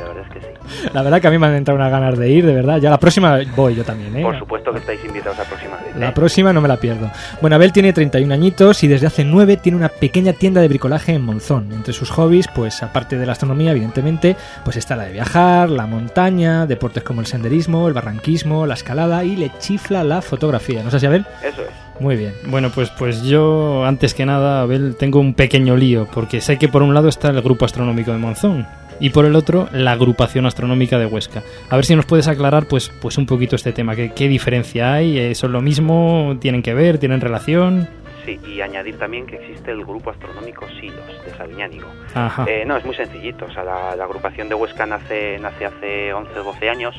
la 0.92 1.02
verdad 1.02 1.20
que 1.20 1.28
a 1.28 1.30
mí 1.30 1.38
me 1.38 1.46
han 1.46 1.54
entrado 1.54 1.78
unas 1.78 1.90
ganas 1.90 2.18
de 2.18 2.30
ir, 2.30 2.46
de 2.46 2.54
verdad. 2.54 2.78
Ya 2.78 2.90
la 2.90 2.98
próxima 2.98 3.38
voy 3.56 3.74
yo 3.74 3.84
también, 3.84 4.16
¿eh? 4.16 4.22
Por 4.22 4.38
supuesto 4.38 4.72
que 4.72 4.78
estáis 4.78 5.04
invitados 5.04 5.38
a 5.38 5.42
la 5.42 5.48
próxima 5.48 5.76
vez. 5.76 5.96
La 5.96 6.08
¿eh? 6.08 6.12
próxima 6.12 6.52
no 6.52 6.60
me 6.60 6.68
la 6.68 6.76
pierdo. 6.76 7.10
Bueno, 7.40 7.56
Abel 7.56 7.72
tiene 7.72 7.92
31 7.92 8.32
añitos 8.32 8.82
y 8.82 8.88
desde 8.88 9.06
hace 9.06 9.24
9 9.24 9.56
tiene 9.56 9.76
una 9.76 9.88
pequeña 9.88 10.32
tienda 10.32 10.60
de 10.60 10.68
bricolaje 10.68 11.12
en 11.12 11.22
Monzón. 11.22 11.72
Entre 11.72 11.92
sus 11.92 12.10
hobbies, 12.10 12.48
pues 12.48 12.82
aparte 12.82 13.18
de 13.18 13.26
la 13.26 13.32
astronomía, 13.32 13.72
evidentemente, 13.72 14.36
pues 14.64 14.76
está 14.76 14.96
la 14.96 15.04
de 15.04 15.12
viajar, 15.12 15.70
la 15.70 15.86
montaña, 15.86 16.66
deportes 16.66 17.02
como 17.02 17.20
el 17.20 17.26
senderismo, 17.26 17.88
el 17.88 17.94
barranquismo, 17.94 18.66
la 18.66 18.74
escalada 18.74 19.24
y 19.24 19.36
le 19.36 19.50
chifla 19.58 20.04
la 20.04 20.22
fotografía. 20.22 20.82
¿No 20.82 20.90
sé 20.90 21.00
si 21.00 21.06
Abel? 21.06 21.26
Eso 21.42 21.62
es. 21.62 21.82
Muy 22.00 22.16
bien. 22.16 22.34
Bueno, 22.46 22.70
pues, 22.74 22.90
pues 22.90 23.22
yo, 23.22 23.84
antes 23.84 24.14
que 24.14 24.26
nada, 24.26 24.62
Abel, 24.62 24.96
tengo 24.96 25.20
un 25.20 25.34
pequeño 25.34 25.76
lío, 25.76 26.08
porque 26.12 26.40
sé 26.40 26.58
que 26.58 26.68
por 26.68 26.82
un 26.82 26.94
lado 26.94 27.08
está 27.08 27.28
el 27.28 27.40
Grupo 27.42 27.64
Astronómico 27.64 28.10
de 28.10 28.18
Monzón 28.18 28.66
y 29.02 29.10
por 29.10 29.24
el 29.24 29.34
otro 29.34 29.68
la 29.72 29.92
Agrupación 29.92 30.46
Astronómica 30.46 30.96
de 30.96 31.06
Huesca. 31.06 31.42
A 31.68 31.74
ver 31.74 31.84
si 31.84 31.96
nos 31.96 32.06
puedes 32.06 32.28
aclarar 32.28 32.66
pues, 32.66 32.88
pues 32.88 33.18
un 33.18 33.26
poquito 33.26 33.56
este 33.56 33.72
tema, 33.72 33.96
¿qué, 33.96 34.12
qué 34.14 34.28
diferencia 34.28 34.94
hay? 34.94 35.34
¿Son 35.34 35.50
lo 35.50 35.60
mismo? 35.60 36.36
¿Tienen 36.40 36.62
que 36.62 36.72
ver? 36.72 36.98
¿Tienen 36.98 37.20
relación? 37.20 37.88
Sí, 38.24 38.38
y 38.46 38.60
añadir 38.60 38.96
también 38.98 39.26
que 39.26 39.34
existe 39.34 39.72
el 39.72 39.84
grupo 39.84 40.10
astronómico 40.10 40.68
SILOS 40.68 41.24
de 41.24 41.36
Sabiñánigo. 41.36 41.88
Ajá. 42.14 42.44
Eh, 42.46 42.64
no, 42.64 42.76
es 42.76 42.84
muy 42.84 42.94
sencillito. 42.94 43.46
O 43.46 43.52
sea, 43.52 43.64
la, 43.64 43.96
la 43.96 44.04
agrupación 44.04 44.48
de 44.48 44.54
Huesca 44.54 44.86
nace, 44.86 45.36
nace 45.40 45.66
hace 45.66 46.12
11 46.12 46.38
o 46.38 46.44
12 46.44 46.70
años 46.70 46.94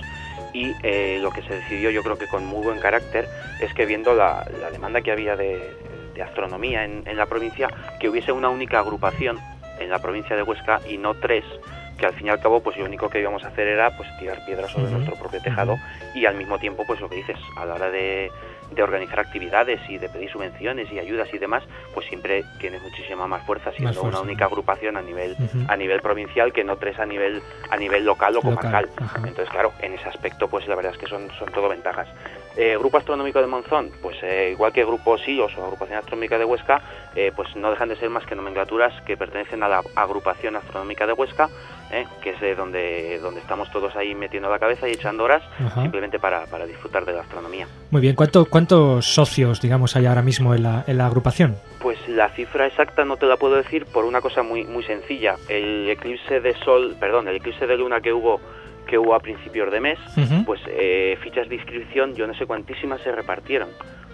y 0.54 0.74
eh, 0.84 1.20
lo 1.22 1.32
que 1.32 1.42
se 1.44 1.56
decidió, 1.56 1.90
yo 1.90 2.04
creo 2.04 2.18
que 2.18 2.28
con 2.28 2.46
muy 2.46 2.64
buen 2.64 2.80
carácter, 2.80 3.30
es 3.62 3.74
que 3.74 3.86
viendo 3.86 4.14
la, 4.14 4.46
la 4.62 4.70
demanda 4.72 5.00
que 5.00 5.14
había 5.14 5.38
de, 5.38 5.74
de 6.14 6.22
astronomía 6.22 6.84
en, 6.84 7.04
en 7.08 7.16
la 7.16 7.28
provincia, 7.28 7.70
que 8.02 8.10
hubiese 8.10 8.34
una 8.34 8.50
única 8.50 8.80
agrupación 8.80 9.38
en 9.80 9.90
la 9.90 10.00
provincia 10.00 10.36
de 10.36 10.44
Huesca 10.44 10.82
y 10.90 10.98
no 10.98 11.14
tres 11.14 11.46
que 11.98 12.06
al 12.06 12.14
fin 12.14 12.28
y 12.28 12.30
al 12.30 12.40
cabo 12.40 12.62
pues 12.62 12.78
lo 12.78 12.86
único 12.86 13.10
que 13.10 13.20
íbamos 13.20 13.44
a 13.44 13.48
hacer 13.48 13.68
era 13.68 13.96
pues 13.96 14.10
tirar 14.20 14.44
piedras 14.46 14.72
sobre 14.72 14.92
nuestro 14.92 15.16
propio 15.16 15.42
tejado 15.42 15.78
y 16.14 16.26
al 16.26 16.36
mismo 16.36 16.60
tiempo 16.60 16.84
pues 16.86 17.00
lo 17.00 17.10
que 17.10 17.18
dices 17.18 17.38
a 17.58 17.66
la 17.66 17.76
hora 17.76 17.90
de, 17.90 18.32
de 18.72 18.84
organizar 18.84 19.20
actividades 19.20 19.80
y 19.90 19.98
de 19.98 20.10
pedir 20.10 20.30
subvenciones 20.32 20.92
y 20.92 21.00
ayudas 21.00 21.30
y 21.34 21.38
demás 21.38 21.64
pues 21.94 22.08
siempre 22.08 22.44
tienes 22.60 22.82
muchísima 22.82 23.28
más 23.28 23.46
fuerza 23.46 23.72
siendo 23.72 23.94
fuerza. 23.94 24.18
una 24.20 24.22
única 24.22 24.46
agrupación 24.46 24.98
a 24.98 25.02
nivel 25.02 25.36
a 25.68 25.78
nivel 25.78 26.02
provincial 26.02 26.52
que 26.52 26.64
no 26.64 26.78
tres 26.78 27.00
a 27.00 27.06
nivel 27.06 27.42
a 27.70 27.78
nivel 27.78 28.06
local 28.06 28.36
o 28.38 28.42
comarcal. 28.42 28.90
entonces 29.18 29.50
claro 29.50 29.72
en 29.82 29.94
ese 29.94 30.10
aspecto 30.10 30.48
pues 30.48 30.68
la 30.68 30.76
verdad 30.76 30.94
es 30.94 30.98
que 30.98 31.08
son 31.08 31.30
son 31.38 31.52
todo 31.52 31.70
ventajas 31.70 32.08
eh, 32.58 32.78
Grupo 32.78 32.98
Astronómico 32.98 33.40
de 33.42 33.48
Monzón, 33.48 33.92
pues 34.02 34.18
eh, 34.22 34.50
igual 34.52 34.72
que 34.72 34.86
Grupo 34.86 35.18
SIOS 35.18 35.58
o 35.58 35.64
Agrupación 35.64 35.98
Astronómica 35.98 36.38
de 36.38 36.46
Huesca, 36.46 36.82
eh, 37.16 37.32
pues 37.36 37.56
no 37.56 37.72
dejan 37.72 37.90
de 37.90 37.96
ser 37.96 38.10
más 38.10 38.26
que 38.26 38.36
nomenclaturas 38.36 38.94
que 39.04 39.18
pertenecen 39.18 39.64
a 39.64 39.68
la 39.68 39.84
Agrupación 39.96 40.56
Astronómica 40.56 41.08
de 41.08 41.14
Huesca, 41.14 41.50
eh, 41.92 42.06
que 42.22 42.32
es 42.32 42.58
donde, 42.58 43.20
donde 43.20 43.40
estamos 43.40 43.72
todos 43.72 43.96
ahí 43.96 44.16
metiendo 44.16 44.50
la 44.50 44.60
cabeza 44.60 44.88
y 44.88 44.94
echando 44.94 45.24
horas 45.24 45.44
Ajá. 45.60 45.82
simplemente 45.82 46.20
para, 46.20 46.46
para 46.48 46.66
disfrutar 46.66 47.06
de 47.06 47.14
la 47.14 47.22
astronomía. 47.22 47.68
Muy 47.92 48.02
bien. 48.02 48.16
¿Cuánto, 48.16 48.46
¿Cuántos 48.46 49.06
socios, 49.06 49.62
digamos, 49.62 49.96
hay 49.96 50.06
ahora 50.06 50.22
mismo 50.22 50.54
en 50.56 50.64
la, 50.64 50.84
en 50.88 50.98
la 50.98 51.06
agrupación? 51.08 51.58
Pues 51.80 51.98
la 52.08 52.30
cifra 52.30 52.68
exacta 52.68 53.06
no 53.06 53.18
te 53.18 53.26
la 53.26 53.38
puedo 53.38 53.56
decir 53.56 53.86
por 53.86 54.06
una 54.06 54.22
cosa 54.22 54.42
muy 54.42 54.64
muy 54.64 54.84
sencilla. 54.84 55.36
El 55.50 55.90
eclipse 55.90 56.40
de 56.40 56.54
sol, 56.60 56.96
perdón, 57.00 57.28
el 57.28 57.36
eclipse 57.36 57.68
de 57.68 57.78
luna 57.78 58.02
que 58.02 58.14
hubo 58.14 58.40
que 58.94 59.00
hubo 59.00 59.16
a 59.16 59.20
principios 59.20 59.72
de 59.72 59.80
mes, 59.80 59.98
pues 60.46 60.62
eh, 60.68 61.18
fichas 61.24 61.50
de 61.50 61.56
inscripción, 61.56 62.14
yo 62.14 62.28
no 62.28 62.36
sé 62.36 62.46
cuantísimas 62.46 63.02
se 63.02 63.12
repartieron. 63.12 63.70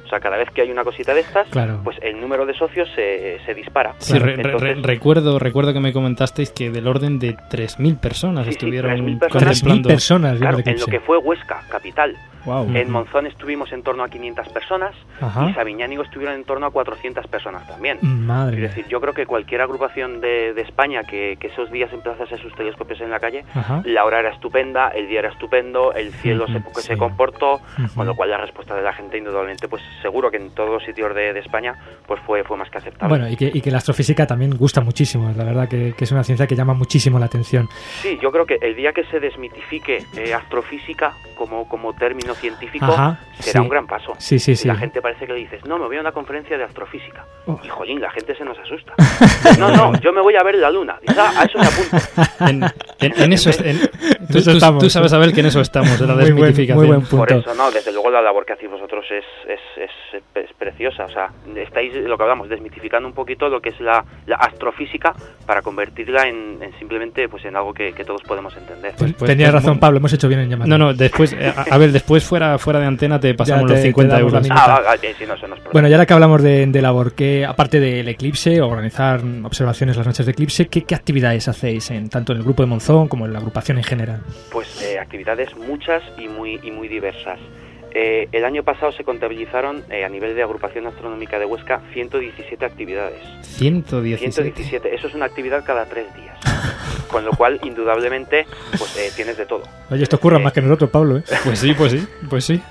O 0.10 0.12
sea, 0.12 0.20
cada 0.20 0.38
vez 0.38 0.50
que 0.50 0.64
hay 0.64 0.72
una 0.72 0.84
cosita 0.84 1.14
de 1.14 1.20
estas, 1.20 1.48
Claro. 1.50 1.82
pues 1.84 1.96
el 2.02 2.20
número 2.20 2.48
de 2.48 2.56
socios 2.56 2.90
se, 2.96 3.40
se 3.46 3.54
dispara. 3.54 3.94
Sí, 4.00 4.18
re- 4.18 4.36
re- 4.38 4.42
Entonces, 4.42 4.78
re- 4.78 4.82
recuerdo, 4.82 5.38
recuerdo 5.38 5.72
que 5.72 5.80
me 5.80 5.94
comentasteis 5.94 6.50
que 6.52 6.72
del 6.72 6.88
orden 6.88 7.20
de 7.20 7.36
3.000 7.38 8.00
personas 8.00 8.46
Sí, 8.46 8.54
sí, 8.54 8.58
estuvieron 8.58 8.92
3.000 8.92 9.20
personas. 9.20 9.62
contemplando. 9.62 9.90
3.000 9.90 9.92
personas 9.94 10.40
claro, 10.40 10.58
en 10.66 10.80
lo 10.80 10.86
que 10.88 11.00
fue 11.00 11.18
Huesca, 11.20 11.62
capital. 11.70 12.18
Guau. 12.46 12.74
En 12.74 12.90
Monzón 12.90 13.28
estuvimos 13.28 13.70
en 13.74 13.84
torno 13.84 14.02
a 14.02 14.08
500 14.08 14.48
personas 14.48 14.96
Ajá. 15.20 15.50
y 15.50 15.54
Sabiñánigo 15.54 16.04
estuvieron 16.04 16.36
en 16.36 16.46
torno 16.46 16.66
a 16.68 16.72
400 16.72 17.28
personas 17.28 17.68
también. 17.68 18.00
Madre 18.02 18.56
Es 18.56 18.62
decir, 18.64 18.88
yo 18.88 19.02
creo 19.02 19.14
que 19.14 19.26
cualquier 19.26 19.60
agrupación 19.62 20.22
de, 20.22 20.54
de 20.54 20.62
España 20.62 21.04
que, 21.04 21.36
que 21.38 21.48
esos 21.48 21.70
días 21.70 21.92
emplazase 21.92 22.38
sus 22.38 22.56
telescopios 22.56 23.02
en 23.02 23.12
la 23.12 23.20
calle, 23.20 23.44
Ajá. 23.54 23.82
la 23.84 24.06
hora 24.06 24.22
era 24.22 24.30
estupenda, 24.30 24.88
el 24.88 25.10
día 25.10 25.20
era 25.20 25.30
estupendo, 25.30 25.94
el 25.94 26.14
cielo 26.14 26.48
se, 26.48 26.54
que 26.64 26.82
sí. 26.82 26.88
se 26.88 26.98
comportó, 26.98 27.60
con 27.94 28.08
lo 28.08 28.16
cual 28.16 28.30
la 28.30 28.38
respuesta 28.38 28.74
de 28.74 28.84
la 28.84 28.94
gente 28.94 29.18
indudablemente, 29.18 29.68
pues 29.68 29.84
seguro 30.02 30.32
que 30.32 30.38
en 30.38 30.52
todos 30.52 30.70
los 30.70 30.84
sitios 30.84 31.14
de, 31.16 31.34
de 31.34 31.40
España, 31.40 31.76
pues 32.08 32.20
fue, 32.26 32.44
fue 32.44 32.58
más 32.58 32.70
que 32.70 32.78
aceptable. 32.78 33.10
Bueno, 33.18 33.30
y 33.30 33.36
que, 33.36 33.52
y 33.54 33.62
que 33.62 33.72
la 33.72 33.78
astrofísica 33.80 34.26
también 34.28 34.58
gusta 34.58 34.82
muchísimo. 34.82 35.32
La 35.36 35.44
verdad 35.44 35.68
que, 35.68 35.94
que 35.98 36.04
es 36.06 36.12
una 36.12 36.24
ciencia 36.24 36.48
que 36.48 36.56
llama 36.56 36.74
muchísimo 36.74 37.20
la 37.20 37.26
atención. 37.28 37.68
Sí, 38.02 38.18
yo 38.22 38.32
creo 38.32 38.46
que 38.46 38.58
el 38.62 38.76
día 38.76 38.94
que 38.94 39.04
se 39.06 39.20
desmitifique 39.20 40.06
eh, 40.18 40.34
astrofísica 40.34 41.14
como, 41.36 41.68
como 41.70 41.94
término 41.94 42.34
científico 42.36 42.86
Ajá, 42.86 43.20
será 43.40 43.54
sí. 43.54 43.60
un 43.60 43.70
gran 43.70 43.88
paso. 43.88 44.14
Sí, 44.18 44.40
sí, 44.40 44.52
Y 44.52 44.56
sí. 44.56 44.68
La 44.68 44.76
gente 44.76 45.02
parece 45.02 45.26
que 45.26 45.34
le 45.34 45.40
dices, 45.40 45.66
no, 45.66 45.78
me 45.80 45.86
voy 45.86 45.98
a 45.98 46.02
una 46.02 46.12
conferencia 46.12 46.58
de 46.58 46.64
astrofísica. 46.66 47.26
Oh. 47.46 47.60
Y 47.64 47.70
jolín, 47.70 48.02
la 48.02 48.12
gente 48.12 48.36
se 48.36 48.44
nos 48.44 48.58
asusta. 48.60 48.94
no, 49.60 49.72
no, 49.72 50.00
yo 50.02 50.12
me 50.12 50.22
voy 50.22 50.36
a 50.36 50.44
ver 50.44 50.56
la 50.56 50.70
luna. 50.70 50.98
Dices, 51.02 51.18
"Ah, 51.18 51.32
a 51.42 51.44
eso 51.46 51.58
me 51.58 51.66
apunto. 51.66 51.98
En, 52.40 52.64
en- 53.00 53.22
en 53.22 53.34
eso, 53.34 53.50
es- 53.50 53.60
en- 53.62 53.80
tú, 53.80 54.19
tú- 54.32 54.38
estamos. 54.38 54.84
tú 54.84 54.90
sabes, 54.90 55.14
Abel, 55.14 55.34
que 55.34 55.40
en 55.42 55.46
eso 55.48 55.62
estamos, 55.62 56.00
de 56.00 56.08
la 56.08 56.14
Muy 56.16 56.24
buen- 56.32 56.36
desmitificación. 56.36 56.78
muy 56.78 56.88
buen 56.88 57.02
punto. 57.02 57.18
Por 57.18 57.32
eso, 57.34 57.54
no, 57.56 57.72
desde 57.72 57.92
luego 57.92 58.10
la 58.10 58.22
labor 58.22 58.46
que 58.46 58.54
hacéis 58.54 58.72
vosotros 58.72 59.06
es, 59.12 59.26
es, 59.48 59.60
es, 59.84 60.22
es 60.36 60.54
preciosa. 60.60 61.06
O 61.06 61.10
sea, 61.10 61.30
estáis, 61.56 61.94
lo 61.96 62.18
que 62.18 62.24
hablamos, 62.24 62.50
desmitificando 62.50 63.08
un 63.08 63.16
poquito 63.16 63.50
lo 63.50 63.62
que 63.62 63.70
es 63.70 63.80
la, 63.80 64.04
la 64.28 64.36
astrofísica 64.36 65.14
para 65.46 65.62
convertirla 65.62 66.28
en, 66.28 66.62
en 66.62 66.78
simplemente 66.78 67.28
pues 67.30 67.46
en 67.46 67.56
algo 67.56 67.74
que, 67.74 67.94
que 67.94 68.04
todos 68.04 68.22
podemos 68.24 68.56
entender. 68.58 68.94
Pues- 68.98 69.14
pues- 69.14 69.30
Tenías 69.30 69.52
pues, 69.52 69.64
razón, 69.64 69.76
mu- 69.76 69.80
Pablo. 69.80 69.98
Hemos 69.98 70.14
hecho 70.14 70.28
bien 70.28 70.42
en 70.42 70.50
llamar. 70.50 70.68
No, 70.68 70.78
no, 70.78 70.94
después, 70.94 71.34
eh, 71.34 71.54
a, 71.56 71.62
a 71.74 71.78
ver, 71.78 71.92
después 71.92 72.24
fuera, 72.24 72.58
fuera 72.60 72.80
de 72.80 72.86
antena 72.86 73.20
te 73.20 73.34
pasamos 73.34 73.66
te- 73.68 73.72
los 73.74 73.82
te 73.82 73.88
50 73.88 74.14
damos 74.18 74.32
la 74.34 74.38
euros. 74.40 74.50
minuta. 74.50 74.76
Ah, 74.76 74.82
vale, 74.86 75.14
sí, 75.18 75.26
no, 75.28 75.34
eso 75.36 75.48
no. 75.48 75.56
Bueno, 75.72 75.88
y 75.88 75.94
ahora 75.94 76.06
que 76.06 76.14
hablamos 76.14 76.44
de, 76.44 76.66
de 76.68 76.82
labor, 76.82 77.14
que 77.14 77.46
aparte 77.46 77.80
del 77.80 78.08
eclipse, 78.10 78.62
organizar 78.62 79.22
observaciones 79.44 79.96
las 79.98 80.06
noches 80.06 80.26
de 80.26 80.32
eclipse, 80.34 80.68
¿qué, 80.68 80.84
qué 80.84 80.96
actividades 80.96 81.48
hacéis 81.48 81.90
en, 81.92 82.10
tanto 82.10 82.34
en 82.34 82.40
el 82.40 82.44
grupo 82.44 82.64
de 82.64 82.68
Monzón 82.68 83.08
como 83.08 83.26
en 83.26 83.34
la 83.34 83.40
agrupación 83.40 83.78
en 83.78 83.84
general? 83.84 84.22
Pues 84.52 84.82
eh, 84.84 85.00
actividades 85.00 85.56
muchas 85.56 86.04
y 86.18 86.28
muy, 86.28 86.60
y 86.64 86.72
muy 86.72 86.88
diversas. 86.88 87.40
Eh, 87.94 88.28
el 88.32 88.46
año 88.46 88.64
pasado 88.64 88.92
se 88.92 89.04
contabilizaron 89.04 89.84
eh, 89.90 90.06
a 90.06 90.10
nivel 90.10 90.36
de 90.36 90.44
agrupación 90.44 90.88
astronómica 90.88 91.40
de 91.40 91.46
Huesca 91.46 91.82
117 91.94 92.66
actividades. 92.66 93.22
117. 93.42 94.32
117, 94.32 94.96
eso 94.96 95.08
es 95.08 95.14
una 95.14 95.26
actividad 95.26 95.64
cada 95.66 95.86
tres 95.86 96.14
días. 96.16 96.38
Con 97.10 97.26
lo 97.26 97.32
cual, 97.32 97.60
indudablemente, 97.64 98.46
pues 98.78 98.96
eh, 98.98 99.12
tienes 99.16 99.38
de 99.38 99.46
todo. 99.46 99.64
Oye, 99.90 100.04
esto 100.04 100.18
ocurre 100.18 100.40
más 100.40 100.54
que 100.54 100.62
nosotros, 100.62 100.90
Pablo, 100.90 101.18
¿eh? 101.18 101.24
Pues 101.44 101.60
sí, 101.60 101.74
pues 101.74 101.92
sí, 101.92 102.08
pues 102.30 102.46
sí. 102.46 102.62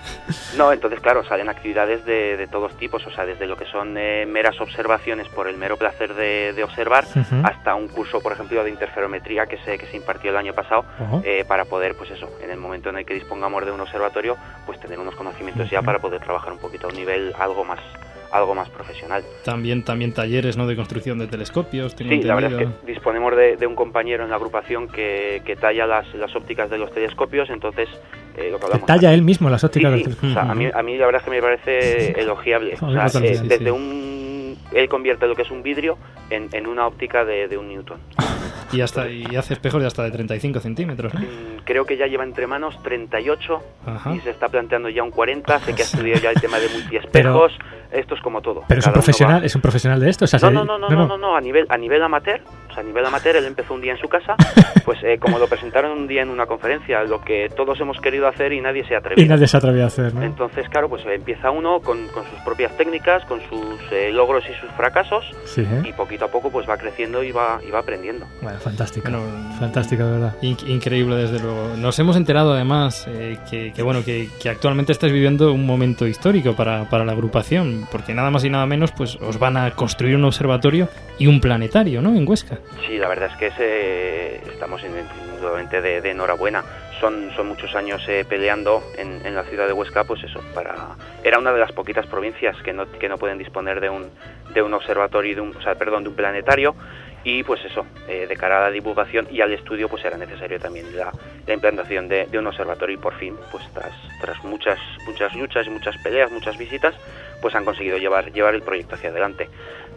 No, 0.56 0.72
entonces, 0.72 1.00
claro, 1.00 1.24
salen 1.24 1.48
actividades 1.48 2.04
de, 2.04 2.36
de 2.36 2.46
todos 2.46 2.76
tipos, 2.78 3.04
o 3.06 3.10
sea, 3.10 3.26
desde 3.26 3.46
lo 3.46 3.56
que 3.56 3.64
son 3.66 3.96
eh, 3.98 4.26
meras 4.26 4.60
observaciones 4.60 5.28
por 5.28 5.48
el 5.48 5.56
mero 5.56 5.76
placer 5.76 6.14
de, 6.14 6.52
de 6.52 6.64
observar, 6.64 7.04
hasta 7.42 7.74
un 7.74 7.88
curso, 7.88 8.20
por 8.20 8.32
ejemplo, 8.32 8.62
de 8.62 8.70
interferometría 8.70 9.46
que 9.46 9.58
se, 9.58 9.76
que 9.78 9.86
se 9.86 9.96
impartió 9.96 10.30
el 10.30 10.36
año 10.36 10.54
pasado, 10.54 10.84
eh, 11.24 11.44
para 11.46 11.64
poder, 11.64 11.94
pues 11.96 12.10
eso, 12.10 12.30
en 12.40 12.50
el 12.50 12.58
momento 12.58 12.90
en 12.90 12.98
el 12.98 13.06
que 13.06 13.14
dispongamos 13.14 13.64
de 13.64 13.72
un 13.72 13.80
observatorio, 13.80 14.36
pues 14.66 14.78
tener 14.78 14.98
unos 14.98 15.14
conocimientos 15.16 15.68
ya 15.70 15.82
para 15.82 15.98
poder 15.98 16.20
trabajar 16.20 16.52
un 16.52 16.58
poquito 16.58 16.86
a 16.86 16.90
un 16.90 16.96
nivel 16.96 17.32
algo 17.38 17.64
más 17.64 17.80
algo 18.32 18.54
más 18.54 18.68
profesional. 18.68 19.22
También, 19.44 19.82
también 19.84 20.12
talleres 20.12 20.56
¿no? 20.56 20.66
de 20.66 20.76
construcción 20.76 21.18
de 21.18 21.26
telescopios. 21.26 21.94
Tengo 21.96 22.10
Sí, 22.12 22.22
la 22.22 22.34
verdad 22.34 22.50
es 22.52 22.58
entendido. 22.58 22.80
que 22.84 22.92
disponemos 22.92 23.36
de, 23.36 23.56
de 23.56 23.66
un 23.66 23.74
compañero 23.74 24.24
en 24.24 24.30
la 24.30 24.36
agrupación 24.36 24.88
que, 24.88 25.42
que 25.44 25.56
talla 25.56 25.86
las, 25.86 26.12
las 26.14 26.34
ópticas 26.36 26.68
de 26.70 26.78
los 26.78 26.92
telescopios, 26.92 27.48
entonces 27.50 27.88
eh, 28.36 28.50
lo 28.50 28.58
que 28.58 28.66
hablamos 28.66 28.86
talla 28.86 29.12
él 29.14 29.22
mismo 29.22 29.48
las 29.50 29.64
ópticas 29.64 29.94
Sí, 29.94 30.02
del 30.04 30.12
sí, 30.14 30.26
o 30.26 30.32
sea, 30.32 30.42
a, 30.42 30.54
mí, 30.54 30.68
a 30.72 30.82
mí 30.82 30.96
la 30.98 31.06
verdad 31.06 31.20
es 31.20 31.24
que 31.24 31.30
me 31.30 31.40
parece 31.42 32.10
elogiable. 32.20 32.74
O 32.80 32.92
sea, 32.92 33.06
eh, 33.06 33.08
sí, 33.36 33.48
desde 33.48 33.58
sí. 33.64 33.70
un... 33.70 34.08
Él 34.72 34.86
convierte 34.90 35.26
lo 35.26 35.34
que 35.34 35.42
es 35.42 35.50
un 35.50 35.62
vidrio 35.62 35.96
en, 36.28 36.48
en 36.52 36.66
una 36.66 36.86
óptica 36.86 37.24
de, 37.24 37.48
de 37.48 37.56
un 37.56 37.68
newton. 37.68 37.98
Y, 38.70 38.82
hasta, 38.82 39.08
y 39.08 39.24
hace 39.34 39.54
espejos 39.54 39.80
de 39.80 39.86
hasta 39.86 40.02
de 40.02 40.10
35 40.10 40.60
centímetros. 40.60 41.14
Mm, 41.14 41.64
Creo 41.64 41.86
que 41.86 41.96
ya 41.96 42.06
lleva 42.06 42.22
entre 42.24 42.46
manos 42.46 42.78
38 42.82 43.62
Ajá. 43.86 44.14
y 44.14 44.20
se 44.20 44.28
está 44.28 44.50
planteando 44.50 44.90
ya 44.90 45.02
un 45.02 45.10
40. 45.10 45.60
Sé 45.60 45.74
que 45.74 45.80
ha 45.80 45.84
estudiado 45.86 46.20
ya 46.20 46.30
el 46.32 46.38
tema 46.38 46.58
de 46.58 46.68
multiespejos. 46.68 47.52
Esto 47.90 48.14
es 48.14 48.20
como 48.20 48.40
todo. 48.42 48.62
Pero 48.68 48.80
es 48.80 48.86
un 48.86 48.92
profesional, 48.92 49.44
es 49.44 49.54
un 49.54 49.62
profesional 49.62 49.98
de 50.00 50.10
esto. 50.10 50.24
O 50.26 50.28
sea, 50.28 50.38
No, 50.50 50.50
no, 50.50 50.64
no, 50.64 50.78
no, 50.78 50.88
no, 50.90 51.06
no, 51.08 51.18
no, 51.18 51.36
a 51.36 51.40
nivel, 51.40 51.66
a 51.70 51.76
nivel 51.78 52.02
amateur, 52.02 52.40
o 52.68 52.72
sea, 52.74 52.82
a 52.82 52.86
nivel 52.86 53.04
amateur, 53.06 53.36
él 53.36 53.44
empezó 53.46 53.74
un 53.74 53.80
día 53.80 53.92
en 53.92 53.98
su 53.98 54.08
casa, 54.08 54.36
pues 54.84 54.98
eh, 55.04 55.18
como 55.18 55.38
lo 55.38 55.46
presentaron 55.48 55.92
un 55.98 56.06
día 56.06 56.22
en 56.22 56.28
una 56.28 56.46
conferencia, 56.46 57.02
lo 57.04 57.20
que 57.22 57.48
todos 57.56 57.80
hemos 57.80 57.98
querido 58.00 58.28
hacer 58.28 58.52
y 58.52 58.60
nadie 58.60 58.86
se 58.86 58.94
ha 58.94 58.98
atrevido. 58.98 59.24
Y 59.24 59.28
nadie 59.28 59.46
se 59.46 59.56
atrevía 59.56 59.84
a 59.84 59.86
hacer, 59.86 60.14
¿no? 60.14 60.22
Entonces, 60.22 60.68
claro, 60.68 60.88
pues 60.88 61.04
empieza 61.06 61.50
uno 61.50 61.80
con, 61.80 62.06
con 62.08 62.24
sus 62.24 62.38
propias 62.44 62.76
técnicas, 62.76 63.24
con 63.24 63.40
sus 63.48 63.80
eh, 63.90 64.10
logros 64.12 64.44
y 64.48 64.52
sus 64.60 64.70
fracasos, 64.76 65.24
Sí, 65.44 65.62
¿eh? 65.62 65.82
y 65.88 65.92
poquito 65.94 66.26
a 66.26 66.28
poco 66.28 66.50
pues 66.50 66.68
va 66.68 66.76
creciendo 66.76 67.22
y 67.22 67.32
va, 67.32 67.60
y 67.66 67.70
va 67.70 67.78
aprendiendo. 67.80 68.26
Bueno, 68.42 68.58
fantástico. 68.58 69.08
Bueno, 69.10 69.24
fantástico, 69.58 70.04
de 70.04 70.10
verdad. 70.12 70.34
In- 70.42 70.56
increíble, 70.66 71.16
desde 71.16 71.38
luego. 71.40 71.70
Nos 71.78 71.98
hemos 71.98 72.16
enterado, 72.16 72.52
además, 72.52 73.06
eh, 73.08 73.38
que, 73.50 73.72
que, 73.72 73.82
bueno, 73.82 74.04
que, 74.04 74.28
que 74.42 74.50
actualmente 74.50 74.92
estáis 74.92 75.12
viviendo 75.12 75.52
un 75.52 75.64
momento 75.66 76.06
histórico 76.06 76.54
para, 76.54 76.84
para 76.90 77.04
la 77.04 77.12
agrupación, 77.12 77.77
porque 77.90 78.14
nada 78.14 78.30
más 78.30 78.44
y 78.44 78.50
nada 78.50 78.66
menos, 78.66 78.92
pues 78.92 79.16
os 79.16 79.38
van 79.38 79.56
a 79.56 79.70
construir 79.72 80.16
un 80.16 80.24
observatorio 80.24 80.88
y 81.18 81.26
un 81.26 81.40
planetario, 81.40 82.00
¿no? 82.02 82.14
En 82.14 82.28
Huesca. 82.28 82.58
Sí, 82.86 82.98
la 82.98 83.08
verdad 83.08 83.30
es 83.32 83.36
que 83.38 83.46
ese, 83.48 84.36
estamos 84.52 84.82
in- 84.82 84.90
indudablemente 85.34 85.80
de, 85.80 86.10
enhorabuena. 86.10 86.64
son, 87.00 87.30
son 87.36 87.46
muchos 87.48 87.74
años 87.76 88.02
eh, 88.08 88.24
peleando 88.28 88.82
en, 88.96 89.24
en 89.24 89.34
la 89.34 89.44
ciudad 89.44 89.66
de 89.66 89.72
Huesca, 89.72 90.04
pues 90.04 90.22
eso, 90.24 90.40
para 90.54 90.74
era 91.22 91.38
una 91.38 91.52
de 91.52 91.60
las 91.60 91.72
poquitas 91.72 92.06
provincias 92.06 92.56
que 92.62 92.72
no, 92.72 92.90
que 92.90 93.08
no 93.08 93.18
pueden 93.18 93.38
disponer 93.38 93.80
de 93.80 93.88
un, 93.90 94.06
de 94.54 94.62
un 94.62 94.74
observatorio, 94.74 95.34
de 95.36 95.40
un, 95.42 95.56
o 95.56 95.62
sea, 95.62 95.74
perdón, 95.76 96.02
de 96.04 96.08
un 96.10 96.16
planetario 96.16 96.74
y 97.24 97.42
pues 97.42 97.64
eso, 97.64 97.84
eh, 98.08 98.26
de 98.28 98.36
cara 98.36 98.58
a 98.58 98.62
la 98.62 98.70
divulgación 98.70 99.26
y 99.30 99.40
al 99.40 99.52
estudio 99.52 99.88
pues 99.88 100.04
era 100.04 100.16
necesario 100.16 100.58
también 100.58 100.96
la, 100.96 101.12
la 101.46 101.54
implantación 101.54 102.08
de, 102.08 102.26
de 102.26 102.38
un 102.38 102.46
observatorio 102.46 102.94
y 102.94 102.98
por 102.98 103.14
fin, 103.14 103.34
pues 103.50 103.64
tras, 103.74 103.92
tras 104.20 104.42
muchas, 104.44 104.78
muchas 105.06 105.34
luchas 105.34 105.66
y 105.66 105.70
muchas 105.70 105.96
peleas, 105.98 106.30
muchas 106.30 106.56
visitas, 106.56 106.94
pues 107.42 107.54
han 107.54 107.64
conseguido 107.64 107.98
llevar, 107.98 108.32
llevar 108.32 108.54
el 108.54 108.62
proyecto 108.62 108.94
hacia 108.94 109.10
adelante. 109.10 109.48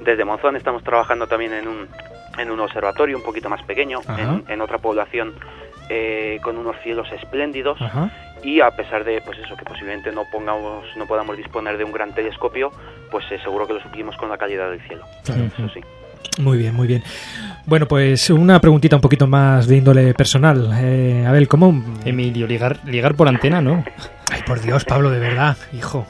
Desde 0.01 0.26
Monzón 0.26 0.55
estamos 0.55 0.84
trabajando 0.84 1.28
también 1.28 1.53
en 1.53 1.67
un, 1.67 1.88
en 2.38 2.51
un 2.51 2.59
observatorio 2.59 3.15
un 3.17 3.24
poquito 3.24 3.49
más 3.49 3.61
pequeño, 3.63 3.99
en, 4.17 4.43
en 4.47 4.61
otra 4.61 4.80
población 4.80 5.36
eh, 5.89 6.39
con 6.43 6.57
unos 6.57 6.76
cielos 6.84 7.11
espléndidos 7.11 7.82
Ajá. 7.82 8.09
y 8.43 8.61
a 8.61 8.72
pesar 8.72 9.03
de 9.03 9.22
pues 9.22 9.38
eso 9.39 9.55
que 9.57 9.65
posiblemente 9.65 10.11
no 10.11 10.24
pongamos 10.32 10.86
no 10.95 11.05
podamos 11.05 11.36
disponer 11.36 11.78
de 11.78 11.84
un 11.84 11.91
gran 11.91 12.13
telescopio 12.15 12.72
pues 13.09 13.26
eh, 13.32 13.39
seguro 13.43 13.67
que 13.67 13.74
lo 13.74 13.82
suplimos 13.82 14.15
con 14.15 14.30
la 14.30 14.38
calidad 14.38 14.69
del 14.69 14.80
cielo 14.88 15.03
Claro. 15.26 15.43
eso 15.43 15.69
sí 15.74 15.82
Muy 16.39 16.57
bien, 16.57 16.74
muy 16.76 16.88
bien. 16.88 17.03
Bueno, 17.65 17.88
pues 17.88 18.30
una 18.30 18.59
preguntita 18.59 18.95
un 18.95 19.01
poquito 19.01 19.28
más 19.28 19.67
de 19.67 19.78
índole 19.78 20.13
personal. 20.13 20.72
Eh, 20.82 21.26
Abel, 21.28 21.47
¿cómo...? 21.47 21.84
Emilio, 22.05 22.47
ligar, 22.47 22.80
ligar 22.86 23.15
por 23.15 23.28
antena, 23.28 23.61
¿no? 23.61 23.84
Ay, 24.32 24.41
por 24.45 24.59
Dios, 24.61 24.84
Pablo, 24.86 25.09
de 25.11 25.19
verdad, 25.19 25.55
hijo. 25.74 26.05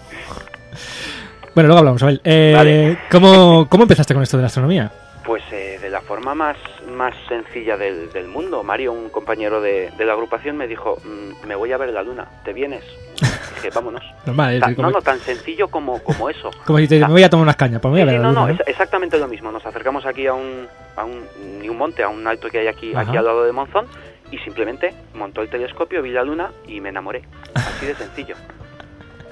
Bueno, 1.54 1.68
luego 1.68 1.80
hablamos, 1.80 2.02
Abel. 2.04 2.22
Eh, 2.24 2.54
Vale. 2.56 2.98
¿cómo, 3.12 3.68
¿Cómo 3.70 3.84
empezaste 3.84 4.14
con 4.14 4.24
esto 4.24 4.38
de 4.38 4.42
la 4.42 4.48
astronomía? 4.48 4.92
pues 5.24 5.44
eh, 5.52 5.78
de 5.80 5.90
la 5.92 6.02
forma 6.02 6.34
más 6.34 6.58
más 6.98 7.14
sencilla 7.30 7.78
del, 7.78 8.12
del 8.12 8.28
mundo 8.28 8.64
Mario 8.64 8.92
un 8.92 9.10
compañero 9.10 9.62
de, 9.62 9.92
de 9.96 10.04
la 10.04 10.14
agrupación 10.14 10.58
me 10.58 10.68
dijo 10.68 10.98
"Mm, 11.06 11.48
me 11.48 11.54
voy 11.56 11.72
a 11.72 11.78
ver 11.78 11.90
la 11.90 12.02
luna 12.02 12.26
te 12.44 12.54
vienes 12.54 12.84
dije 13.56 13.70
vámonos 13.74 14.04
Normal, 14.26 14.54
es 14.56 14.60
Ta- 14.62 14.76
como- 14.76 14.88
no 14.90 14.94
no 14.96 15.02
tan 15.02 15.20
sencillo 15.20 15.68
como 15.68 16.02
como 16.04 16.30
eso 16.30 16.50
Como 16.66 16.80
si 16.80 16.88
te 16.88 17.00
me 17.00 17.08
voy 17.08 17.24
a 17.24 17.30
tomar 17.30 17.44
unas 17.44 17.56
cañas, 17.56 17.82
pues 17.82 17.92
me 17.94 18.00
voy 18.00 18.02
a 18.02 18.04
Sí, 18.04 18.12
ver 18.12 18.16
sí, 18.22 18.22
la 18.28 18.32
no, 18.34 18.48
no, 18.48 18.54
es 18.54 18.60
exactamente 18.68 19.18
lo 19.18 19.28
mismo. 19.28 19.52
Nos 19.52 19.66
acercamos 19.66 20.06
aquí 20.06 20.28
a 20.28 20.34
un, 20.34 20.68
a 20.96 21.04
un, 21.06 21.24
ni 21.60 21.70
un 21.70 21.78
monte, 21.78 22.04
a 22.04 22.10
un 22.10 22.26
alto 22.28 22.50
que 22.50 22.60
hay 22.60 22.68
aquí, 22.68 22.92
Ajá. 22.94 23.02
aquí 23.08 23.18
al 23.18 23.26
lado 23.26 23.44
de 23.44 23.52
Monzón, 23.52 23.86
y 24.32 24.38
simplemente 24.40 24.94
montó 25.14 25.42
el 25.42 25.50
telescopio, 25.50 26.02
vi 26.02 26.12
la 26.12 26.24
luna 26.24 26.52
y 26.68 26.80
me 26.82 26.90
enamoré. 26.90 27.22
Así 27.56 27.86
de 27.86 27.96
sencillo. 27.96 28.36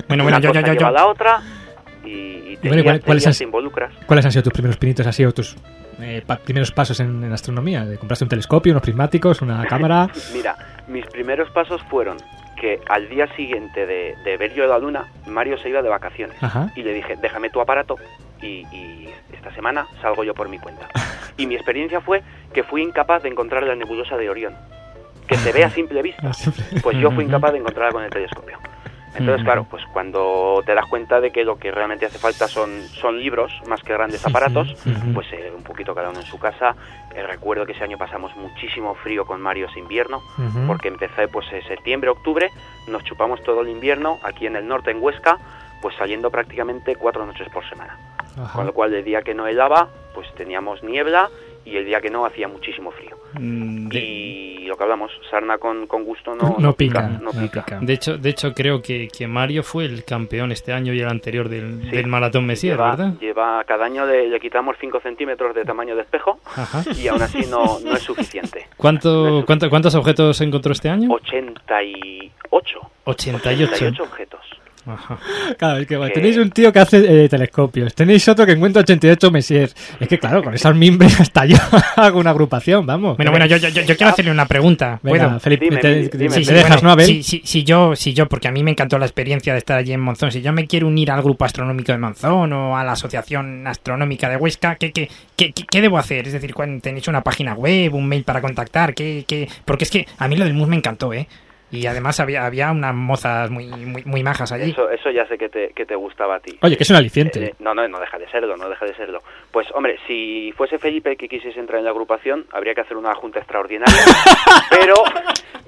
Bueno, 0.08 0.24
bueno, 0.24 0.40
yo, 0.40 0.46
yo, 0.46 0.50
cosa 0.54 0.62
yo, 0.62 0.74
lleva 0.74 0.88
a 0.88 0.92
yo. 0.92 0.98
la 0.98 1.06
otra 1.06 1.42
y, 2.04 2.10
y 2.10 2.58
te, 2.58 2.68
bueno, 2.68 2.82
¿y 2.82 2.84
guías, 2.84 3.00
cuál- 3.00 3.02
cuáles 3.02 3.38
te 3.38 3.44
involucras. 3.44 3.94
¿Cuáles 4.08 4.26
han 4.26 4.32
sido 4.32 4.42
tus 4.44 4.54
primeros 4.54 4.78
pinitos 4.78 5.06
así 5.06 5.24
o 5.24 5.32
tus 5.32 5.56
eh, 6.02 6.24
pa- 6.26 6.38
primeros 6.38 6.72
pasos 6.72 7.00
en, 7.00 7.24
en 7.24 7.32
astronomía? 7.32 7.86
¿De 7.86 7.98
¿Compraste 8.00 8.26
un 8.26 8.30
telescopio, 8.30 8.74
unos 8.74 8.82
prismáticos, 8.82 9.42
una 9.44 9.64
cámara? 9.68 10.10
Mira, 10.34 10.56
mis 10.88 11.06
primeros 11.06 11.52
pasos 11.52 11.80
fueron 11.92 12.18
que 12.60 12.80
al 12.88 13.10
día 13.10 13.28
siguiente 13.36 13.86
de, 13.86 14.16
de 14.24 14.38
ver 14.38 14.54
yo 14.54 14.68
la 14.68 14.78
luna, 14.78 15.06
Mario 15.26 15.58
se 15.58 15.70
iba 15.70 15.82
de 15.82 15.90
vacaciones. 15.90 16.42
Ajá. 16.42 16.72
Y 16.76 16.84
le 16.84 16.94
dije, 16.94 17.16
déjame 17.22 17.50
tu 17.50 17.62
aparato 17.62 17.96
y, 18.42 18.66
y 18.72 19.10
esta 19.34 19.54
semana 19.56 19.88
salgo 20.02 20.24
yo 20.24 20.34
por 20.34 20.50
mi 20.50 20.60
cuenta. 20.60 20.88
Y 21.38 21.48
mi 21.48 21.56
experiencia 21.56 22.02
fue 22.02 22.22
que 22.54 22.64
fui 22.64 22.82
incapaz 22.82 23.24
de 23.24 23.30
encontrar 23.30 23.64
la 23.64 23.74
nebulosa 23.74 24.18
de 24.18 24.30
Orión, 24.30 24.54
que 25.26 25.38
se 25.38 25.54
ve 25.54 25.64
a 25.64 25.70
simple 25.70 26.02
vista. 26.02 26.32
Pues 26.84 26.98
yo 26.98 27.12
fui 27.12 27.24
incapaz 27.24 27.54
de 27.54 27.60
encontrarla 27.60 27.94
con 27.94 28.04
el 28.04 28.10
telescopio. 28.10 28.58
Entonces, 29.20 29.44
claro, 29.44 29.66
pues 29.66 29.84
cuando 29.92 30.64
te 30.66 30.74
das 30.74 30.86
cuenta 30.86 31.20
de 31.22 31.32
que 31.32 31.44
lo 31.44 31.58
que 31.58 31.72
realmente 31.72 32.06
hace 32.06 32.18
falta 32.18 32.48
son, 32.48 32.82
son 32.88 33.20
libros 33.20 33.52
más 33.68 33.82
que 33.84 33.94
grandes 33.94 34.26
aparatos, 34.26 34.76
pues 35.14 35.28
eh, 35.34 35.52
un 35.56 35.64
poquito 35.64 35.94
cada 35.94 36.10
uno 36.10 36.20
en 36.20 36.26
su 36.26 36.40
casa. 36.40 36.76
Eh, 37.14 37.24
recuerdo 37.24 37.66
que 37.66 37.74
ese 37.74 37.84
año 37.84 37.98
pasamos 37.98 38.36
muchísimo 38.36 38.96
frío 38.96 39.26
con 39.26 39.42
Mario 39.42 39.68
ese 39.68 39.80
invierno, 39.80 40.22
porque 40.68 40.88
empecé 40.88 41.28
pues 41.28 41.52
en 41.52 41.64
septiembre, 41.64 42.10
octubre, 42.10 42.50
nos 42.88 43.04
chupamos 43.04 43.44
todo 43.44 43.62
el 43.62 43.70
invierno 43.70 44.20
aquí 44.24 44.46
en 44.48 44.56
el 44.56 44.68
norte, 44.68 44.92
en 44.92 45.02
Huesca, 45.02 45.38
pues 45.82 45.96
saliendo 45.96 46.30
prácticamente 46.30 46.96
cuatro 46.96 47.26
noches 47.26 47.50
por 47.50 47.68
semana. 47.68 47.98
Con 48.54 48.66
lo 48.66 48.74
cual 48.74 48.94
el 48.94 49.04
día 49.04 49.22
que 49.22 49.34
no 49.34 49.48
helaba, 49.48 49.90
pues 50.14 50.34
teníamos 50.36 50.82
niebla 50.84 51.30
y 51.66 51.76
el 51.78 51.86
día 51.86 52.00
que 52.02 52.10
no 52.10 52.26
hacía 52.26 52.48
muchísimo 52.48 52.92
frío. 52.92 53.16
Mm, 53.34 53.88
de- 53.90 54.00
Y 54.00 54.66
lo 54.70 54.78
que 54.78 54.84
hablamos, 54.84 55.12
sarna 55.32 55.58
con, 55.58 55.88
con 55.88 56.04
gusto 56.04 56.36
no, 56.36 56.56
No 56.60 56.74
pica, 56.74 57.02
no 57.08 57.32
no 57.32 57.42
pica. 57.42 57.66
De 57.82 57.94
hecho, 57.94 58.18
de 58.18 58.30
hecho 58.30 58.54
creo 58.54 58.82
que, 58.84 59.08
que 59.08 59.28
Mario 59.28 59.64
fue 59.64 59.86
el 59.86 60.04
campeón 60.06 60.52
este 60.52 60.74
año 60.74 60.94
y 60.94 61.00
el 61.02 61.08
anterior 61.08 61.50
del, 61.50 61.82
Sí. 61.84 61.90
del 61.90 62.08
maratón 62.08 62.46
Messier, 62.46 62.74
lleva, 62.78 62.90
¿verdad? 62.96 63.14
lleva- 63.20 63.64
cada 63.66 63.86
año 63.86 64.06
le, 64.06 64.28
le 64.30 64.40
quitamos 64.40 64.76
5 64.80 65.00
centímetros 65.02 65.56
de 65.56 65.66
tamaño 65.66 65.96
de 65.96 66.04
espejo 66.04 66.40
Ajá. 66.56 66.84
y 66.96 67.08
aún 67.08 67.22
así 67.22 67.46
no, 67.50 67.80
no 67.80 67.94
es 67.94 68.04
suficiente. 68.04 68.68
¿Cuánto, 68.78 69.44
cuánto- 69.48 69.70
¿Cuántos 69.70 69.96
objetos 69.96 70.40
encontró 70.42 70.72
este 70.72 70.90
año? 70.90 71.10
88. 71.12 72.80
88. 73.06 73.74
88 73.74 74.04
objetos. 74.04 74.40
Ajá. 74.86 75.20
Claro, 75.58 75.80
es 75.80 75.88
que 75.88 75.98
bueno, 75.98 76.12
Que- 76.14 76.20
tenéis 76.20 76.38
un 76.38 76.50
tío 76.52 76.72
que 76.74 76.80
hace 76.80 77.26
eh, 77.26 77.30
telescopios, 77.30 77.94
tenéis 77.94 78.28
otro 78.28 78.46
que 78.46 78.54
encuentra 78.54 78.82
88 78.82 79.30
Messier. 79.32 79.70
Es 80.00 80.08
que 80.08 80.18
claro, 80.18 80.42
con 80.44 80.54
esas 80.54 80.76
mimbres 80.76 81.20
hasta 81.20 81.46
yo 81.46 81.58
hago 81.96 82.20
una 82.20 82.30
agrupación, 82.32 82.86
vamos. 82.86 83.18
Bueno, 83.18 83.32
bueno, 83.32 83.46
yo, 83.46 83.58
yo, 83.58 83.70
yo, 83.70 83.84
quiero 83.86 84.08
hacerle 84.12 84.32
una 84.32 84.46
pregunta. 84.48 85.00
Venga, 85.04 85.26
¿Puedo? 85.28 85.40
Felipe, 85.40 85.66
Dime, 85.66 85.78
te- 85.82 85.96
dime, 85.96 86.08
te- 86.10 86.18
dime. 86.18 86.30
¿me 86.30 86.36
Sí, 86.38 86.46
sí, 86.46 86.54
dejas, 86.54 86.70
bueno, 86.70 86.82
no, 86.88 86.92
Abel? 86.94 87.06
sí, 87.06 87.24
sí, 87.24 87.42
sí, 87.44 87.64
yo, 87.64 87.96
sí, 87.96 88.14
yo, 88.14 88.28
porque 88.28 88.48
a 88.48 88.52
mí 88.52 88.64
me 88.64 88.72
encantó 88.72 88.98
la 88.98 89.06
experiencia 89.06 89.54
de 89.54 89.60
estar 89.60 89.78
allí 89.78 89.92
en 89.94 90.00
Monzón. 90.00 90.32
Si 90.32 90.42
yo 90.42 90.54
me 90.54 90.66
quiero 90.66 90.88
unir 90.88 91.12
al 91.12 91.22
Grupo 91.22 91.46
Astronómico 91.46 91.92
de 91.92 91.98
Monzón 91.98 92.52
o 92.54 92.78
a 92.78 92.84
la 92.84 92.94
Asociación 92.94 93.68
Astronómica 93.68 94.30
de 94.30 94.38
Huesca, 94.38 94.76
¿qué, 94.76 94.92
qué, 94.92 95.10
qué, 95.36 95.52
qué- 95.52 95.66
qué 95.70 95.82
debo 95.82 95.98
hacer? 95.98 96.26
Es 96.28 96.34
decir, 96.34 96.54
¿cuán- 96.54 96.82
¿tenéis 96.82 97.08
una 97.08 97.22
página 97.22 97.54
web, 97.54 97.94
un 97.94 98.08
mail 98.08 98.24
para 98.24 98.42
contactar? 98.42 98.94
¿Qué, 98.96 99.26
qué? 99.28 99.48
Porque 99.66 99.84
es 99.84 99.92
que 99.92 100.08
a 100.18 100.28
mí 100.28 100.36
lo 100.36 100.46
del 100.46 100.54
MUS 100.54 100.68
me 100.70 100.76
encantó, 100.78 101.14
¿eh? 101.14 101.28
Y 101.72 101.86
además 101.86 102.20
había, 102.20 102.46
había 102.46 102.72
unas 102.72 102.96
mozas 102.96 103.50
muy, 103.52 103.68
muy, 103.68 104.04
muy 104.06 104.24
majas 104.24 104.52
allí. 104.52 104.72
Eso, 104.72 104.90
eso 104.90 105.12
ya 105.12 105.28
sé 105.28 105.38
que 105.38 105.50
te, 105.50 105.70
que 105.74 105.86
te 105.86 105.96
gustaba 105.96 106.36
a 106.36 106.40
ti. 106.40 106.58
Oye, 106.62 106.76
que 106.78 106.84
es 106.84 106.90
un 106.90 106.96
aliciente. 106.96 107.44
Eh, 107.44 107.56
no, 107.60 107.76
no, 107.76 107.88
no 107.88 108.00
deja 108.00 108.18
de 108.18 108.28
serlo, 108.30 108.58
no 108.58 108.68
deja 108.70 108.86
de 108.86 108.96
serlo. 108.96 109.22
Pues, 109.52 109.68
hombre, 109.74 109.98
si 110.08 110.52
fuese 110.58 110.80
Felipe 110.80 111.12
el 111.12 111.18
que 111.18 111.28
quisiese 111.30 111.60
entrar 111.60 111.80
en 111.80 111.86
la 111.86 111.92
agrupación, 111.92 112.46
habría 112.52 112.74
que 112.74 112.82
hacer 112.82 112.98
una 112.98 113.14
junta 113.16 113.40
extraordinaria. 113.40 113.94
pero, 114.70 114.96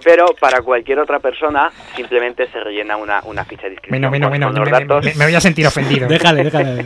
pero 0.03 0.25
para 0.39 0.61
cualquier 0.61 0.99
otra 0.99 1.19
persona, 1.19 1.71
simplemente 1.95 2.47
se 2.47 2.59
rellena 2.59 2.97
una, 2.97 3.21
una 3.25 3.45
ficha 3.45 3.67
de 3.67 3.73
inscripción 3.73 4.01
Bueno, 4.01 4.09
bueno, 4.09 4.25
con, 4.25 4.31
bueno, 4.31 4.45
con 4.47 4.53
me, 4.53 4.59
los 4.59 4.71
me- 4.71 4.85
datos. 4.87 5.05
me- 5.05 5.13
me 5.15 5.25
voy 5.25 5.35
a 5.35 5.41
sentir 5.41 5.67
ofendido. 5.67 6.07
Déjale, 6.09 6.43
déjale. 6.43 6.85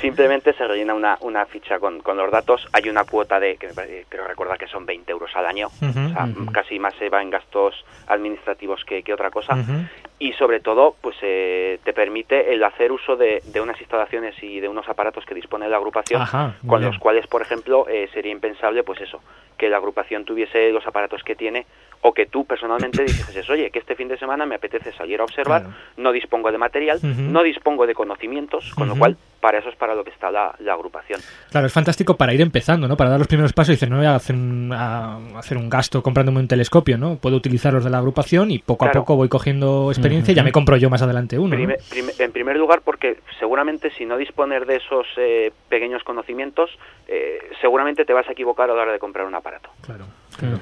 Simplemente 0.00 0.52
se 0.54 0.66
rellena 0.66 0.94
una, 0.94 1.16
una 1.20 1.46
ficha 1.46 1.78
con, 1.78 2.00
con 2.00 2.16
los 2.16 2.30
datos. 2.30 2.66
Hay 2.72 2.88
una 2.88 3.04
cuota 3.04 3.38
de, 3.38 3.56
que 3.56 3.68
me 3.68 3.74
parece, 3.74 4.06
creo 4.08 4.26
recordar 4.26 4.58
que 4.58 4.66
son 4.66 4.84
20 4.86 5.10
euros 5.12 5.30
al 5.36 5.46
año. 5.46 5.68
O 5.68 5.92
sea, 5.92 6.28
casi 6.52 6.78
más 6.78 6.94
se 6.98 7.08
va 7.08 7.22
en 7.22 7.30
gastos 7.30 7.74
administrativos 8.08 8.39
que, 8.84 9.02
que 9.02 9.12
otra 9.12 9.30
cosa. 9.30 9.54
Ujú. 9.54 9.84
Y 10.22 10.34
sobre 10.34 10.60
todo, 10.60 10.94
pues 11.00 11.16
eh, 11.22 11.80
te 11.82 11.94
permite 11.94 12.52
el 12.52 12.62
hacer 12.62 12.92
uso 12.92 13.16
de, 13.16 13.42
de 13.46 13.60
unas 13.60 13.80
instalaciones 13.80 14.34
y 14.42 14.60
de 14.60 14.68
unos 14.68 14.86
aparatos 14.86 15.24
que 15.24 15.34
dispone 15.34 15.66
la 15.66 15.78
agrupación, 15.78 16.20
Ajá, 16.20 16.56
con 16.66 16.78
bien. 16.80 16.90
los 16.92 17.00
cuales, 17.00 17.26
por 17.26 17.40
ejemplo, 17.40 17.86
eh, 17.88 18.06
sería 18.12 18.30
impensable, 18.30 18.82
pues 18.82 19.00
eso, 19.00 19.22
que 19.56 19.70
la 19.70 19.78
agrupación 19.78 20.26
tuviese 20.26 20.70
los 20.72 20.86
aparatos 20.86 21.22
que 21.24 21.34
tiene 21.34 21.64
o 22.02 22.12
que 22.14 22.24
tú 22.26 22.44
personalmente 22.46 23.02
dices, 23.02 23.48
oye, 23.50 23.70
que 23.70 23.78
este 23.78 23.94
fin 23.94 24.08
de 24.08 24.16
semana 24.18 24.46
me 24.46 24.54
apetece 24.54 24.90
salir 24.92 25.20
a 25.20 25.24
observar, 25.24 25.62
Claro. 25.62 25.76
no 25.98 26.12
dispongo 26.12 26.50
de 26.52 26.56
material, 26.56 26.98
no 27.02 27.42
dispongo 27.42 27.86
de 27.86 27.94
conocimientos, 27.94 28.72
con 28.74 28.88
lo 28.88 28.96
cual 28.96 29.16
para 29.40 29.58
eso 29.58 29.68
es 29.70 29.76
para 29.76 29.94
lo 29.94 30.02
que 30.04 30.10
está 30.10 30.30
la, 30.30 30.54
la 30.60 30.72
agrupación. 30.74 31.20
Claro, 31.50 31.66
es 31.66 31.72
fantástico 31.74 32.16
para 32.16 32.32
ir 32.34 32.40
empezando, 32.40 32.88
¿no? 32.88 32.96
Para 32.96 33.10
dar 33.10 33.18
los 33.18 33.28
primeros 33.28 33.52
pasos 33.52 33.70
y 33.70 33.72
decir, 33.72 33.90
no 33.90 33.98
voy 33.98 34.06
a 34.06 34.14
hacer 34.14 34.34
un, 34.34 34.70
a 34.72 35.18
hacer 35.38 35.58
un 35.58 35.68
gasto 35.68 36.02
comprándome 36.02 36.40
un 36.40 36.48
telescopio, 36.48 36.96
¿no? 36.96 37.16
Puedo 37.16 37.36
utilizar 37.36 37.72
los 37.74 37.84
de 37.84 37.90
la 37.90 37.98
agrupación 37.98 38.50
y 38.50 38.58
poco 38.60 38.86
a 38.86 38.92
poco 38.92 39.16
voy 39.16 39.28
cogiendo 39.28 39.90
experiencia 39.90 40.09
ya 40.34 40.42
me 40.42 40.52
compro 40.52 40.76
yo 40.76 40.90
más 40.90 41.02
adelante 41.02 41.38
uno. 41.38 41.48
¿no? 41.50 41.56
Prime- 41.56 41.76
prime- 41.88 42.12
en 42.18 42.32
primer 42.32 42.56
lugar, 42.56 42.82
porque 42.84 43.18
seguramente 43.38 43.90
si 43.92 44.04
no 44.06 44.16
disponer 44.16 44.66
de 44.66 44.76
esos 44.76 45.06
eh, 45.16 45.52
pequeños 45.68 46.02
conocimientos, 46.04 46.70
eh, 47.08 47.38
seguramente 47.60 48.04
te 48.04 48.12
vas 48.12 48.28
a 48.28 48.32
equivocar 48.32 48.70
a 48.70 48.74
la 48.74 48.82
hora 48.82 48.92
de 48.92 48.98
comprar 48.98 49.26
un 49.26 49.34
aparato. 49.34 49.70
Claro. 49.82 50.04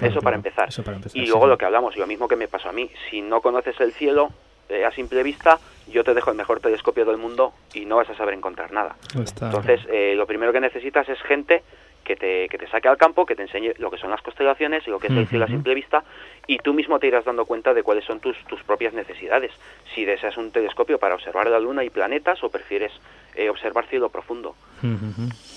Eso 0.02 0.20
para 0.20 0.36
empezar. 0.36 0.68
Eso 0.68 0.82
para 0.82 0.96
empezar, 0.96 1.16
y 1.20 1.26
luego 1.26 1.44
sí. 1.44 1.48
lo 1.50 1.58
que 1.58 1.64
hablamos, 1.64 1.94
y 1.96 2.00
lo 2.00 2.06
mismo 2.06 2.26
que 2.26 2.36
me 2.36 2.48
pasó 2.48 2.68
a 2.68 2.72
mí, 2.72 2.90
si 3.10 3.20
no 3.20 3.40
conoces 3.40 3.78
el 3.80 3.92
cielo 3.92 4.30
eh, 4.68 4.84
a 4.84 4.90
simple 4.90 5.22
vista, 5.22 5.58
yo 5.88 6.02
te 6.04 6.14
dejo 6.14 6.30
el 6.30 6.36
mejor 6.36 6.60
telescopio 6.60 7.04
del 7.04 7.16
mundo 7.16 7.52
y 7.74 7.84
no 7.86 7.96
vas 7.96 8.10
a 8.10 8.14
saber 8.16 8.34
encontrar 8.34 8.72
nada. 8.72 8.96
Está- 9.22 9.46
Entonces, 9.46 9.80
eh, 9.90 10.14
lo 10.16 10.26
primero 10.26 10.52
que 10.52 10.60
necesitas 10.60 11.08
es 11.08 11.20
gente 11.22 11.62
que 12.08 12.16
te, 12.16 12.48
que 12.48 12.56
te 12.56 12.66
saque 12.68 12.88
al 12.88 12.96
campo, 12.96 13.26
que 13.26 13.36
te 13.36 13.42
enseñe 13.42 13.74
lo 13.76 13.90
que 13.90 13.98
son 13.98 14.10
las 14.10 14.22
constelaciones 14.22 14.82
y 14.86 14.90
lo 14.90 14.98
que 14.98 15.08
es 15.08 15.12
el 15.12 15.26
cielo 15.26 15.44
a 15.44 15.48
simple 15.48 15.74
vista, 15.74 16.02
y 16.46 16.56
tú 16.56 16.72
mismo 16.72 16.98
te 16.98 17.06
irás 17.06 17.26
dando 17.26 17.44
cuenta 17.44 17.74
de 17.74 17.82
cuáles 17.82 18.06
son 18.06 18.18
tus, 18.18 18.34
tus 18.46 18.62
propias 18.62 18.94
necesidades. 18.94 19.52
Si 19.94 20.06
deseas 20.06 20.38
un 20.38 20.50
telescopio 20.50 20.98
para 20.98 21.14
observar 21.14 21.48
la 21.48 21.60
luna 21.60 21.84
y 21.84 21.90
planetas 21.90 22.42
o 22.42 22.48
prefieres 22.48 22.92
eh, 23.38 23.48
observar 23.48 23.86
cielo 23.88 24.08
profundo. 24.10 24.54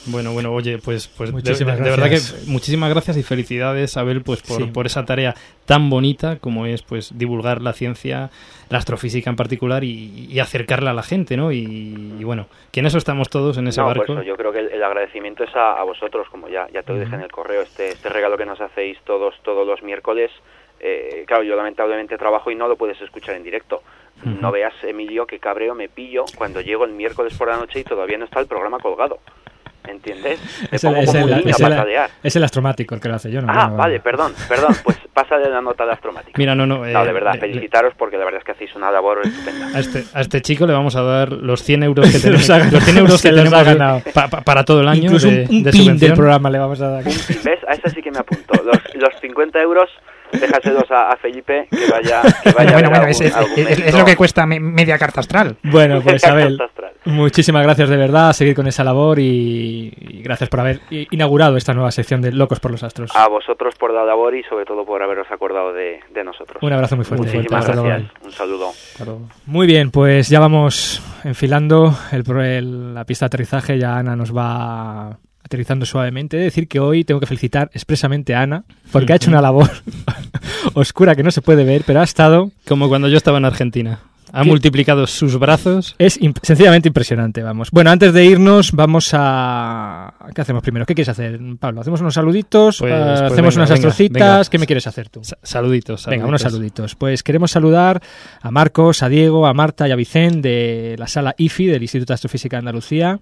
Bueno, 0.08 0.34
bueno, 0.34 0.52
oye, 0.52 0.80
pues, 0.80 1.08
pues 1.08 1.30
de, 1.30 1.34
Muchísimas 1.36 1.78
de- 1.78 1.84
de 1.84 1.90
verdad 1.92 2.10
que 2.10 2.20
muchísimas 2.50 2.90
gracias 2.90 3.18
y 3.18 3.24
felicidades, 3.24 3.96
Abel, 3.98 4.22
pues 4.24 4.42
por, 4.42 4.58
Sí. 4.64 4.70
por 4.72 4.86
esa 4.88 5.06
tarea 5.06 5.36
tan 5.66 5.90
bonita 5.90 6.38
como 6.40 6.66
es 6.66 6.82
pues 6.82 7.16
divulgar 7.18 7.62
la 7.62 7.74
ciencia, 7.74 8.32
la 8.70 8.78
astrofísica 8.80 9.30
en 9.30 9.36
particular 9.36 9.84
y, 9.84 10.28
y 10.30 10.40
acercarla 10.40 10.92
a 10.92 10.94
la 10.94 11.04
gente, 11.04 11.38
¿no? 11.38 11.52
Y, 11.52 12.16
y 12.20 12.24
bueno, 12.24 12.48
que 12.72 12.80
en 12.80 12.88
eso 12.88 12.98
estamos 12.98 13.30
todos 13.30 13.58
en 13.58 13.68
ese 13.68 13.82
no, 13.82 13.88
barco. 13.88 14.06
por 14.08 14.16
eso 14.18 14.24
yo 14.24 14.36
creo 14.38 14.52
que 14.52 14.60
el, 14.60 14.70
el 14.72 14.84
agradecimiento 14.84 15.44
es 15.44 15.56
a, 15.56 15.74
a 15.80 15.84
vosotros, 15.84 16.28
como 16.30 16.50
ya, 16.50 16.68
ya 16.74 16.82
te 16.82 16.94
lo 16.94 17.00
dije 17.00 17.14
en 17.16 17.22
el 17.22 17.32
correo, 17.32 17.62
este, 17.62 17.90
este 17.90 18.10
regalo 18.10 18.38
que 18.38 18.46
nos 18.46 18.60
hacéis 18.60 18.98
todos, 19.06 19.36
todos 19.44 19.68
los 19.68 19.84
miércoles 19.84 20.32
eh, 20.84 21.26
claro, 21.28 21.44
yo 21.44 21.56
lamentablemente 21.56 22.18
trabajo 22.18 22.50
y 22.50 22.56
no 22.56 22.68
lo 22.68 22.76
puedes 22.76 23.00
escuchar 23.02 23.36
en 23.36 23.44
directo. 23.44 23.84
No 24.24 24.52
veas, 24.52 24.74
Emilio, 24.84 25.26
que 25.26 25.40
cabreo 25.40 25.74
me 25.74 25.90
pillo 25.90 26.26
cuando 26.38 26.62
llego 26.62 26.86
el 26.86 26.92
miércoles 26.92 27.34
por 27.38 27.48
la 27.50 27.58
noche 27.58 27.80
y 27.80 27.84
todavía 27.84 28.18
no 28.20 28.26
está 28.26 28.40
el 28.40 28.46
programa 28.48 28.78
colgado. 28.80 29.20
¿Entiendes? 29.88 30.40
Me 30.72 30.78
Es 30.78 30.84
el, 30.84 30.92
pongo 30.92 31.02
es, 31.02 31.16
el, 31.16 31.34
es 31.50 31.60
el- 31.60 31.98
es 32.22 32.36
el 32.36 32.44
astromático 32.44 32.94
el 32.94 33.02
que 33.02 33.10
lo 33.10 33.16
hace 33.16 33.32
yo, 33.32 33.42
¿no? 33.42 33.48
Ah, 33.52 33.68
No, 33.68 33.78
vale, 33.78 34.00
perdón, 34.00 34.32
perdón. 34.48 34.76
Pues 34.84 34.96
pasa 35.12 35.40
de 35.40 35.50
la 35.50 35.60
nota 35.60 35.88
de 35.88 35.94
astromática. 35.94 36.38
Mira, 36.38 36.54
no, 36.54 36.68
no. 36.68 36.78
No, 36.78 36.86
eh, 36.86 36.94
de 37.08 37.12
verdad, 37.12 37.34
le- 37.34 37.40
felicitaros 37.40 37.96
porque 37.98 38.16
la 38.18 38.26
verdad 38.26 38.40
es 38.42 38.46
que 38.46 38.52
hacéis 38.52 38.76
una 38.76 38.92
labor 38.92 39.22
estupenda. 39.26 39.76
A 39.76 39.80
este, 39.80 40.04
a 40.14 40.22
este 40.22 40.42
chico 40.44 40.68
le 40.68 40.74
vamos 40.74 40.96
a 40.96 41.02
dar 41.02 41.32
los 41.32 41.64
100 41.64 41.82
euros 41.82 42.12
que 42.12 42.20
tenemos, 42.20 42.42
los 42.42 42.50
ha 42.52 42.58
ganado, 42.60 42.76
los 42.76 42.84
100 42.86 42.98
euros 43.00 43.22
que 43.24 43.30
tenemos 43.30 43.54
ha 43.54 43.64
ganado. 43.64 44.02
pa- 44.14 44.28
pa- 44.28 44.42
para 44.42 44.64
todo 44.64 44.82
el 44.82 44.88
año 44.88 45.06
Incluso 45.06 45.28
de, 45.30 45.48
un, 45.50 45.56
un 45.56 45.64
de 45.64 45.72
pin 45.72 45.82
subvención. 45.82 46.10
del 46.12 46.14
programa 46.18 46.50
le 46.52 46.60
vamos 46.60 46.80
a 46.80 46.88
dar. 46.88 47.04
¿Ves? 47.04 47.60
A 47.68 47.74
esta 47.74 47.90
sí 47.90 48.04
que 48.04 48.12
me 48.12 48.20
apunto. 48.20 48.54
Los, 48.64 48.78
los 48.96 49.20
50 49.20 49.60
euros, 49.64 49.90
déjaselos 50.40 50.90
a, 50.92 51.12
a 51.12 51.18
Felipe 51.18 51.68
que 51.70 51.90
vaya, 51.92 52.22
que 52.44 52.52
vaya 52.52 52.74
Bueno, 52.74 52.88
a 52.88 52.90
bueno, 52.92 53.08
es, 53.08 53.22
algún 53.36 53.52
es- 53.54 53.60
es- 53.60 53.70
es 53.70 53.72
argumento. 53.72 53.98
lo 54.00 54.06
que 54.06 54.16
cuesta 54.16 54.46
me- 54.46 54.60
media 54.60 54.98
carta 54.98 55.20
astral. 55.22 55.58
Bueno, 55.64 56.02
pues 56.04 56.24
Abel, 56.26 56.58
muchísimas 57.06 57.64
gracias 57.64 57.90
de 57.90 57.98
verdad 57.98 58.30
a 58.30 58.34
seguir 58.34 58.56
con 58.56 58.68
esa 58.68 58.84
labor 58.84 59.20
y, 59.20 59.94
y 59.98 60.22
gracias 60.24 60.50
por 60.50 60.60
haber 60.62 60.80
inaugurado 60.90 61.58
esta 61.58 61.74
nueva 61.74 61.92
sección 61.92 62.22
de 62.22 62.32
Locos 62.32 62.60
por 62.60 62.72
los 62.72 62.84
Astros. 62.84 63.12
A 63.16 63.28
vosotros 63.28 63.76
por 63.76 63.94
la 63.94 64.04
labor 64.06 64.36
y 64.36 64.44
sobre 64.44 64.66
todo 64.66 64.86
por 64.86 65.02
haberos 65.04 65.28
acordado 65.32 65.74
de, 65.74 66.00
de 66.14 66.24
nosotros. 66.24 66.62
Un 66.62 66.74
abrazo 66.74 66.96
muy 66.96 67.06
fuerte. 67.06 67.26
Muchísimas 67.28 67.66
gracias. 67.68 68.04
Un 68.24 68.32
saludo. 68.32 68.72
Muy 69.46 69.68
bien, 69.68 69.92
pues 69.92 70.30
ya 70.30 70.40
vamos 70.40 71.02
enfilando 71.24 71.94
el- 72.12 72.94
la 72.94 73.06
pista 73.06 73.26
de 73.26 73.28
aterrizaje. 73.28 73.78
Ya 73.80 73.98
Ana 73.98 74.16
nos 74.16 74.36
va 74.36 75.18
aterrizando 75.52 75.86
suavemente. 75.86 76.38
He 76.38 76.40
de 76.40 76.46
decir 76.46 76.70
que 76.70 76.80
hoy 76.80 77.04
tengo 77.04 77.20
que 77.20 77.26
felicitar 77.28 77.70
expresamente 77.74 78.34
a 78.34 78.42
Ana 78.44 78.64
porque 78.94 79.12
ha 79.12 79.18
hecho 79.18 79.30
una 79.30 79.42
labor 79.42 79.70
oscura 80.74 81.14
que 81.16 81.24
no 81.24 81.32
se 81.32 81.42
puede 81.42 81.66
ver, 81.66 81.84
pero 81.86 82.00
ha 82.00 82.04
estado... 82.04 82.52
Como 82.68 82.88
cuando 82.88 83.10
yo 83.10 83.18
estaba 83.18 83.38
en 83.38 83.46
Argentina. 83.46 84.00
Ha 84.34 84.44
¿Qué? 84.44 84.48
multiplicado 84.50 85.06
sus 85.08 85.38
brazos. 85.38 85.94
Es 86.00 86.18
imp- 86.22 86.38
sencillamente 86.42 86.88
impresionante, 86.88 87.44
vamos. 87.44 87.70
Bueno, 87.72 87.90
antes 87.92 88.14
de 88.14 88.24
irnos, 88.24 88.72
vamos 88.72 89.10
a... 89.14 90.14
¿Qué 90.34 90.40
hacemos 90.40 90.64
primero? 90.64 90.86
¿Qué 90.86 90.96
quieres 90.96 91.10
hacer, 91.10 91.38
Pablo? 91.60 91.82
¿Hacemos 91.82 92.00
unos 92.00 92.14
saluditos? 92.14 92.78
Pues- 92.80 92.94
Eh, 92.94 92.96
pues 92.98 93.22
¿Hacemos 93.24 93.36
venga, 93.36 93.44
unas 93.44 93.56
venga, 93.56 93.74
astrocitas? 93.74 94.14
venga. 94.38 94.44
¿Qué 94.50 94.58
me 94.58 94.66
quieres 94.68 94.88
hacer 94.88 95.10
tú? 95.10 95.22
Sa- 95.26 95.38
Saluditos, 95.44 96.06
Venga, 96.06 96.26
unos 96.28 96.42
saluditos. 96.44 96.92
saluditos. 96.92 96.96
Pues 96.96 97.24
queremos 97.24 97.52
saludar 97.52 98.02
a 98.42 98.52
Marcos, 98.52 99.04
a 99.04 99.10
Diego, 99.10 99.48
a 99.48 99.54
Marta 99.54 99.86
y 99.90 99.92
a 99.92 99.98
Vicente 99.98 100.48
de 100.48 100.96
la 100.98 101.08
sala 101.08 101.36
IFI 101.38 101.66
del 101.66 101.82
Instituto 101.82 102.14
de 102.14 102.16
Astrofísica 102.16 102.56
de 102.56 102.60
Andalucía, 102.60 103.20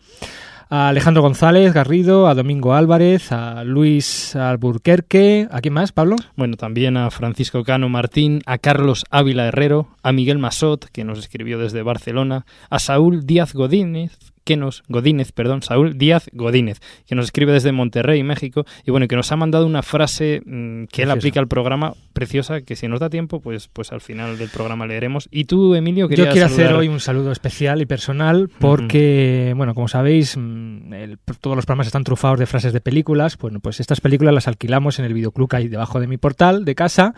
a 0.69 0.89
Alejandro 0.89 1.23
González 1.23 1.73
Garrido, 1.73 2.27
a 2.27 2.35
Domingo 2.35 2.73
Álvarez, 2.73 3.31
a 3.31 3.63
Luis 3.63 4.35
Alburquerque. 4.35 5.47
¿A 5.49 5.61
quién 5.61 5.73
más, 5.73 5.91
Pablo? 5.91 6.15
Bueno, 6.35 6.57
también 6.57 6.95
a 6.95 7.09
Francisco 7.09 7.63
Cano 7.63 7.89
Martín, 7.89 8.41
a 8.45 8.59
Carlos 8.59 9.05
Ávila 9.09 9.47
Herrero, 9.47 9.87
a 10.03 10.11
Miguel 10.11 10.37
Masot, 10.37 10.85
que 10.91 11.03
nos 11.03 11.17
escribió 11.17 11.57
desde 11.57 11.81
Barcelona, 11.81 12.45
a 12.69 12.77
Saúl 12.77 13.25
Díaz 13.25 13.53
Godínez, 13.53 14.17
que 14.49 14.57
nos 14.57 14.81
Godínez, 14.87 15.31
perdón, 15.31 15.61
Saúl 15.61 15.95
Díaz 15.95 16.27
Godínez, 16.33 16.79
que 17.05 17.13
nos 17.13 17.25
escribe 17.25 17.51
desde 17.53 17.71
Monterrey, 17.71 18.23
México, 18.23 18.65
y 18.83 18.89
bueno, 18.89 19.07
que 19.07 19.15
nos 19.15 19.31
ha 19.31 19.35
mandado 19.35 19.67
una 19.67 19.83
frase 19.83 20.41
mm, 20.43 20.85
que 20.85 21.03
él 21.03 21.07
Preciosa. 21.09 21.13
aplica 21.13 21.39
al 21.39 21.47
programa 21.47 21.93
preciosa, 22.13 22.61
que 22.61 22.75
si 22.75 22.87
nos 22.87 22.99
da 22.99 23.11
tiempo, 23.11 23.41
pues 23.41 23.67
pues 23.71 23.91
al 23.91 24.01
final 24.01 24.39
del 24.39 24.49
programa 24.49 24.87
leeremos. 24.87 25.27
Y 25.31 25.45
tú, 25.45 25.75
Emilio, 25.75 26.05
Yo 26.05 26.09
querías 26.09 26.33
quiero 26.33 26.47
hacer 26.47 26.65
saludar- 26.65 26.79
hoy 26.79 26.87
un 26.87 26.99
saludo 26.99 27.31
especial 27.31 27.79
y 27.81 27.85
personal 27.85 28.49
porque, 28.59 29.53
bueno, 29.55 29.75
como 29.75 29.87
sabéis, 29.87 30.35
mm, 30.35 30.93
el- 30.93 31.17
todos 31.41 31.55
los 31.55 31.65
programas 31.65 31.85
están 31.87 32.03
trufados 32.03 32.39
de 32.39 32.45
frases 32.47 32.73
de 32.73 32.81
películas. 32.81 33.37
Bueno, 33.37 33.59
pues 33.59 33.79
estas 33.79 34.01
películas 34.01 34.33
las 34.33 34.47
alquilamos 34.47 34.97
en 34.99 35.05
el 35.05 35.13
videoclub 35.13 35.47
que 35.49 35.57
hay 35.57 35.67
debajo 35.67 35.99
de 35.99 36.07
mi 36.07 36.17
portal 36.17 36.65
de 36.65 36.73
casa, 36.75 37.13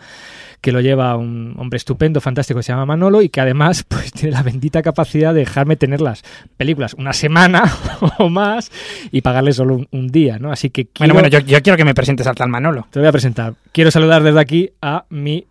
que 0.60 0.70
lo 0.72 0.80
lleva 0.80 1.16
un 1.16 1.54
hombre 1.58 1.78
estupendo, 1.78 2.20
fantástico, 2.20 2.58
que 2.58 2.64
se 2.64 2.72
llama 2.72 2.84
Manolo 2.86 3.22
y 3.22 3.28
que 3.30 3.40
además 3.40 3.84
pues 3.88 4.12
tiene 4.12 4.32
la 4.32 4.42
bendita 4.42 4.82
capacidad 4.82 5.32
de 5.32 5.40
dejarme 5.40 5.76
tener 5.76 6.00
las 6.00 6.22
películas 6.56 6.94
una 6.94 7.12
semana 7.22 7.64
o 8.18 8.28
más 8.28 8.70
y 9.10 9.20
pagarle 9.20 9.52
solo 9.52 9.76
un, 9.76 9.88
un 9.92 10.08
día, 10.08 10.38
¿no? 10.38 10.52
Así 10.52 10.70
que 10.70 10.86
quiero... 10.86 11.14
Bueno, 11.14 11.28
bueno, 11.28 11.28
yo, 11.28 11.38
yo 11.38 11.62
quiero 11.62 11.76
que 11.76 11.84
me 11.84 11.94
presentes 11.94 12.26
al 12.26 12.34
tal 12.34 12.48
Manolo. 12.48 12.86
Te 12.90 12.98
voy 12.98 13.08
a 13.08 13.12
presentar. 13.12 13.54
Quiero 13.72 13.90
saludar 13.90 14.22
desde 14.22 14.40
aquí 14.40 14.70
a 14.80 15.04
mi 15.08 15.46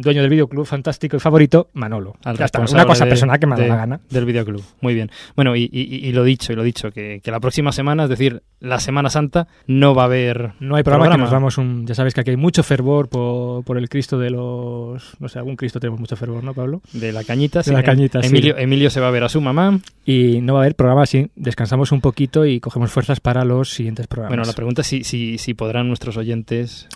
dueño 0.00 0.20
del 0.22 0.30
videoclub 0.30 0.66
fantástico 0.66 1.16
y 1.16 1.20
favorito, 1.20 1.68
Manolo. 1.74 2.14
al 2.24 2.36
Ya 2.36 2.44
está, 2.46 2.58
responsable 2.60 2.82
una 2.84 2.88
cosa 2.88 3.04
de- 3.04 3.10
personal 3.10 3.38
que 3.38 3.46
me 3.46 3.56
da 3.56 3.62
de- 3.62 3.68
la 3.68 3.76
gana. 3.76 4.00
Del 4.10 4.24
videoclub. 4.24 4.62
Muy 4.80 4.94
bien. 4.94 5.10
Bueno, 5.36 5.54
y, 5.56 5.68
y- 5.72 6.06
y 6.08 6.12
lo 6.12 6.24
dicho, 6.24 6.52
y 6.52 6.56
lo 6.56 6.62
dicho, 6.62 6.90
que, 6.90 7.20
que 7.22 7.30
la 7.30 7.40
próxima 7.40 7.72
semana, 7.72 8.04
es 8.04 8.08
decir, 8.10 8.42
la 8.60 8.80
Semana 8.80 9.10
Santa, 9.10 9.46
no 9.66 9.94
va 9.94 10.02
a 10.02 10.06
haber. 10.06 10.52
No 10.60 10.76
hay 10.76 10.82
programa, 10.82 11.10
que 11.14 11.18
nos 11.20 11.30
vamos 11.30 11.58
un... 11.58 11.86
Ya 11.86 11.94
sabes 11.94 12.14
que 12.14 12.20
aquí 12.22 12.30
hay 12.30 12.36
mucho 12.36 12.62
fervor 12.62 13.08
por, 13.08 13.62
por 13.64 13.76
el 13.78 13.88
Cristo 13.88 14.18
de 14.18 14.30
los... 14.30 15.14
No 15.20 15.28
sé, 15.28 15.38
algún 15.38 15.56
Cristo 15.56 15.80
tenemos 15.80 16.00
mucho 16.00 16.16
fervor, 16.16 16.42
¿no, 16.42 16.54
Pablo? 16.54 16.80
De 16.92 17.12
la 17.12 17.24
cañita, 17.24 17.58
De 17.60 17.64
sí. 17.64 17.72
la 17.72 17.82
cañita, 17.82 18.22
sí. 18.22 18.28
Emilio, 18.28 18.56
Emilio 18.56 18.90
se 18.90 19.00
va 19.00 19.08
a 19.08 19.10
ver 19.10 19.24
a 19.24 19.28
su 19.28 19.40
mamá. 19.40 19.80
Y 20.06 20.40
no 20.40 20.54
va 20.54 20.60
a 20.60 20.62
haber 20.62 20.74
programa 20.76 21.02
así. 21.02 21.30
Descansamos 21.36 21.92
un 21.92 22.00
poquito 22.00 22.46
y 22.46 22.60
cogemos 22.60 22.90
fuerzas 22.90 23.20
para 23.20 23.44
los 23.44 23.70
siguientes 23.70 24.06
programas. 24.06 24.30
Bueno, 24.36 24.44
la 24.44 24.52
pregunta 24.54 24.80
es 24.82 24.86
si, 24.86 25.04
si, 25.04 25.38
si 25.38 25.54
podrán 25.54 25.88
nuestros 25.88 26.16
oyentes 26.16 26.88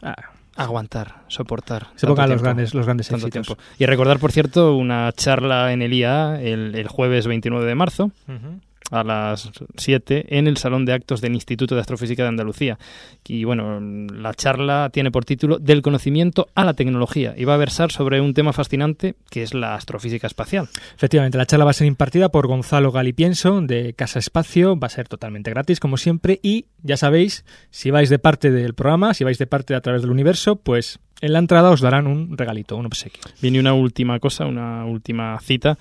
aguantar, 0.59 1.23
soportar. 1.29 1.87
Se 1.97 2.07
pongan 2.07 2.29
los 2.31 2.43
grandes- 2.43 2.75
los 2.75 2.85
grandes 2.85 3.09
tanto 3.09 3.27
éxitos. 3.29 3.47
tiempo. 3.47 3.63
Y 3.79 3.87
recordar, 3.87 4.19
por 4.19 4.33
cierto, 4.33 4.77
una 4.77 5.11
charla 5.13 5.73
en 5.73 5.83
el 5.83 5.93
IA 5.95 6.41
el, 6.43 6.75
el 6.75 6.89
jueves 6.89 7.27
29 7.27 7.65
de 7.67 7.75
marzo. 7.75 8.11
Ujú. 8.27 8.61
A 8.91 9.05
las 9.05 9.51
7 9.77 10.39
en 10.39 10.47
el 10.47 10.57
Salón 10.57 10.85
de 10.85 10.93
Actos 10.93 11.21
del 11.21 11.35
Instituto 11.35 11.75
de 11.75 11.81
Astrofísica 11.81 12.23
de 12.23 12.29
Andalucía. 12.29 12.79
Y 13.27 13.45
bueno, 13.45 13.81
la 13.81 14.35
charla 14.35 14.91
tiene 14.93 15.11
por 15.11 15.25
título 15.25 15.59
Del 15.59 15.83
conocimiento 15.83 16.49
a 16.55 16.65
la 16.65 16.75
tecnología 16.75 17.35
y 17.37 17.45
va 17.45 17.55
a 17.55 17.59
versar 17.59 17.93
sobre 17.93 18.21
un 18.21 18.35
tema 18.35 18.53
fascinante 18.53 19.15
que 19.31 19.43
es 19.43 19.55
la 19.55 19.75
astrofísica 19.75 20.27
espacial. 20.27 20.69
Efectivamente, 20.95 21.39
la 21.39 21.47
charla 21.47 21.65
va 21.65 21.71
a 21.73 21.75
ser 21.75 21.87
impartida 21.87 22.31
por 22.31 22.47
Gonzalo 22.47 22.93
Galipienso 22.93 23.61
de 23.61 23.95
Casa 23.95 24.19
Espacio, 24.19 24.79
va 24.79 24.87
a 24.87 24.91
ser 24.91 25.09
totalmente 25.09 25.51
gratis 25.51 25.81
como 25.81 25.97
siempre 25.97 26.41
y 26.43 26.67
ya 26.83 26.97
sabéis, 26.97 27.45
si 27.71 27.91
vais 27.91 28.09
de 28.09 28.19
parte 28.19 28.51
del 28.51 28.75
programa, 28.75 29.15
si 29.15 29.25
vais 29.25 29.39
de 29.39 29.47
parte 29.47 29.75
a 29.75 29.81
través 29.81 30.03
del 30.03 30.11
universo, 30.11 30.57
pues 30.57 31.01
en 31.21 31.33
la 31.33 31.39
entrada 31.39 31.71
os 31.71 31.81
darán 31.81 32.07
un 32.07 32.37
regalito, 32.37 32.77
un 32.77 32.87
obsequio. 32.87 33.23
Viene 33.41 33.61
una 33.61 33.75
última 33.75 34.19
cosa, 34.21 34.47
una 34.47 34.85
última 34.85 35.39
cita. 35.41 35.79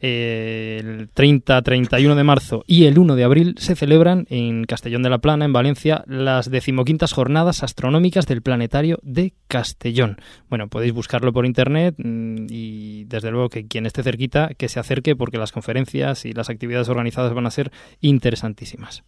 El 0.00 1.10
30-31 1.12 2.14
de 2.14 2.24
marzo 2.24 2.64
y 2.66 2.86
el 2.86 2.98
1 2.98 3.16
de 3.16 3.24
abril 3.24 3.54
se 3.58 3.76
celebran 3.76 4.26
en 4.30 4.64
Castellón 4.64 5.02
de 5.02 5.10
la 5.10 5.18
Plana, 5.18 5.44
en 5.44 5.52
Valencia, 5.52 6.04
las 6.06 6.50
decimoquintas 6.50 7.12
jornadas 7.12 7.62
astronómicas 7.62 8.26
del 8.26 8.40
Planetario 8.40 8.98
de 9.02 9.34
Castellón. 9.46 10.16
Bueno, 10.48 10.68
podéis 10.68 10.94
buscarlo 10.94 11.34
por 11.34 11.44
internet 11.44 11.96
mm, 11.98 12.46
y 12.48 13.04
desde 13.04 13.30
luego 13.30 13.50
que 13.50 13.66
quien 13.66 13.84
esté 13.84 14.02
cerquita 14.02 14.52
que 14.56 14.70
se 14.70 14.80
acerque 14.80 15.16
porque 15.16 15.38
las 15.38 15.52
conferencias 15.52 16.24
y 16.24 16.32
las 16.32 16.48
actividades 16.48 16.88
organizadas 16.88 17.34
van 17.34 17.46
a 17.46 17.50
ser 17.50 17.70
interesantísimas. 18.00 19.04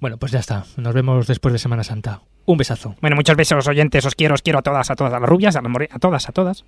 Bueno, 0.00 0.16
pues 0.18 0.32
ya 0.32 0.38
está. 0.38 0.64
Nos 0.76 0.94
vemos 0.94 1.26
después 1.26 1.52
de 1.52 1.58
Semana 1.58 1.84
Santa. 1.84 2.22
Un 2.46 2.56
besazo. 2.56 2.94
Bueno, 3.00 3.16
muchos 3.16 3.36
besos, 3.36 3.66
oyentes. 3.68 4.04
Os 4.06 4.14
quiero, 4.14 4.34
os 4.34 4.42
quiero 4.42 4.58
a 4.58 4.62
todas, 4.62 4.90
a 4.90 4.96
todas, 4.96 5.12
a 5.12 5.20
las 5.20 5.28
rubias, 5.28 5.56
a 5.56 5.62
las 5.62 5.70
more- 5.70 5.88
a 5.92 5.98
todas, 5.98 6.28
a 6.28 6.32
todas. 6.32 6.64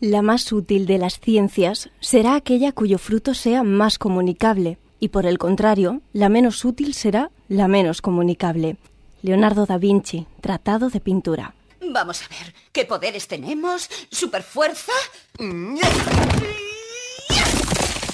La 0.00 0.22
más 0.22 0.52
útil 0.52 0.86
de 0.86 0.98
las 0.98 1.18
ciencias 1.20 1.90
será 2.00 2.34
aquella 2.34 2.72
cuyo 2.72 2.98
fruto 2.98 3.32
sea 3.34 3.62
más 3.62 3.98
comunicable, 3.98 4.78
y 5.00 5.08
por 5.08 5.24
el 5.24 5.38
contrario, 5.38 6.02
la 6.12 6.28
menos 6.28 6.64
útil 6.64 6.94
será 6.94 7.30
la 7.48 7.68
menos 7.68 8.02
comunicable. 8.02 8.76
Leonardo 9.22 9.64
da 9.66 9.78
Vinci, 9.78 10.26
Tratado 10.40 10.90
de 10.90 11.00
Pintura. 11.00 11.54
Vamos 11.92 12.22
a 12.22 12.28
ver, 12.28 12.54
¿qué 12.72 12.84
poderes 12.84 13.26
tenemos? 13.28 13.88
¿Superfuerza? 14.10 14.92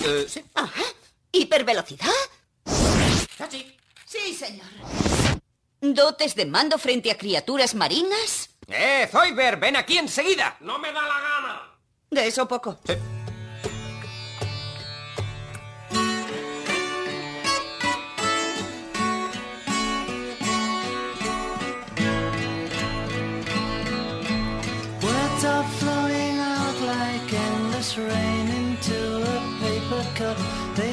Eh, 0.05 0.25
sí. 0.29 0.43
Ajá. 0.55 0.83
¿Hipervelocidad? 1.33 2.09
Sí, 4.11 4.35
señor. 4.35 4.67
¿Dotes 5.81 6.35
de 6.35 6.45
mando 6.45 6.79
frente 6.79 7.13
a 7.13 7.17
criaturas 7.17 7.77
marinas? 7.77 8.51
¡Eh, 8.67 9.09
Zoiber! 9.09 9.57
¡Ven 9.57 9.77
aquí 9.77 9.99
enseguida! 9.99 10.57
¡No 10.59 10.81
me 10.81 10.93
da 10.93 11.03
la 11.03 11.21
gana! 11.21 11.79
De 12.11 12.27
eso 12.27 12.49
poco. 12.49 12.81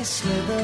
Slither 0.08 0.64